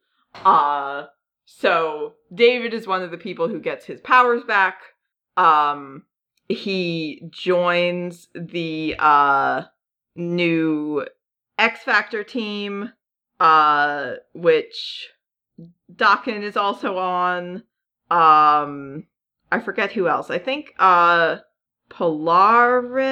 Uh 0.44 1.06
so 1.46 2.14
David 2.34 2.74
is 2.74 2.88
one 2.88 3.04
of 3.04 3.12
the 3.12 3.18
people 3.18 3.48
who 3.48 3.60
gets 3.60 3.86
his 3.86 4.02
powers 4.02 4.44
back. 4.44 4.82
Um 5.38 6.04
he 6.50 7.24
joins 7.30 8.28
the 8.34 8.96
uh 9.00 9.64
new 10.16 11.06
X 11.58 11.84
Factor 11.84 12.24
team 12.24 12.91
uh 13.39 14.14
which 14.34 15.10
Daken 15.93 16.41
is 16.43 16.58
also 16.58 16.97
on. 16.97 17.64
Um 18.10 19.06
I 19.51 19.60
forget 19.60 19.91
who 19.91 20.08
else. 20.08 20.30
I 20.30 20.39
think 20.39 20.74
uh 20.80 21.38
Polaris 21.89 23.10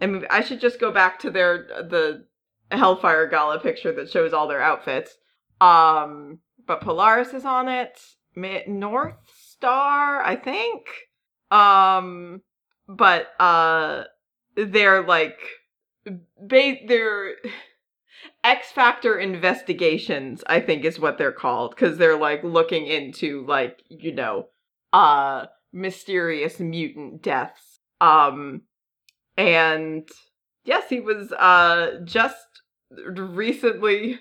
and 0.00 0.12
maybe 0.12 0.26
I 0.30 0.40
should 0.42 0.60
just 0.60 0.80
go 0.80 0.90
back 0.90 1.18
to 1.20 1.30
their 1.30 1.66
the 1.88 2.26
Hellfire 2.70 3.26
Gala 3.26 3.58
picture 3.58 3.92
that 3.92 4.10
shows 4.10 4.32
all 4.32 4.48
their 4.48 4.62
outfits. 4.62 5.16
Um 5.60 6.38
but 6.66 6.80
Polaris 6.80 7.34
is 7.34 7.44
on 7.44 7.68
it. 7.68 8.00
North 8.36 9.16
Star, 9.26 10.22
I 10.22 10.36
think. 10.36 10.86
Um 11.50 12.42
but 12.88 13.32
uh 13.38 14.04
they're 14.56 15.02
like 15.02 15.38
ba- 16.40 16.86
they're 16.86 17.34
X 18.44 18.70
Factor 18.72 19.18
investigations, 19.18 20.42
I 20.46 20.60
think 20.60 20.84
is 20.84 20.98
what 20.98 21.18
they're 21.18 21.32
called, 21.32 21.74
because 21.74 21.98
they're 21.98 22.18
like 22.18 22.42
looking 22.42 22.86
into 22.86 23.44
like, 23.46 23.82
you 23.88 24.14
know, 24.14 24.48
uh 24.92 25.46
mysterious 25.72 26.58
mutant 26.58 27.22
deaths. 27.22 27.80
Um 28.00 28.62
and 29.36 30.08
yes, 30.64 30.88
he 30.88 31.00
was 31.00 31.32
uh 31.32 32.00
just 32.04 32.36
recently 32.90 34.20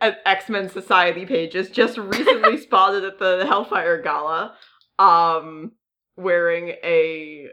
at 0.00 0.18
X-Men 0.26 0.68
Society 0.68 1.24
pages, 1.26 1.70
just 1.70 1.96
recently 1.98 2.58
spotted 2.62 3.04
at 3.04 3.18
the 3.18 3.44
Hellfire 3.46 4.00
Gala, 4.02 4.54
um 4.98 5.72
wearing 6.16 6.68
a 6.84 7.48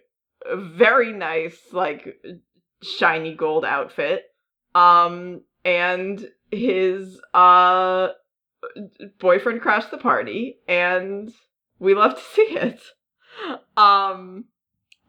very 0.56 1.12
nice, 1.14 1.58
like 1.72 2.16
shiny 2.82 3.36
gold 3.36 3.66
outfit. 3.66 4.24
Um 4.76 5.42
and 5.66 6.30
his 6.52 7.20
uh 7.34 8.10
boyfriend 9.20 9.62
crashed 9.62 9.92
the 9.92 9.98
party 9.98 10.60
and 10.68 11.32
we 11.80 11.94
love 11.94 12.16
to 12.16 12.22
see 12.34 12.58
it. 12.58 12.82
Um 13.78 14.46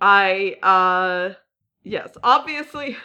i 0.02 0.56
uh 0.62 1.34
yes 1.82 2.10
obviously 2.22 2.96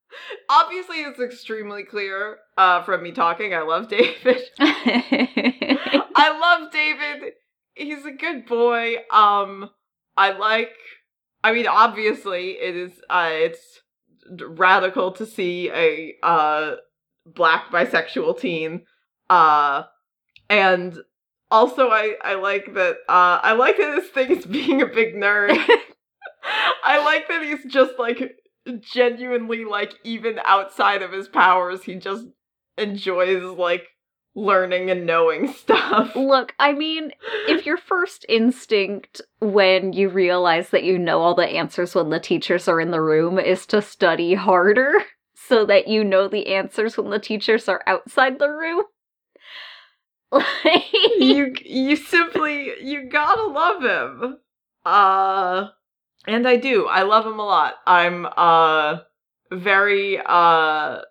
obviously 0.48 0.98
it's 0.98 1.18
extremely 1.18 1.82
clear 1.82 2.36
uh 2.56 2.80
from 2.82 3.02
me 3.02 3.10
talking 3.10 3.52
i 3.54 3.60
love 3.62 3.88
david. 3.88 4.40
I 6.16 6.38
love 6.40 6.70
david. 6.70 7.32
He's 7.74 8.04
a 8.04 8.12
good 8.12 8.46
boy. 8.46 8.96
Um 9.10 9.70
i 10.16 10.30
like 10.30 10.74
i 11.42 11.52
mean 11.52 11.66
obviously 11.66 12.52
it 12.52 12.76
is 12.76 12.92
uh 13.10 13.30
it's 13.32 13.80
radical 14.30 15.12
to 15.12 15.26
see 15.26 15.70
a 15.70 16.14
uh 16.22 16.76
black 17.26 17.70
bisexual 17.70 18.38
teen 18.38 18.82
uh 19.30 19.82
and 20.48 20.98
also 21.50 21.88
i 21.88 22.14
i 22.22 22.34
like 22.34 22.74
that 22.74 22.96
uh 23.08 23.40
i 23.42 23.52
like 23.52 23.76
that 23.76 23.96
this 23.96 24.10
thing 24.10 24.30
is 24.30 24.46
being 24.58 24.82
a 24.82 24.86
big 24.86 25.14
nerd. 25.14 25.56
I 26.86 27.02
like 27.02 27.26
that 27.28 27.42
he's 27.42 27.72
just 27.72 27.98
like 27.98 28.36
genuinely 28.80 29.64
like 29.64 29.94
even 30.04 30.38
outside 30.44 31.00
of 31.00 31.12
his 31.12 31.28
powers 31.28 31.84
he 31.84 31.94
just 31.94 32.26
enjoys 32.76 33.42
like 33.42 33.88
learning 34.34 34.90
and 34.90 35.06
knowing 35.06 35.48
stuff. 35.52 36.14
Look, 36.14 36.54
I 36.58 36.72
mean, 36.72 37.12
if 37.48 37.66
your 37.66 37.76
first 37.76 38.26
instinct 38.28 39.20
when 39.40 39.92
you 39.92 40.08
realize 40.08 40.70
that 40.70 40.84
you 40.84 40.98
know 40.98 41.20
all 41.20 41.34
the 41.34 41.46
answers 41.46 41.94
when 41.94 42.10
the 42.10 42.20
teachers 42.20 42.68
are 42.68 42.80
in 42.80 42.90
the 42.90 43.00
room 43.00 43.38
is 43.38 43.66
to 43.66 43.82
study 43.82 44.34
harder 44.34 44.92
so 45.34 45.64
that 45.66 45.88
you 45.88 46.02
know 46.02 46.28
the 46.28 46.48
answers 46.48 46.96
when 46.96 47.10
the 47.10 47.18
teachers 47.18 47.68
are 47.68 47.82
outside 47.86 48.38
the 48.38 48.48
room, 48.50 48.84
like, 50.32 50.92
you 51.18 51.54
you 51.64 51.96
simply 51.96 52.72
you 52.82 53.08
gotta 53.08 53.44
love 53.44 53.82
him. 53.82 54.38
Uh 54.84 55.68
and 56.26 56.48
i 56.48 56.56
do. 56.56 56.86
I 56.86 57.02
love 57.02 57.26
him 57.26 57.38
a 57.38 57.44
lot. 57.44 57.74
I'm 57.86 58.26
uh 58.36 59.00
very 59.52 60.18
uh 60.24 61.02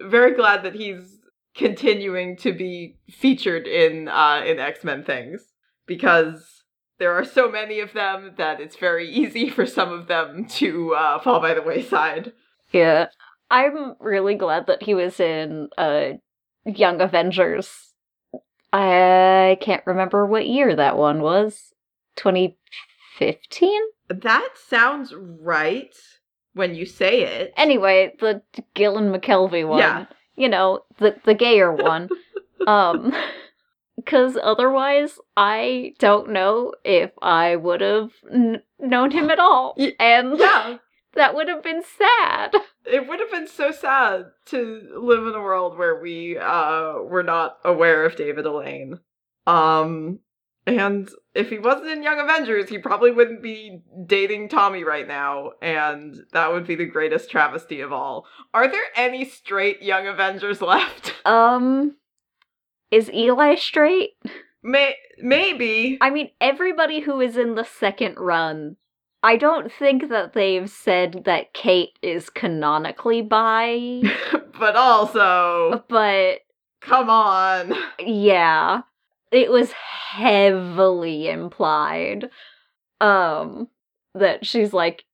very 0.00 0.34
glad 0.34 0.62
that 0.62 0.74
he's 0.74 1.17
continuing 1.58 2.36
to 2.36 2.52
be 2.52 2.96
featured 3.10 3.66
in 3.66 4.08
uh 4.08 4.42
in 4.46 4.58
x-men 4.58 5.04
things 5.04 5.52
because 5.86 6.62
there 6.98 7.12
are 7.12 7.24
so 7.24 7.50
many 7.50 7.80
of 7.80 7.92
them 7.92 8.32
that 8.38 8.60
it's 8.60 8.76
very 8.76 9.10
easy 9.20 9.50
for 9.50 9.66
some 9.66 9.92
of 9.92 10.06
them 10.06 10.46
to 10.46 10.94
uh 10.94 11.18
fall 11.18 11.40
by 11.40 11.52
the 11.52 11.62
wayside 11.62 12.32
yeah. 12.72 13.08
I'm 13.50 13.94
really 14.00 14.34
glad 14.34 14.66
that 14.66 14.82
he 14.82 14.94
was 14.94 15.20
in 15.20 15.68
uh, 15.78 16.12
Young 16.64 17.00
Avengers. 17.00 17.94
I 18.72 19.56
can't 19.60 19.86
remember 19.86 20.26
what 20.26 20.46
year 20.46 20.76
that 20.76 20.96
one 20.96 21.22
was. 21.22 21.72
2015? 22.16 23.80
that 24.08 24.48
sounds 24.68 25.14
right 25.14 25.94
when 26.54 26.74
you 26.74 26.86
say 26.86 27.22
it. 27.22 27.52
Anyway, 27.56 28.14
the 28.20 28.42
Gillen 28.74 29.12
McKelvey 29.12 29.66
one. 29.66 29.78
Yeah. 29.78 30.06
You 30.38 30.48
know, 30.48 30.84
the 30.98 31.16
the 31.24 31.34
gayer 31.34 31.72
one. 31.72 32.08
um 32.66 33.12
cuz 34.06 34.38
otherwise 34.40 35.18
I 35.36 35.94
don't 35.98 36.30
know 36.30 36.72
if 36.84 37.10
I 37.20 37.56
would 37.56 37.80
have 37.80 38.12
n- 38.32 38.62
known 38.78 39.10
him 39.10 39.30
at 39.30 39.40
all. 39.40 39.76
And 39.98 40.38
yeah, 40.38 40.78
that 41.14 41.34
would 41.34 41.48
have 41.48 41.62
been 41.62 41.82
sad. 41.82 42.54
it 42.86 43.08
would 43.08 43.20
have 43.20 43.30
been 43.30 43.48
so 43.48 43.70
sad 43.72 44.26
to 44.46 44.88
live 44.96 45.26
in 45.26 45.34
a 45.34 45.42
world 45.42 45.76
where 45.76 46.00
we 46.00 46.38
uh 46.38 46.94
were 47.02 47.24
not 47.24 47.58
aware 47.64 48.04
of 48.06 48.16
David 48.16 48.46
Alleyne. 48.46 49.00
Um 49.46 50.20
and 50.68 51.08
if 51.34 51.50
he 51.50 51.58
wasn't 51.58 51.88
in 51.88 52.02
Young 52.02 52.20
Avengers, 52.20 52.68
he 52.68 52.78
probably 52.78 53.10
wouldn't 53.10 53.42
be 53.42 53.80
dating 54.06 54.48
Tommy 54.48 54.84
right 54.84 55.06
now, 55.08 55.52
and 55.62 56.16
that 56.32 56.52
would 56.52 56.66
be 56.66 56.74
the 56.74 56.84
greatest 56.86 57.30
travesty 57.30 57.80
of 57.80 57.92
all. 57.92 58.26
Are 58.52 58.68
there 58.70 58.84
any 58.96 59.24
straight 59.24 59.82
Young 59.82 60.06
Avengers 60.06 60.60
left? 60.72 61.14
Um 61.24 61.96
is 62.90 63.10
Eli 63.12 63.54
straight? 63.56 64.10
May- 64.62 64.96
maybe. 65.18 65.98
I 66.00 66.10
mean, 66.10 66.30
everybody 66.40 67.00
who 67.00 67.20
is 67.20 67.36
in 67.36 67.54
the 67.54 67.64
second 67.64 68.16
run, 68.18 68.76
I 69.22 69.36
don't 69.36 69.70
think 69.70 70.08
that 70.08 70.32
they've 70.32 70.68
said 70.70 71.22
that 71.26 71.52
Kate 71.52 71.98
is 72.02 72.30
canonically 72.30 73.20
bi, 73.22 74.02
but 74.58 74.76
also, 74.76 75.84
but 75.88 76.38
come 76.80 77.10
on. 77.10 77.74
yeah, 77.98 78.82
it 79.32 79.50
was 79.50 79.72
heavily 79.72 81.28
implied 81.28 82.30
um 83.00 83.68
that 84.14 84.44
she's 84.46 84.72
like 84.72 85.04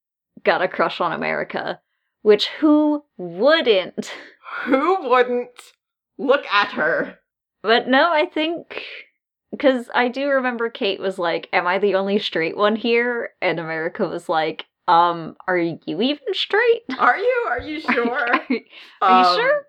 got 0.45 0.62
a 0.62 0.69
crush 0.69 1.01
on 1.01 1.12
America, 1.12 1.81
which 2.23 2.47
who 2.61 3.05
wouldn't? 3.19 4.12
Who 4.65 5.09
wouldn't 5.11 5.51
look 6.19 6.45
at 6.47 6.73
her? 6.73 7.19
But 7.62 7.89
no, 7.89 8.12
I 8.12 8.27
think 8.27 8.83
because 9.51 9.89
I 9.95 10.09
do 10.09 10.29
remember 10.29 10.69
Kate 10.71 11.01
was 11.01 11.19
like, 11.19 11.49
"Am 11.53 11.67
I 11.67 11.79
the 11.79 11.95
only 11.97 12.19
straight 12.19 12.57
one 12.57 12.77
here?" 12.77 13.31
And 13.43 13.59
America 13.61 14.07
was 14.09 14.29
like, 14.29 14.67
"Um, 14.89 15.37
are 15.47 15.59
you 15.59 15.79
even 15.87 16.33
straight? 16.33 16.83
Are 16.99 17.17
you? 17.19 17.47
Are 17.49 17.61
you 17.61 17.81
sure? 17.93 18.19
are, 18.19 18.41
you- 18.49 18.61
are 19.03 19.11
you 19.11 19.27
Um, 19.27 19.37
sure?" 19.37 19.62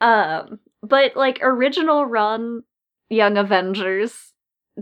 Um, 0.00 0.60
but 0.82 1.16
like 1.16 1.38
original 1.42 2.04
run 2.06 2.62
Young 3.12 3.36
Avengers 3.36 4.32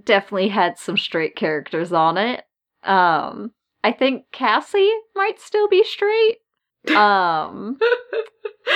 definitely 0.05 0.49
had 0.49 0.79
some 0.79 0.97
straight 0.97 1.35
characters 1.35 1.93
on 1.93 2.17
it. 2.17 2.45
Um, 2.85 3.51
I 3.83 3.91
think 3.91 4.27
Cassie 4.31 4.93
might 5.17 5.41
still 5.41 5.69
be 5.69 5.83
straight. 5.83 6.39
Um, 6.95 7.77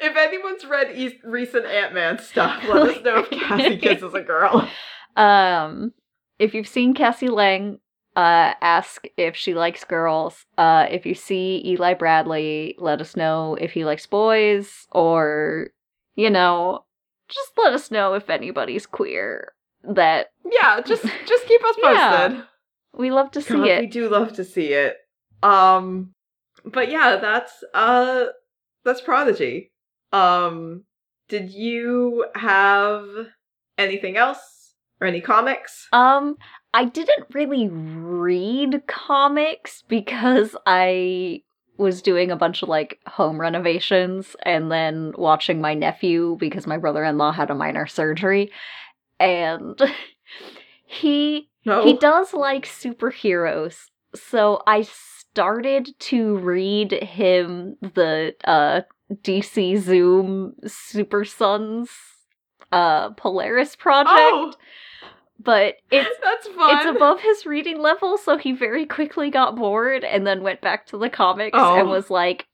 if 0.00 0.16
anyone's 0.16 0.64
read 0.64 0.96
East, 0.96 1.16
recent 1.22 1.66
Ant 1.66 1.92
Man 1.92 2.18
stuff, 2.18 2.64
let 2.66 2.96
us 2.96 3.04
know 3.04 3.18
if 3.18 3.30
Cassie 3.30 3.76
kisses 3.76 4.14
a 4.14 4.22
girl. 4.22 4.68
Um, 5.16 5.92
if 6.38 6.54
you've 6.54 6.66
seen 6.66 6.94
Cassie 6.94 7.28
Lang, 7.28 7.78
uh, 8.16 8.54
ask 8.62 9.04
if 9.18 9.36
she 9.36 9.52
likes 9.52 9.84
girls. 9.84 10.46
Uh, 10.56 10.86
if 10.90 11.04
you 11.04 11.14
see 11.14 11.62
Eli 11.66 11.92
Bradley, 11.92 12.74
let 12.78 13.02
us 13.02 13.16
know 13.16 13.54
if 13.60 13.72
he 13.72 13.84
likes 13.84 14.06
boys, 14.06 14.86
or 14.92 15.68
you 16.16 16.30
know, 16.30 16.84
just 17.32 17.52
let 17.56 17.72
us 17.72 17.90
know 17.90 18.14
if 18.14 18.28
anybody's 18.30 18.86
queer. 18.86 19.52
That 19.84 20.28
Yeah, 20.48 20.80
just 20.80 21.02
just 21.26 21.46
keep 21.46 21.64
us 21.64 21.76
Yeah. 21.82 22.28
posted. 22.28 22.44
we 22.94 23.10
love 23.10 23.30
to 23.32 23.42
see 23.42 23.54
God, 23.54 23.80
We 23.80 23.86
do 23.86 24.08
love 24.08 24.32
to 24.34 24.44
see 24.44 24.72
it. 24.72 24.96
Um, 25.42 26.12
but 26.64 26.90
yeah, 26.90 27.16
that's 27.16 27.64
uh, 27.74 28.26
that's 28.84 29.00
Prodigy. 29.00 29.72
Um, 30.12 30.84
did 31.28 31.50
you 31.50 32.26
have 32.36 33.06
anything 33.78 34.16
else 34.16 34.74
or 35.00 35.06
any 35.06 35.20
comics? 35.20 35.88
Um, 35.92 36.36
I 36.74 36.84
didn't 36.84 37.26
really 37.34 37.68
read 37.68 38.82
comics 38.86 39.82
because 39.88 40.54
I 40.66 41.42
was 41.78 42.02
doing 42.02 42.30
a 42.30 42.36
bunch 42.36 42.62
of 42.62 42.68
like 42.68 42.98
home 43.06 43.40
renovations 43.40 44.36
and 44.44 44.70
then 44.70 45.12
watching 45.16 45.60
my 45.60 45.74
nephew 45.74 46.36
because 46.38 46.66
my 46.66 46.76
brother-in-law 46.76 47.32
had 47.32 47.50
a 47.50 47.54
minor 47.54 47.86
surgery 47.86 48.50
and 49.18 49.80
he 50.86 51.48
No. 51.64 51.84
he 51.84 51.94
does 51.94 52.34
like 52.34 52.66
superheroes. 52.66 53.86
So 54.14 54.62
I 54.66 54.82
started 54.82 55.88
to 55.98 56.36
read 56.38 56.92
him 56.92 57.76
the 57.80 58.34
uh 58.44 58.82
DC 59.22 59.78
Zoom 59.78 60.54
Super 60.66 61.24
Sons 61.24 61.90
uh 62.70 63.10
Polaris 63.10 63.74
project, 63.76 64.10
Oh, 64.12 64.52
but 65.42 65.74
it's 65.90 66.18
that's 66.22 66.46
fun. 66.48 66.76
it's 66.76 66.96
above 66.96 67.20
his 67.20 67.46
reading 67.46 67.80
level, 67.80 68.16
so 68.18 68.36
he 68.38 68.52
very 68.52 68.86
quickly 68.86 69.30
got 69.30 69.56
bored 69.56 70.04
and 70.04 70.26
then 70.26 70.42
went 70.42 70.60
back 70.60 70.86
to 70.88 70.98
the 70.98 71.10
comics 71.10 71.56
Oh. 71.58 71.78
and 71.78 71.88
was 71.88 72.10
like, 72.10 72.46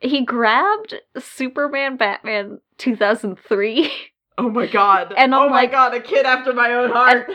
he 0.00 0.24
grabbed 0.24 0.94
Superman 1.18 1.96
Batman 1.96 2.58
2003. 2.78 3.92
oh 4.38 4.50
my 4.50 4.66
god. 4.66 5.12
And 5.16 5.34
I'm 5.34 5.42
oh 5.42 5.48
my 5.48 5.62
like- 5.62 5.70
god, 5.72 5.94
a 5.94 6.00
kid 6.00 6.26
after 6.26 6.52
my 6.52 6.72
own 6.74 6.90
heart. 6.90 7.30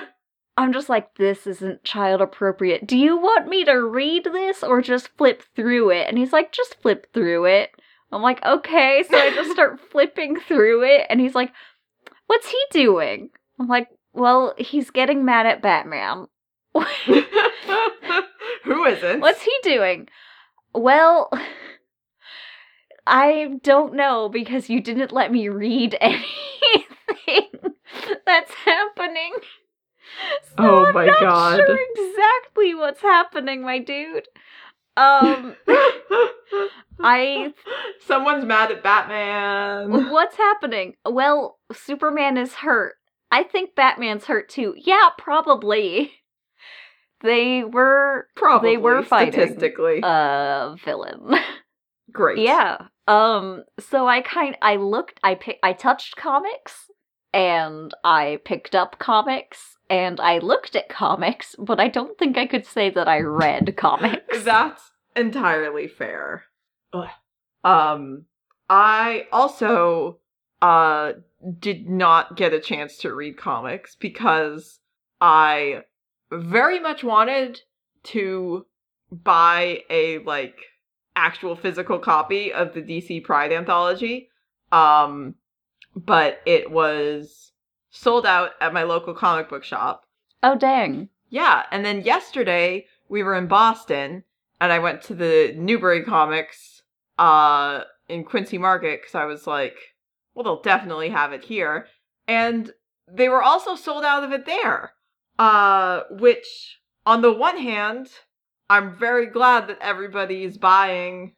I'm 0.58 0.74
just 0.74 0.90
like, 0.90 1.16
this 1.16 1.48
isn't 1.48 1.86
child 1.86 2.20
appropriate. 2.20 2.86
Do 2.86 2.98
you 2.98 3.16
want 3.18 3.48
me 3.48 3.64
to 3.64 3.76
read 3.76 4.26
this 4.26 4.62
or 4.62 4.82
just 4.82 5.08
flip 5.18 5.42
through 5.56 5.92
it? 5.92 6.08
And 6.10 6.18
he's 6.18 6.34
like, 6.34 6.52
just 6.52 6.76
flip 6.82 7.08
through 7.14 7.46
it. 7.46 7.70
I'm 8.12 8.22
like, 8.22 8.44
okay. 8.46 9.06
So 9.10 9.18
I 9.18 9.30
just 9.30 9.52
start 9.54 9.80
flipping 9.92 10.38
through 10.38 10.84
it, 10.84 11.06
and 11.10 11.22
he's 11.22 11.34
like, 11.36 11.54
what's 12.28 12.50
he 12.50 12.62
doing? 12.72 13.30
I'm 13.58 13.68
like, 13.70 13.88
well, 14.14 14.54
he's 14.58 14.90
getting 14.92 15.26
mad 15.26 15.46
at 15.46 15.62
Batman. 15.62 16.28
Who 18.64 18.86
isn't? 18.86 19.22
What's 19.22 19.42
he 19.42 19.54
doing? 19.64 20.08
Well, 20.74 21.30
I 23.08 23.56
don't 23.64 23.96
know 23.96 24.30
because 24.30 24.70
you 24.70 24.82
didn't 24.82 25.12
let 25.12 25.32
me 25.32 25.50
read 25.50 25.98
anything 26.02 26.26
that's 28.26 28.54
happening. 28.66 29.34
So 30.44 30.54
Oh 30.58 30.86
I'm 30.88 30.94
my 30.94 31.06
not 31.06 31.20
God. 31.20 31.58
sure 31.58 31.78
exactly 31.96 32.76
what's 32.76 33.02
happening, 33.02 33.62
my 33.64 33.80
dude. 33.80 34.28
Um, 34.98 35.56
I 37.00 37.54
Someone's 38.06 38.44
mad 38.46 38.72
at 38.72 38.84
Batman. 38.84 40.10
what's 40.12 40.36
happening? 40.36 40.96
Well, 41.06 41.58
Superman 41.74 42.38
is 42.38 42.54
hurt. 42.54 42.96
I 43.32 43.44
think 43.44 43.76
Batman's 43.76 44.26
hurt 44.26 44.50
too. 44.50 44.74
Yeah, 44.78 45.10
probably. 45.18 46.12
They 47.22 47.66
were 47.66 48.28
Probably. 48.38 48.70
they 48.72 48.78
were 48.78 49.04
fighting. 49.04 49.34
Statistically. 49.34 50.00
a 50.04 50.76
villain. 50.86 51.36
Great. 52.14 52.38
Yeah. 52.40 52.78
Um 53.10 53.66
so 53.78 54.08
I 54.08 54.22
kind 54.22 54.58
I 54.62 54.78
looked 54.78 55.20
I 55.22 55.36
pick 55.36 55.60
I 55.62 55.74
touched 55.74 56.16
comics 56.16 56.86
and 57.34 57.94
I 58.06 58.40
picked 58.46 58.74
up 58.74 59.00
comics 59.00 59.76
and 59.90 60.22
I 60.22 60.38
looked 60.38 60.78
at 60.78 60.88
comics, 60.88 61.58
but 61.60 61.80
I 61.82 61.90
don't 61.90 62.18
think 62.18 62.38
I 62.38 62.46
could 62.48 62.66
say 62.66 62.90
that 62.92 63.10
I 63.10 63.20
read 63.20 63.76
comics. 63.78 64.44
That's 64.44 64.92
entirely 65.16 65.90
fair. 65.90 66.46
Ugh. 66.94 67.10
Um, 67.66 68.28
I 68.70 69.28
also 69.34 70.20
uh 70.62 71.12
did 71.60 71.90
not 71.90 72.36
get 72.36 72.54
a 72.54 72.60
chance 72.60 72.98
to 72.98 73.14
read 73.14 73.38
comics 73.38 73.96
because 73.96 74.80
I 75.22 75.84
very 76.32 76.80
much 76.80 77.04
wanted 77.04 77.62
to 78.04 78.66
buy 79.12 79.82
a 79.90 80.20
like 80.20 80.56
actual 81.16 81.56
physical 81.56 82.00
copy 82.00 82.52
of 82.54 82.74
the 82.74 82.82
DC 82.82 83.24
Pride 83.24 83.52
anthology. 83.52 84.30
Um, 84.72 85.36
but 85.96 86.40
it 86.46 86.72
was 86.72 87.52
sold 87.90 88.26
out 88.26 88.52
at 88.62 88.74
my 88.74 88.84
local 88.84 89.14
comic 89.14 89.50
book 89.50 89.64
shop. 89.64 90.06
oh 90.44 90.56
dang. 90.56 91.10
Yeah, 91.30 91.64
and 91.72 91.86
then 91.86 92.02
yesterday 92.02 92.86
we 93.08 93.22
were 93.22 93.36
in 93.36 93.48
Boston, 93.48 94.24
and 94.60 94.72
I 94.72 94.80
went 94.80 95.04
to 95.04 95.16
the 95.16 95.54
Newbury 95.56 96.04
Comics 96.04 96.82
uh 97.18 97.84
in 98.08 98.24
Quincy 98.24 98.58
Market 98.58 99.02
because 99.02 99.16
I 99.16 99.26
was 99.26 99.46
like, 99.46 99.76
well, 100.34 100.44
they'll 100.44 100.62
definitely 100.62 101.10
have 101.10 101.34
it 101.34 101.44
here, 101.46 101.88
and 102.28 102.72
they 103.12 103.30
were 103.30 103.44
also 103.44 103.76
sold 103.76 104.04
out 104.04 104.24
of 104.24 104.32
it 104.32 104.46
there. 104.46 104.94
Uh, 105.38 106.02
which 106.12 106.80
on 107.06 107.22
the 107.22 107.32
one 107.34 107.58
hand, 107.58 108.10
I'm 108.70 108.98
very 108.98 109.26
glad 109.26 109.68
that 109.68 109.80
everybody 109.82 110.44
is 110.44 110.58
buying 110.58 111.36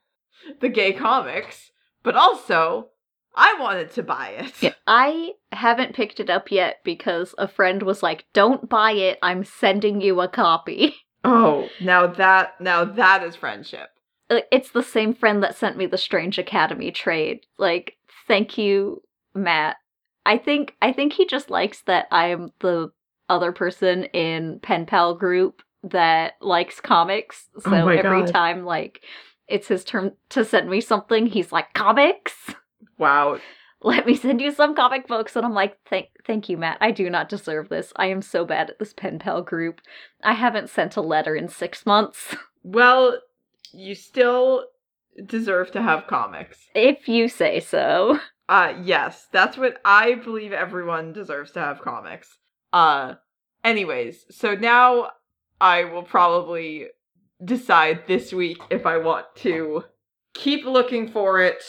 the 0.60 0.70
gay 0.70 0.92
comics, 0.92 1.72
but 2.04 2.16
also 2.16 2.90
I 3.36 3.56
wanted 3.60 3.92
to 3.92 4.04
buy 4.04 4.30
it. 4.62 4.76
I 4.88 5.34
haven't 5.52 5.96
picked 5.96 6.20
it 6.20 6.30
up 6.30 6.52
yet 6.52 6.78
because 6.84 7.36
a 7.38 7.48
friend 7.48 7.84
was 7.84 8.02
like, 8.04 8.26
"Don't 8.34 8.68
buy 8.68 8.92
it. 8.94 9.20
I'm 9.22 9.44
sending 9.44 10.02
you 10.02 10.20
a 10.22 10.28
copy." 10.28 10.96
Oh, 11.24 11.70
now 11.80 12.08
that 12.08 12.60
now 12.60 12.84
that 12.84 13.22
is 13.22 13.36
friendship. 13.36 13.90
uh, 14.32 14.40
it's 14.52 14.72
the 14.72 14.82
same 14.82 15.14
friend 15.14 15.44
that 15.44 15.56
sent 15.56 15.78
me 15.78 15.86
the 15.86 15.96
Strange 16.00 16.40
Academy 16.40 16.90
trade. 16.90 17.42
Like, 17.60 17.98
thank 18.32 18.58
you, 18.58 19.02
Matt. 19.36 19.76
I 20.26 20.38
think 20.38 20.76
I 20.82 20.94
think 20.94 21.12
he 21.14 21.26
just 21.26 21.50
likes 21.50 21.82
that 21.82 22.08
I'm 22.12 22.52
the 22.60 22.92
other 23.28 23.52
person 23.52 24.06
in 24.06 24.60
Pen 24.62 24.86
Pal 24.86 25.16
group 25.16 25.62
that 25.84 26.34
likes 26.40 26.80
comics. 26.80 27.50
Oh 27.58 27.60
so 27.72 27.72
Oh 27.72 27.88
every 27.90 28.22
God. 28.22 28.32
time 28.32 28.66
like 28.66 29.02
it's 29.48 29.68
his 29.68 29.84
turn 29.84 30.14
to 30.30 30.46
send 30.46 30.70
me 30.70 30.80
something, 30.80 31.26
he's 31.26 31.52
like, 31.52 31.74
"Comics? 31.74 32.52
Wow. 32.98 33.40
Let 33.84 34.06
me 34.06 34.16
send 34.16 34.40
you 34.40 34.52
some 34.52 34.76
comic 34.76 35.08
books." 35.08 35.36
And 35.36 35.46
I'm 35.46 35.54
like, 35.54 35.78
"Thank 35.90 36.08
thank 36.26 36.48
you, 36.48 36.56
Matt. 36.58 36.78
I 36.80 36.92
do 36.92 37.10
not 37.10 37.28
deserve 37.28 37.68
this. 37.68 37.92
I 37.98 38.06
am 38.08 38.22
so 38.22 38.46
bad 38.46 38.70
at 38.70 38.80
this 38.80 38.94
Pen 38.94 39.20
Pal 39.20 39.42
group. 39.42 39.82
I 40.24 40.34
haven't 40.34 40.70
sent 40.70 40.96
a 40.96 41.02
letter 41.02 41.36
in 41.36 41.50
6 41.50 41.86
months." 41.86 42.36
Well, 42.64 43.20
you 43.74 43.96
still 43.96 44.66
deserve 45.26 45.72
to 45.72 45.82
have 45.82 46.08
comics. 46.08 46.58
If 46.76 47.08
you 47.08 47.28
say 47.28 47.60
so. 47.60 48.20
Uh 48.50 48.74
yes, 48.84 49.28
that's 49.32 49.58
what 49.58 49.80
I 49.86 50.16
believe 50.16 50.52
everyone 50.52 51.14
deserves 51.14 51.52
to 51.52 51.60
have 51.60 51.82
comics. 51.82 52.38
Uh 52.74 53.16
anyways, 53.64 54.26
so 54.30 54.56
now 54.56 55.12
I 55.60 55.86
will 55.86 56.04
probably 56.04 56.88
decide 57.44 58.08
this 58.08 58.34
week 58.34 58.62
if 58.70 58.86
I 58.86 58.98
want 58.98 59.26
to 59.38 59.86
keep 60.34 60.66
looking 60.66 61.08
for 61.08 61.42
it 61.42 61.64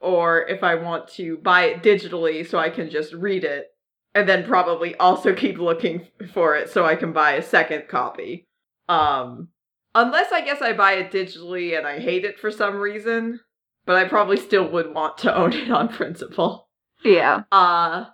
or 0.00 0.46
if 0.46 0.62
I 0.62 0.74
want 0.74 1.08
to 1.14 1.38
buy 1.38 1.64
it 1.64 1.82
digitally 1.82 2.48
so 2.48 2.58
I 2.58 2.70
can 2.70 2.90
just 2.90 3.12
read 3.12 3.44
it 3.44 3.68
and 4.14 4.28
then 4.28 4.44
probably 4.44 4.94
also 4.96 5.34
keep 5.34 5.58
looking 5.58 6.06
for 6.32 6.56
it 6.56 6.70
so 6.70 6.84
I 6.84 6.96
can 6.96 7.12
buy 7.12 7.32
a 7.32 7.42
second 7.42 7.88
copy. 7.88 8.46
Um 8.88 9.48
unless 9.96 10.30
I 10.30 10.42
guess 10.42 10.62
I 10.62 10.72
buy 10.72 10.92
it 10.92 11.10
digitally 11.10 11.76
and 11.76 11.86
I 11.86 11.98
hate 11.98 12.24
it 12.24 12.38
for 12.38 12.50
some 12.50 12.76
reason, 12.76 13.40
but 13.86 13.96
I 13.96 14.04
probably 14.08 14.36
still 14.36 14.68
would 14.70 14.94
want 14.94 15.18
to 15.18 15.34
own 15.34 15.52
it 15.52 15.70
on 15.70 15.88
principle. 15.88 16.68
Yeah. 17.04 17.42
Uh 17.50 18.06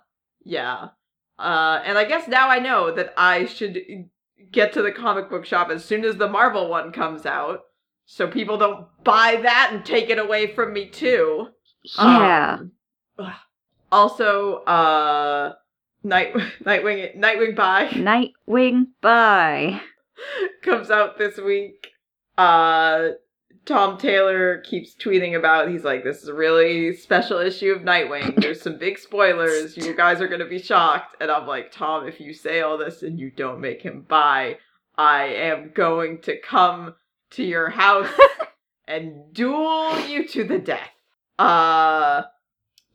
yeah. 0.43 0.89
Uh 1.37 1.81
and 1.85 1.97
I 1.97 2.05
guess 2.05 2.27
now 2.27 2.49
I 2.49 2.59
know 2.59 2.93
that 2.95 3.13
I 3.17 3.45
should 3.45 3.79
get 4.51 4.73
to 4.73 4.81
the 4.81 4.91
comic 4.91 5.29
book 5.29 5.45
shop 5.45 5.69
as 5.69 5.83
soon 5.83 6.05
as 6.05 6.17
the 6.17 6.29
Marvel 6.29 6.69
one 6.69 6.91
comes 6.91 7.25
out 7.25 7.61
so 8.05 8.27
people 8.27 8.57
don't 8.57 8.87
buy 9.03 9.39
that 9.41 9.69
and 9.71 9.85
take 9.85 10.09
it 10.09 10.19
away 10.19 10.53
from 10.53 10.73
me 10.73 10.87
too. 10.89 11.49
Yeah. 11.97 12.59
Um, 12.59 12.71
also 13.91 14.63
uh 14.63 15.53
Night 16.03 16.33
Nightwing 16.63 17.17
Nightwing 17.17 17.55
Bye 17.55 17.89
Nightwing 17.89 18.87
bye. 19.01 19.81
comes 20.63 20.89
out 20.89 21.17
this 21.17 21.37
week. 21.37 21.87
Uh 22.37 23.09
Tom 23.65 23.97
Taylor 23.97 24.57
keeps 24.59 24.93
tweeting 24.93 25.37
about 25.37 25.69
he's 25.69 25.85
like 25.85 26.03
this 26.03 26.21
is 26.21 26.27
a 26.27 26.33
really 26.33 26.95
special 26.95 27.39
issue 27.39 27.71
of 27.71 27.81
Nightwing. 27.83 28.35
There's 28.41 28.61
some 28.61 28.77
big 28.77 28.99
spoilers. 28.99 29.77
You 29.77 29.95
guys 29.95 30.19
are 30.19 30.27
going 30.27 30.41
to 30.41 30.45
be 30.45 30.59
shocked 30.59 31.15
and 31.21 31.31
I'm 31.31 31.47
like 31.47 31.71
Tom 31.71 32.07
if 32.07 32.19
you 32.19 32.33
say 32.33 32.61
all 32.61 32.77
this 32.77 33.03
and 33.03 33.19
you 33.19 33.31
don't 33.31 33.61
make 33.61 33.81
him 33.81 34.05
bi, 34.07 34.57
I 34.97 35.25
am 35.25 35.71
going 35.73 36.21
to 36.21 36.39
come 36.39 36.95
to 37.31 37.43
your 37.43 37.69
house 37.69 38.09
and 38.87 39.33
duel 39.33 39.99
you 40.07 40.27
to 40.27 40.43
the 40.43 40.59
death. 40.59 40.91
Uh 41.39 42.23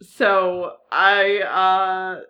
so 0.02 0.72
I 0.92 1.38
uh 1.38 2.20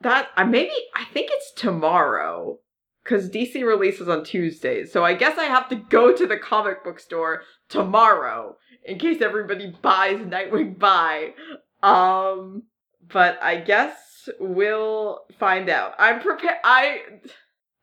that 0.00 0.28
I 0.36 0.44
maybe 0.44 0.72
I 0.94 1.04
think 1.04 1.30
it's 1.32 1.52
tomorrow 1.52 2.58
because 3.04 3.28
DC 3.28 3.62
releases 3.62 4.08
on 4.08 4.24
Tuesdays. 4.24 4.92
So 4.92 5.04
I 5.04 5.14
guess 5.14 5.38
I 5.38 5.44
have 5.44 5.68
to 5.68 5.76
go 5.76 6.16
to 6.16 6.26
the 6.26 6.38
comic 6.38 6.82
book 6.82 6.98
store 6.98 7.42
tomorrow 7.68 8.56
in 8.84 8.98
case 8.98 9.20
everybody 9.20 9.74
buys 9.82 10.18
Nightwing 10.18 10.78
Buy. 10.78 11.34
Um, 11.82 12.64
but 13.12 13.38
I 13.42 13.56
guess 13.56 14.28
we'll 14.40 15.20
find 15.38 15.68
out. 15.68 15.94
I'm 15.98 16.20
prepared. 16.20 16.56
I 16.64 17.00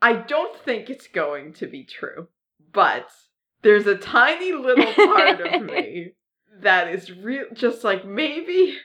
I 0.02 0.14
don't 0.14 0.58
think 0.60 0.90
it's 0.90 1.08
going 1.08 1.54
to 1.54 1.68
be 1.68 1.84
true, 1.84 2.28
but 2.74 3.10
there's 3.62 3.86
a 3.86 3.96
tiny 3.96 4.54
little 4.54 4.92
part 4.94 5.40
of 5.42 5.62
me 5.66 6.14
that 6.62 6.90
is 6.90 7.12
real, 7.12 7.46
just 7.54 7.84
like 7.84 8.06
maybe, 8.06 8.78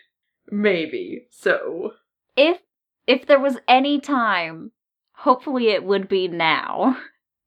maybe. 0.50 1.26
So 1.30 1.92
If 2.36 2.58
if 3.06 3.26
there 3.26 3.40
was 3.40 3.56
any 3.66 4.00
time, 4.00 4.72
hopefully 5.16 5.68
it 5.68 5.84
would 5.84 6.08
be 6.08 6.28
now. 6.28 6.96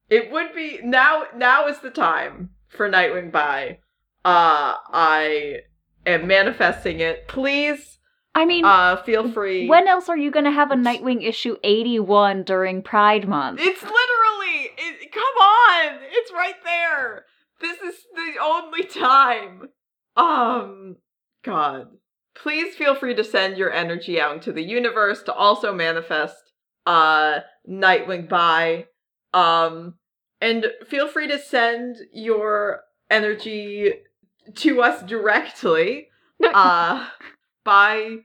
It 0.10 0.32
would 0.32 0.54
be 0.56 0.80
now. 0.84 1.24
Now 1.36 1.68
is 1.68 1.80
the 1.80 1.92
time 1.92 2.50
for 2.68 2.90
Nightwing 2.90 3.32
Bye. 3.32 3.80
Uh, 4.26 4.74
I 4.92 5.58
am 6.06 6.28
manifesting 6.28 7.00
it. 7.00 7.28
Please, 7.28 8.00
I 8.36 8.46
mean, 8.46 8.66
uh, 8.66 9.02
feel 9.04 9.32
free. 9.32 9.68
when 9.68 9.88
else 9.88 10.10
are 10.10 10.18
you 10.18 10.32
going 10.32 10.46
to 10.46 10.52
have 10.52 10.72
a 10.72 10.76
Nightwing 10.76 11.24
issue 11.28 11.58
81 11.64 12.44
during 12.44 12.82
Pride 12.82 13.28
Month? 13.28 13.60
it's 13.62 13.82
literally. 13.82 14.72
It, 14.78 15.12
come 15.12 15.24
on, 15.24 16.00
it's 16.12 16.32
right 16.32 16.56
there. 16.64 17.26
This 17.62 17.78
is 17.82 17.96
the 18.16 18.42
only 18.42 18.84
time. 18.86 19.70
Um, 20.18 20.98
God. 21.44 21.88
Please 22.36 22.76
feel 22.76 22.96
free 22.96 23.14
to 23.16 23.24
send 23.24 23.58
your 23.58 23.72
energy 23.72 24.20
out 24.20 24.34
into 24.34 24.54
the 24.54 24.64
universe 24.64 25.22
to 25.24 25.34
also 25.34 25.74
manifest 25.74 26.36
uh 26.86 27.40
Nightwing 27.70 28.28
by 28.28 28.86
um 29.34 29.96
and 30.42 30.66
feel 30.88 31.08
free 31.08 31.28
to 31.28 31.38
send 31.38 31.98
your 32.12 32.82
energy 33.12 33.94
to 34.56 34.82
us 34.82 35.04
directly 35.04 36.08
uh 36.54 37.08
by 37.64 38.18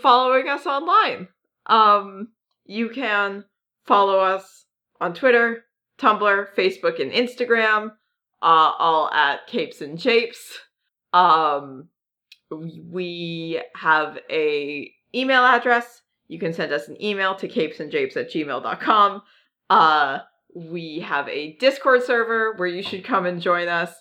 following 0.00 0.48
us 0.48 0.66
online. 0.66 1.28
Um 1.66 2.28
you 2.64 2.90
can 2.90 3.44
follow 3.86 4.20
us 4.20 4.66
on 5.00 5.14
Twitter, 5.14 5.64
Tumblr, 5.98 6.54
Facebook, 6.56 7.00
and 7.00 7.10
Instagram, 7.10 7.92
uh 8.42 8.72
all 8.78 9.10
at 9.10 9.46
Capes 9.48 9.80
and 9.80 9.98
Japes. 9.98 10.58
Um 11.12 11.88
we 12.50 13.60
have 13.74 14.18
a 14.30 14.92
email 15.14 15.44
address. 15.44 16.02
You 16.28 16.38
can 16.38 16.52
send 16.52 16.72
us 16.72 16.88
an 16.88 17.02
email 17.02 17.34
to 17.36 17.48
capesandjapes 17.48 18.16
at 18.16 18.30
gmail.com. 18.30 19.22
Uh, 19.70 20.18
we 20.54 21.00
have 21.00 21.28
a 21.28 21.56
Discord 21.56 22.04
server 22.04 22.54
where 22.56 22.68
you 22.68 22.82
should 22.82 23.04
come 23.04 23.26
and 23.26 23.40
join 23.40 23.68
us. 23.68 23.92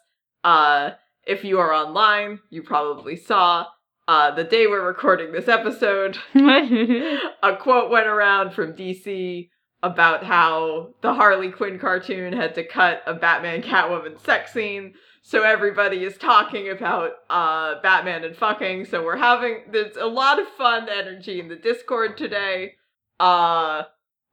Uh, 0.44 0.92
if 1.26 1.44
you 1.44 1.60
are 1.60 1.74
online, 1.74 2.40
you 2.50 2.64
probably 2.64 3.16
saw 3.16 3.66
uh, 4.08 4.32
the 4.32 4.44
day 4.44 4.68
we're 4.68 4.86
recording 4.86 5.34
this 5.34 5.50
episode, 5.50 6.18
a 6.36 7.58
quote 7.60 7.92
went 7.92 8.08
around 8.08 8.52
from 8.54 8.74
DC 8.74 9.50
about 9.84 10.24
how 10.24 10.94
the 11.02 11.14
Harley 11.14 11.52
Quinn 11.52 11.78
cartoon 11.78 12.32
had 12.32 12.56
to 12.56 12.66
cut 12.66 13.04
a 13.06 13.14
Batman 13.14 13.62
Catwoman 13.62 14.24
sex 14.26 14.54
scene. 14.54 14.94
So 15.28 15.44
everybody 15.44 16.06
is 16.06 16.18
talking 16.18 16.70
about 16.70 17.12
uh, 17.30 17.82
Batman 17.82 18.24
and 18.24 18.34
fucking. 18.34 18.86
So 18.86 19.04
we're 19.04 19.18
having 19.18 19.64
there's 19.70 19.98
a 19.98 20.06
lot 20.06 20.40
of 20.40 20.48
fun 20.48 20.88
energy 20.88 21.42
in 21.42 21.50
the 21.50 21.58
Discord 21.58 22.16
today. 22.16 22.76
Uh, 23.20 23.84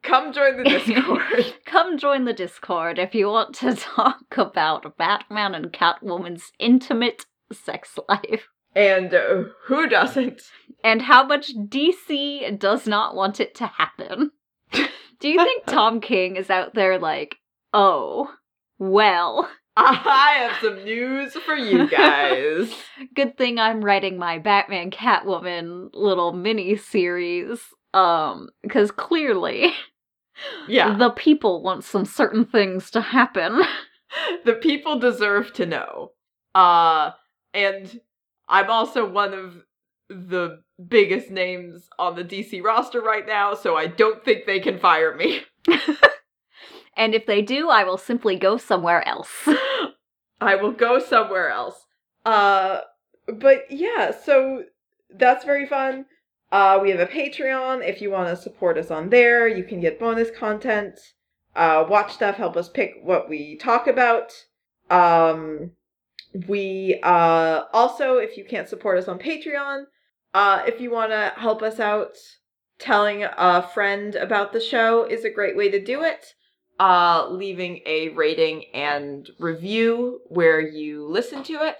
come 0.04 0.32
join 0.32 0.58
the 0.58 0.62
Discord. 0.62 1.54
Come 1.66 1.98
join 1.98 2.26
the 2.26 2.32
Discord 2.32 3.00
if 3.00 3.12
you 3.12 3.26
want 3.26 3.56
to 3.56 3.74
talk 3.96 4.36
about 4.36 4.96
Batman 4.96 5.56
and 5.56 5.72
Catwoman's 5.72 6.52
intimate 6.60 7.26
sex 7.52 7.98
life. 8.08 8.46
and 8.76 9.12
uh, 9.12 9.46
who 9.64 9.88
doesn't? 9.88 10.42
And 10.84 11.02
how 11.02 11.26
much 11.26 11.56
DC 11.56 12.56
does 12.56 12.86
not 12.86 13.16
want 13.16 13.40
it 13.40 13.56
to 13.56 13.66
happen. 13.66 14.30
Do 15.18 15.28
you 15.28 15.42
think 15.42 15.66
Tom 15.66 16.00
King 16.00 16.36
is 16.36 16.50
out 16.50 16.74
there 16.74 17.00
like, 17.00 17.38
oh, 17.72 18.30
well, 18.78 19.50
I 19.76 20.48
have 20.48 20.60
some 20.62 20.84
news 20.84 21.32
for 21.32 21.56
you 21.56 21.88
guys. 21.88 22.72
good 23.14 23.36
thing 23.36 23.58
I'm 23.58 23.84
writing 23.84 24.18
my 24.18 24.38
Batman 24.38 24.90
Catwoman 24.92 25.90
little 25.92 26.32
mini 26.32 26.76
series. 26.76 27.58
Um, 27.92 28.50
because 28.62 28.90
clearly 28.90 29.72
Yeah, 30.68 30.96
the 30.96 31.10
people 31.10 31.62
want 31.62 31.84
some 31.84 32.04
certain 32.04 32.44
things 32.44 32.90
to 32.92 33.00
happen. 33.00 33.62
the 34.44 34.54
people 34.54 34.98
deserve 34.98 35.52
to 35.54 35.66
know. 35.66 36.12
Uh, 36.54 37.12
and 37.52 38.00
I'm 38.48 38.70
also 38.70 39.08
one 39.08 39.32
of 39.34 39.64
the 40.08 40.60
biggest 40.88 41.30
names 41.30 41.88
on 41.98 42.16
the 42.16 42.24
DC 42.24 42.62
roster 42.62 43.00
right 43.00 43.26
now, 43.26 43.54
so 43.54 43.76
I 43.76 43.86
don't 43.86 44.24
think 44.24 44.44
they 44.44 44.60
can 44.60 44.78
fire 44.78 45.16
me. 45.16 45.42
And 46.96 47.14
if 47.14 47.26
they 47.26 47.42
do, 47.42 47.68
I 47.68 47.84
will 47.84 47.98
simply 47.98 48.36
go 48.36 48.56
somewhere 48.56 49.06
else. 49.06 49.48
I 50.40 50.56
will 50.56 50.72
go 50.72 50.98
somewhere 50.98 51.50
else. 51.50 51.86
Uh, 52.24 52.80
but 53.26 53.70
yeah, 53.70 54.12
so 54.12 54.64
that's 55.10 55.44
very 55.44 55.66
fun. 55.66 56.06
Uh, 56.52 56.78
we 56.80 56.90
have 56.90 57.00
a 57.00 57.06
Patreon. 57.06 57.86
If 57.86 58.00
you 58.00 58.10
want 58.10 58.28
to 58.28 58.40
support 58.40 58.78
us 58.78 58.90
on 58.90 59.10
there, 59.10 59.48
you 59.48 59.64
can 59.64 59.80
get 59.80 59.98
bonus 59.98 60.30
content. 60.30 60.98
Uh, 61.56 61.84
watch 61.88 62.12
stuff, 62.12 62.36
help 62.36 62.56
us 62.56 62.68
pick 62.68 62.94
what 63.02 63.28
we 63.28 63.56
talk 63.56 63.86
about. 63.86 64.32
Um, 64.90 65.72
we 66.48 67.00
uh, 67.02 67.62
also, 67.72 68.16
if 68.16 68.36
you 68.36 68.44
can't 68.44 68.68
support 68.68 68.98
us 68.98 69.08
on 69.08 69.18
Patreon, 69.18 69.84
uh, 70.34 70.62
if 70.66 70.80
you 70.80 70.90
want 70.90 71.12
to 71.12 71.32
help 71.36 71.62
us 71.62 71.78
out, 71.78 72.16
telling 72.78 73.24
a 73.24 73.62
friend 73.62 74.16
about 74.16 74.52
the 74.52 74.60
show 74.60 75.04
is 75.04 75.24
a 75.24 75.30
great 75.30 75.56
way 75.56 75.70
to 75.70 75.82
do 75.82 76.02
it. 76.02 76.34
Uh, 76.80 77.28
leaving 77.30 77.80
a 77.86 78.08
rating 78.10 78.64
and 78.74 79.30
review 79.38 80.20
where 80.26 80.60
you 80.60 81.06
listen 81.06 81.44
to 81.44 81.52
it. 81.64 81.76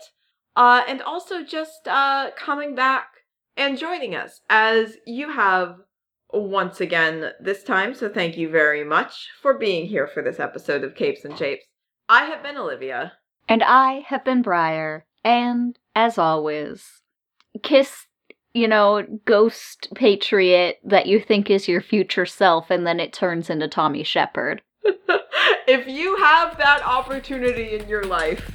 Uh, 0.55 0.82
and 0.86 1.03
also 1.03 1.42
just 1.42 1.88
uh, 1.88 2.30
coming 2.36 2.76
back 2.76 3.09
and 3.57 3.76
joining 3.76 4.14
us 4.14 4.40
as 4.49 4.97
you 5.05 5.32
have 5.32 5.78
once 6.32 6.80
again 6.80 7.32
this 7.40 7.64
time. 7.64 7.92
So 7.95 8.09
thank 8.09 8.36
you 8.36 8.49
very 8.49 8.84
much 8.84 9.28
for 9.42 9.59
being 9.59 9.86
here 9.86 10.07
for 10.07 10.22
this 10.22 10.38
episode 10.38 10.84
of 10.84 10.95
Capes 10.95 11.24
and 11.24 11.36
Shapes. 11.36 11.64
I 12.09 12.26
have 12.26 12.42
been 12.42 12.57
Olivia. 12.57 13.14
And 13.49 13.62
I 13.62 14.05
have 14.07 14.24
been 14.24 14.42
Briar. 14.42 15.07
And 15.24 15.78
as 15.97 16.18
always, 16.18 17.03
kiss, 17.62 18.07
you 18.53 18.68
know, 18.68 19.05
ghost 19.24 19.88
patriot 19.95 20.78
that 20.84 21.07
you 21.07 21.20
think 21.20 21.51
is 21.51 21.66
your 21.66 21.80
future 21.80 22.26
self, 22.26 22.70
and 22.70 22.86
then 22.86 23.01
it 23.01 23.12
turns 23.12 23.51
into 23.51 23.68
Tommy 23.68 24.05
Shepherd. 24.05 24.62
if 25.66 25.87
you 25.87 26.16
have 26.16 26.57
that 26.59 26.82
opportunity 26.85 27.74
in 27.74 27.89
your 27.89 28.05
life, 28.05 28.51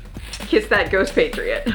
kiss 0.47 0.67
that 0.67 0.91
ghost 0.91 1.13
patriot. 1.13 1.67